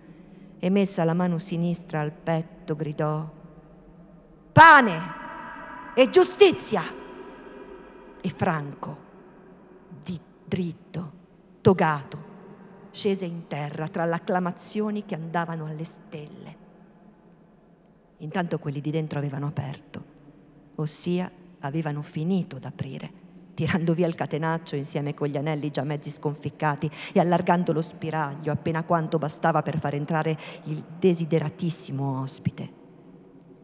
e 0.59 0.70
messa 0.70 1.05
la 1.05 1.14
mano 1.14 1.39
sinistra 1.39 2.01
al 2.01 2.11
petto 2.11 2.74
gridò 2.74 3.37
Pane! 4.51 5.26
E 5.99 6.11
giustizia. 6.11 6.84
E 8.20 8.30
Franco, 8.30 8.96
di 10.01 10.16
dritto, 10.44 11.12
togato, 11.61 12.26
scese 12.92 13.24
in 13.24 13.49
terra 13.49 13.88
tra 13.88 14.05
le 14.05 14.14
acclamazioni 14.14 15.05
che 15.05 15.16
andavano 15.16 15.66
alle 15.66 15.82
stelle. 15.82 16.57
Intanto 18.18 18.61
quelli 18.61 18.80
di 18.80 18.92
dentro 18.92 19.18
avevano 19.18 19.49
aperto, 19.49 20.05
ossia 20.76 21.28
avevano 21.59 22.03
finito 22.03 22.61
d'aprire, 22.61 23.11
tirando 23.55 23.92
via 23.92 24.07
il 24.07 24.14
catenaccio 24.14 24.76
insieme 24.76 25.14
con 25.14 25.26
gli 25.26 25.36
anelli 25.36 25.72
già 25.72 25.82
mezzi 25.82 26.11
sconficcati 26.11 26.88
e 27.12 27.18
allargando 27.18 27.72
lo 27.72 27.82
spiraglio 27.82 28.53
appena 28.53 28.84
quanto 28.84 29.18
bastava 29.18 29.62
per 29.62 29.80
far 29.80 29.94
entrare 29.94 30.38
il 30.66 30.80
desideratissimo 30.96 32.20
ospite. 32.20 32.78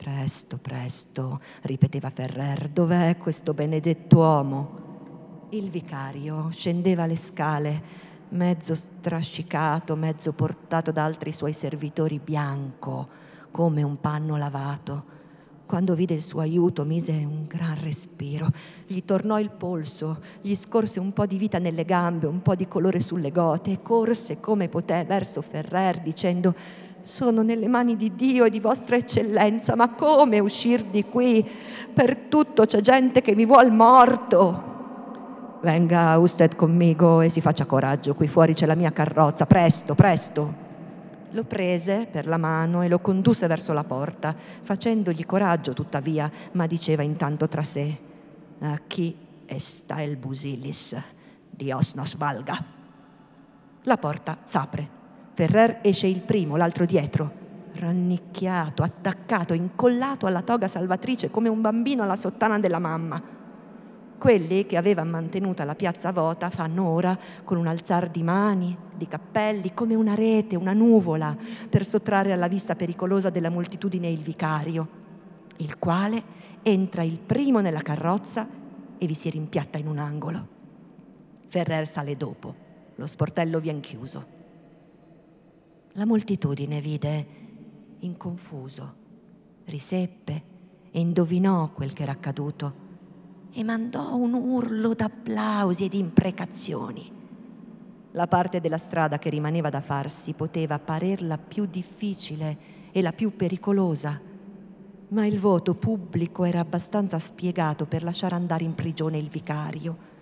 Presto, 0.05 0.59
presto, 0.59 1.41
ripeteva 1.63 2.11
Ferrer, 2.11 2.69
dov'è 2.69 3.17
questo 3.17 3.55
benedetto 3.55 4.19
uomo? 4.19 5.47
Il 5.49 5.71
vicario 5.71 6.51
scendeva 6.51 7.07
le 7.07 7.17
scale, 7.17 7.83
mezzo 8.29 8.75
strascicato, 8.75 9.97
mezzo 9.97 10.33
portato 10.33 10.93
da 10.93 11.05
altri 11.05 11.33
suoi 11.33 11.55
servitori 11.55 12.21
bianco, 12.23 13.09
come 13.51 13.83
un 13.83 13.99
panno 13.99 14.37
lavato. 14.37 15.13
Quando 15.65 15.95
vide 15.95 16.13
il 16.13 16.23
suo 16.23 16.41
aiuto 16.41 16.85
mise 16.85 17.13
un 17.13 17.47
gran 17.47 17.81
respiro, 17.81 18.51
gli 18.87 19.03
tornò 19.07 19.41
il 19.41 19.53
polso, 19.53 20.21
gli 20.43 20.55
scorse 20.55 21.01
un 21.01 21.15
po' 21.15 21.25
di 21.25 21.39
vita 21.39 21.57
nelle 21.57 21.87
gambe, 21.87 22.27
un 22.27 22.43
po' 22.43 22.55
di 22.55 22.69
colore 22.69 23.01
sulle 23.01 23.33
gote 23.33 23.71
e 23.71 23.81
corse 23.81 24.39
come 24.39 24.69
poté 24.69 25.03
verso 25.05 25.41
Ferrer 25.41 26.03
dicendo 26.03 26.55
sono 27.05 27.43
nelle 27.43 27.69
mani 27.69 27.97
di 27.97 28.15
Dio 28.15 28.45
e 28.45 28.51
di 28.51 28.61
vostra 28.61 28.97
eccellenza, 28.97 29.77
ma 29.77 29.91
come 29.91 30.39
uscir 30.39 30.83
di 30.85 31.05
qui? 31.05 31.47
Per 31.93 32.17
tutto 32.17 32.65
c'è 32.65 32.81
gente 32.81 33.21
che 33.21 33.35
mi 33.35 33.45
vuol 33.45 33.71
morto. 33.71 34.73
Venga 35.61 36.17
usted 36.17 36.57
conmigo 36.57 37.21
e 37.21 37.29
si 37.29 37.41
faccia 37.41 37.67
coraggio, 37.67 38.15
qui 38.15 38.27
fuori 38.27 38.55
c'è 38.55 38.67
la 38.67 38.75
mia 38.75 38.91
carrozza, 38.91 39.45
presto, 39.45 39.95
presto. 39.95 40.63
Lo 41.31 41.45
prese 41.45 42.09
per 42.11 42.27
la 42.27 42.39
mano 42.39 42.83
e 42.83 42.89
lo 42.89 43.01
condusse 43.01 43.47
verso 43.47 43.73
la 43.73 43.85
porta, 43.85 44.35
facendogli 44.63 45.27
coraggio 45.27 45.75
tuttavia, 45.75 46.31
ma 46.53 46.67
diceva 46.67 47.03
intanto 47.03 47.49
tra 47.49 47.63
sé, 47.63 47.99
a 48.61 48.81
chi 48.87 49.15
sta 49.57 50.01
il 50.01 50.17
busilis, 50.17 50.97
Dios 51.51 51.93
nos 51.95 52.17
valga. 52.17 52.65
La 53.83 53.99
porta 53.99 54.39
s'apre 54.45 54.94
Ferrer 55.35 55.81
esce 55.83 56.07
il 56.07 56.21
primo, 56.21 56.57
l'altro 56.57 56.85
dietro, 56.85 57.29
rannicchiato, 57.73 58.85
attaccato, 58.85 59.53
incollato 59.53 60.27
alla 60.27 60.43
toga 60.43 60.69
salvatrice 60.69 61.29
come 61.29 61.49
un 61.49 61.61
bambino 61.61 62.05
alla 62.05 62.15
sottana 62.15 62.61
della 62.61 62.79
mamma. 62.79 63.21
Quelli 64.17 64.65
che 64.65 64.77
avevano 64.77 65.11
mantenuta 65.11 65.65
la 65.65 65.75
piazza 65.75 66.13
vuota 66.13 66.51
fanno 66.51 66.89
ora 66.89 67.19
con 67.43 67.59
un 67.59 67.67
alzar 67.67 68.11
di 68.11 68.23
mani, 68.23 68.79
di 68.95 69.09
cappelli, 69.09 69.75
come 69.75 69.97
una 69.97 70.15
rete, 70.15 70.55
una 70.55 70.73
nuvola, 70.73 71.37
per 71.69 71.85
sottrarre 71.85 72.33
alla 72.33 72.47
vista 72.47 72.77
pericolosa 72.77 73.29
della 73.29 73.51
moltitudine 73.51 74.09
il 74.09 74.23
vicario, 74.23 74.89
il 75.57 75.79
quale 75.81 76.23
entra 76.63 77.03
il 77.03 77.19
primo 77.19 77.59
nella 77.61 77.83
carrozza 77.83 78.47
e 78.97 79.05
vi 79.05 79.15
si 79.15 79.31
rimpiatta 79.31 79.79
in 79.79 79.89
un 79.89 79.99
angolo. 79.99 80.49
Ferrer 81.49 81.89
sale 81.89 82.17
dopo, 82.17 82.55
lo 82.95 83.07
sportello 83.09 83.59
vien 83.59 83.81
chiuso. 83.81 84.34
La 85.97 86.07
moltitudine 86.07 86.81
vide 86.81 87.27
inconfuso, 88.01 88.95
riseppe 89.67 90.43
e 90.91 90.99
indovinò 90.99 91.71
quel 91.71 91.93
che 91.93 92.03
era 92.03 92.13
accaduto. 92.13 92.83
e 93.57 93.63
mandò 93.63 94.17
un 94.17 94.35
urlo 94.35 94.95
d'applausi 94.95 95.85
e 95.85 95.89
di 95.89 95.99
imprecazioni. 95.99 97.09
La 98.11 98.27
parte 98.27 98.61
della 98.61 98.79
strada 98.79 99.21
che 99.21 99.31
rimaneva 99.31 99.71
da 99.71 99.81
farsi 99.81 100.33
poteva 100.33 100.81
parer 100.81 101.23
la 101.23 101.39
più 101.39 101.67
difficile 101.67 102.59
e 102.91 103.01
la 103.01 103.13
più 103.13 103.37
pericolosa, 103.37 104.21
ma 105.11 105.27
il 105.27 105.39
voto 105.39 105.75
pubblico 105.75 106.43
era 106.43 106.59
abbastanza 106.59 107.21
spiegato 107.21 107.87
per 107.87 108.03
lasciare 108.03 108.35
andare 108.35 108.65
in 108.65 108.75
prigione 108.75 109.19
il 109.19 109.29
vicario. 109.29 110.13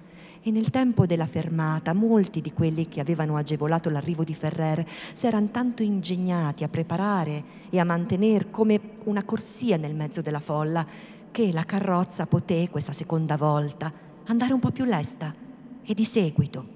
E 0.45 0.51
nel 0.51 0.71
tempo 0.71 1.07
della 1.07 1.29
fermata 1.29 1.93
molti 1.93 2.41
di 2.41 2.53
quelli 2.53 2.89
che 2.89 2.99
avevano 2.99 3.37
agevolato 3.37 3.91
l'arrivo 3.91 4.25
di 4.25 4.35
Ferrer 4.35 4.85
s'erano 5.13 5.51
tanto 5.53 5.85
ingegnati 5.85 6.65
a 6.65 6.69
preparare 6.69 7.45
e 7.71 7.79
a 7.79 7.85
mantenere 7.85 8.51
come 8.51 8.81
una 9.05 9.23
corsia 9.23 9.77
nel 9.77 9.95
mezzo 9.95 10.21
della 10.21 10.41
folla 10.41 10.85
che 11.31 11.53
la 11.53 11.63
carrozza 11.63 12.27
poté, 12.27 12.69
questa 12.71 12.93
seconda 12.93 13.37
volta, 13.37 13.93
andare 14.27 14.53
un 14.53 14.59
po' 14.59 14.73
più 14.73 14.85
lesta 14.85 15.33
e 15.81 15.95
di 15.95 16.05
seguito. 16.05 16.67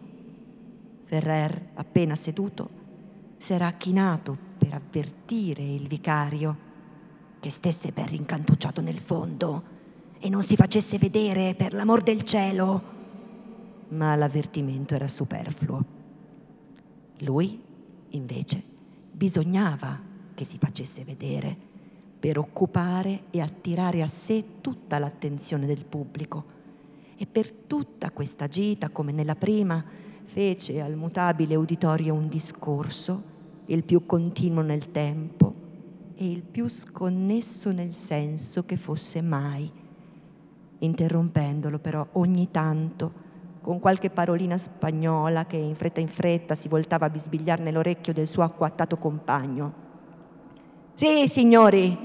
Ferrer, 1.04 1.70
appena 1.74 2.14
seduto, 2.14 2.68
s'era 3.36 3.72
chinato 3.72 4.36
per 4.58 4.74
avvertire 4.74 5.62
il 5.62 5.88
vicario 5.88 6.56
che 7.40 7.50
stesse 7.50 7.90
ben 7.90 8.06
rincantucciato 8.06 8.80
nel 8.80 9.00
fondo 9.00 9.62
e 10.20 10.28
non 10.28 10.44
si 10.44 10.54
facesse 10.54 10.98
vedere 10.98 11.54
per 11.56 11.72
l'amor 11.72 12.02
del 12.02 12.22
cielo. 12.22 12.94
Ma 13.88 14.14
l'avvertimento 14.14 14.94
era 14.94 15.08
superfluo. 15.08 15.84
Lui, 17.20 17.62
invece, 18.10 18.62
bisognava 19.10 20.00
che 20.34 20.44
si 20.44 20.58
facesse 20.58 21.04
vedere 21.04 21.56
per 22.18 22.38
occupare 22.38 23.24
e 23.30 23.40
attirare 23.40 24.02
a 24.02 24.08
sé 24.08 24.60
tutta 24.60 24.98
l'attenzione 24.98 25.66
del 25.66 25.84
pubblico. 25.84 26.54
E 27.16 27.26
per 27.26 27.50
tutta 27.50 28.10
questa 28.10 28.48
gita, 28.48 28.90
come 28.90 29.12
nella 29.12 29.36
prima, 29.36 29.82
fece 30.24 30.80
al 30.80 30.96
mutabile 30.96 31.54
uditorio 31.54 32.12
un 32.12 32.28
discorso, 32.28 33.34
il 33.66 33.84
più 33.84 34.04
continuo 34.04 34.62
nel 34.62 34.90
tempo 34.90 35.54
e 36.14 36.30
il 36.30 36.42
più 36.42 36.68
sconnesso 36.68 37.72
nel 37.72 37.94
senso 37.94 38.64
che 38.64 38.76
fosse 38.76 39.22
mai, 39.22 39.70
interrompendolo 40.78 41.78
però 41.78 42.06
ogni 42.12 42.50
tanto 42.50 43.24
con 43.66 43.80
qualche 43.80 44.10
parolina 44.10 44.56
spagnola 44.56 45.44
che 45.44 45.56
in 45.56 45.74
fretta 45.74 45.98
in 45.98 46.06
fretta 46.06 46.54
si 46.54 46.68
voltava 46.68 47.06
a 47.06 47.10
bisbigliare 47.10 47.64
nell'orecchio 47.64 48.12
del 48.12 48.28
suo 48.28 48.44
acquattato 48.44 48.96
compagno. 48.96 49.72
Sì, 50.94 51.26
signori, 51.26 51.98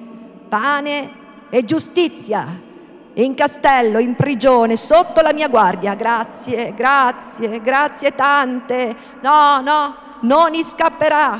pane 0.50 1.12
e 1.52 1.64
giustizia. 1.64 2.70
In 3.14 3.36
castello, 3.36 4.00
in 4.00 4.16
prigione, 4.16 4.76
sotto 4.76 5.22
la 5.22 5.34
mia 5.34 5.50
guardia. 5.50 5.94
Grazie, 5.94 6.74
grazie, 6.74 7.62
grazie 7.62 8.16
tante. 8.16 8.96
No, 9.22 9.62
no, 9.62 9.96
non 10.22 10.56
scapperà. 10.64 11.38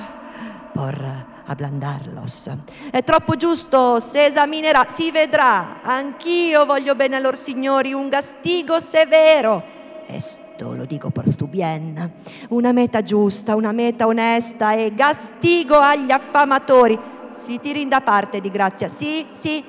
Por 0.72 1.04
ablandarlos. 1.48 2.52
È 2.92 3.04
troppo 3.04 3.36
giusto, 3.36 4.00
se 4.00 4.26
esaminerà, 4.26 4.86
si 4.88 5.10
vedrà. 5.10 5.82
Anch'io 5.82 6.68
voglio 6.68 6.94
bene 6.94 7.16
a 7.16 7.20
lor 7.20 7.36
signori 7.36 7.92
un 7.92 8.08
gastigo 8.08 8.80
severo. 8.80 9.80
Esto 10.14 10.76
lo 10.76 10.84
dico 10.84 11.10
per 11.10 11.36
tu 11.38 11.48
bien. 11.48 12.12
Una 12.50 12.74
meta 12.74 13.02
giusta, 13.02 13.56
una 13.56 13.72
meta 13.72 14.08
onesta 14.08 14.74
e 14.74 14.94
gastigo 14.94 15.78
agli 15.78 16.12
affamatori 16.12 17.00
si 17.34 17.60
tiri 17.62 17.88
da 17.88 18.02
parte 18.02 18.42
di 18.42 18.52
grazia. 18.52 18.90
Sì, 18.90 19.26
sì, 19.32 19.64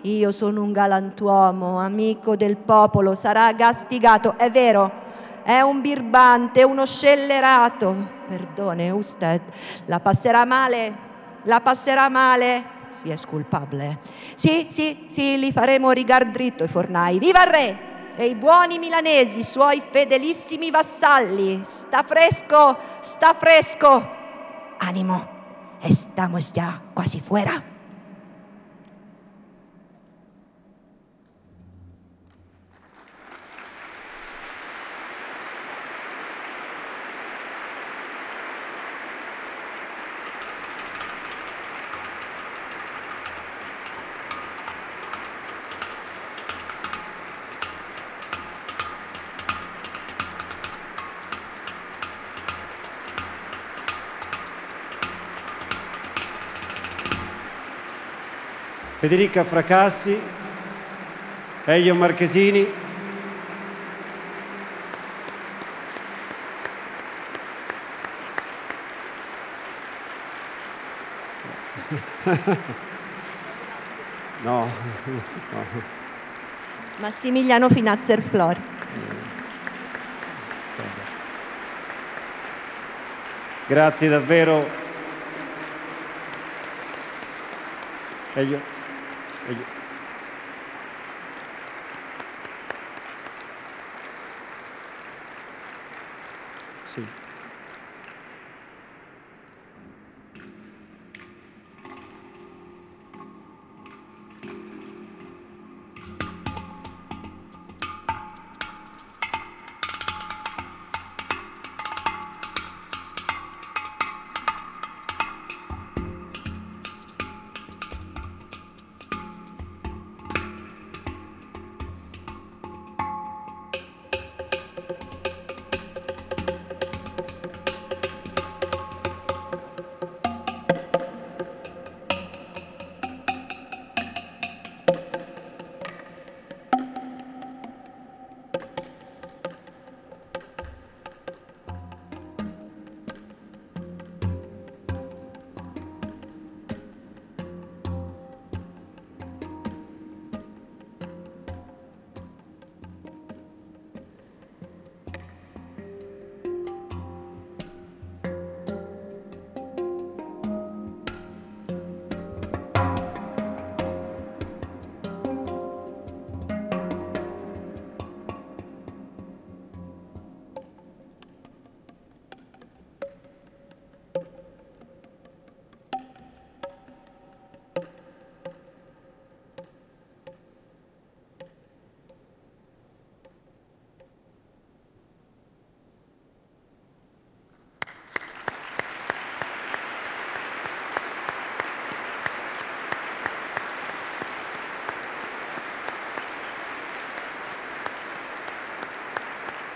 io 0.00 0.32
sono 0.32 0.62
un 0.62 0.72
galantuomo, 0.72 1.78
amico 1.78 2.34
del 2.34 2.56
popolo, 2.56 3.14
sarà 3.14 3.52
gastigato, 3.52 4.36
è 4.36 4.50
vero. 4.50 5.06
È 5.44 5.60
un 5.60 5.80
birbante, 5.80 6.64
uno 6.64 6.84
scellerato. 6.84 8.16
Perdone, 8.26 8.90
usted, 8.90 9.40
la 9.86 10.00
passerà 10.00 10.44
male, 10.44 10.92
la 11.44 11.60
passerà 11.60 12.08
male. 12.08 12.76
Si 13.00 13.10
è 13.10 13.16
sculpabile. 13.16 14.00
Sì, 14.34 14.66
sì, 14.70 15.06
sì, 15.08 15.38
li 15.38 15.52
faremo 15.52 15.92
rigar 15.92 16.30
dritto 16.32 16.64
i 16.64 16.68
fornai. 16.68 17.20
Viva 17.20 17.44
il 17.44 17.48
re! 17.48 17.87
E 18.20 18.26
i 18.26 18.34
buoni 18.34 18.80
milanesi, 18.80 19.44
suoi 19.44 19.80
fedelissimi 19.80 20.72
vassalli. 20.72 21.62
Sta 21.64 22.02
fresco, 22.02 22.76
sta 23.00 23.32
fresco. 23.32 24.04
Animo. 24.78 25.28
Estamos 25.80 26.50
ya 26.52 26.82
casi 26.92 27.20
fuera. 27.20 27.77
Federica 59.08 59.42
Fracassi, 59.42 60.20
Elio 61.64 61.94
Marchesini, 61.94 62.60
no, 74.42 74.44
no. 74.44 74.70
Massimiliano 77.00 77.70
Finazzer 77.70 78.20
Flor. 78.20 78.60
Grazie 83.68 84.08
davvero. 84.10 84.68
Elio. 88.34 88.76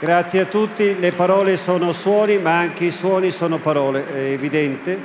Grazie 0.02 0.40
a 0.40 0.46
tutti, 0.46 0.98
le 0.98 1.12
parole 1.12 1.56
sono 1.56 1.92
suoni, 1.92 2.36
ma 2.38 2.58
anche 2.58 2.86
i 2.86 2.90
suoni 2.90 3.30
sono 3.30 3.60
parole, 3.60 4.12
è 4.12 4.32
evidente. 4.32 4.98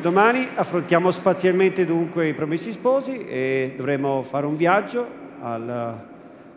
Domani 0.00 0.44
affrontiamo 0.56 1.12
spazialmente 1.12 1.84
dunque 1.84 2.26
i 2.26 2.34
promessi 2.34 2.72
sposi 2.72 3.28
e 3.28 3.74
dovremo 3.76 4.24
fare 4.24 4.46
un 4.46 4.56
viaggio 4.56 5.06
alla, 5.40 6.04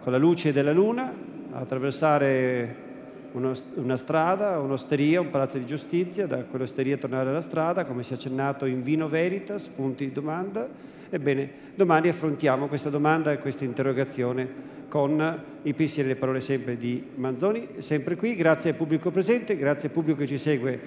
con 0.02 0.12
la 0.12 0.18
luce 0.18 0.52
della 0.52 0.72
luna, 0.72 1.14
attraversare 1.52 2.76
uno, 3.34 3.52
una 3.76 3.96
strada, 3.96 4.58
un'osteria, 4.58 5.22
un 5.22 5.30
palazzo 5.30 5.60
di 5.60 5.68
giustizia, 5.68 6.26
da 6.26 6.38
quell'osteria 6.46 6.98
tornare 6.98 7.30
alla 7.30 7.42
strada, 7.42 7.86
come 7.86 8.02
si 8.02 8.14
è 8.14 8.16
accennato 8.16 8.66
in 8.66 8.82
Vino 8.82 9.08
Veritas, 9.08 9.68
punti 9.68 10.04
di 10.06 10.12
domanda. 10.12 10.68
Ebbene, 11.12 11.48
domani 11.76 12.08
affrontiamo 12.08 12.66
questa 12.66 12.90
domanda 12.90 13.32
e 13.32 13.38
questa 13.38 13.66
interrogazione 13.66 14.67
con 14.88 15.44
i 15.64 15.74
pensieri 15.74 16.10
e 16.10 16.14
le 16.14 16.20
parole 16.20 16.42
sempre 16.42 16.78
di 16.78 17.04
Manzoni, 17.16 17.68
sempre 17.78 18.16
qui. 18.16 18.36
Grazie 18.36 18.72
al 18.72 18.76
pubblico 18.76 19.12
presente, 19.12 19.58
grazie 19.58 19.88
al 19.90 19.94
pubblico 19.94 20.20
che 20.20 20.28
ci 20.28 20.38
segue, 20.38 20.80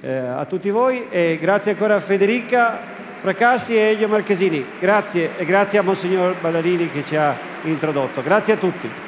eh, 0.00 0.16
a 0.16 0.44
tutti 0.44 0.70
voi 0.70 1.04
e 1.10 1.38
grazie 1.40 1.72
ancora 1.72 1.96
a 1.96 2.00
Federica 2.00 2.78
Fracassi 3.20 3.74
e 3.74 3.90
Elio 3.92 4.08
Marchesini. 4.08 4.64
Grazie 4.78 5.30
e 5.36 5.44
grazie 5.44 5.78
a 5.78 5.82
Monsignor 5.82 6.36
Ballarini 6.40 6.88
che 6.88 7.04
ci 7.04 7.16
ha 7.16 7.36
introdotto. 7.64 8.22
Grazie 8.22 8.52
a 8.52 8.56
tutti. 8.56 9.07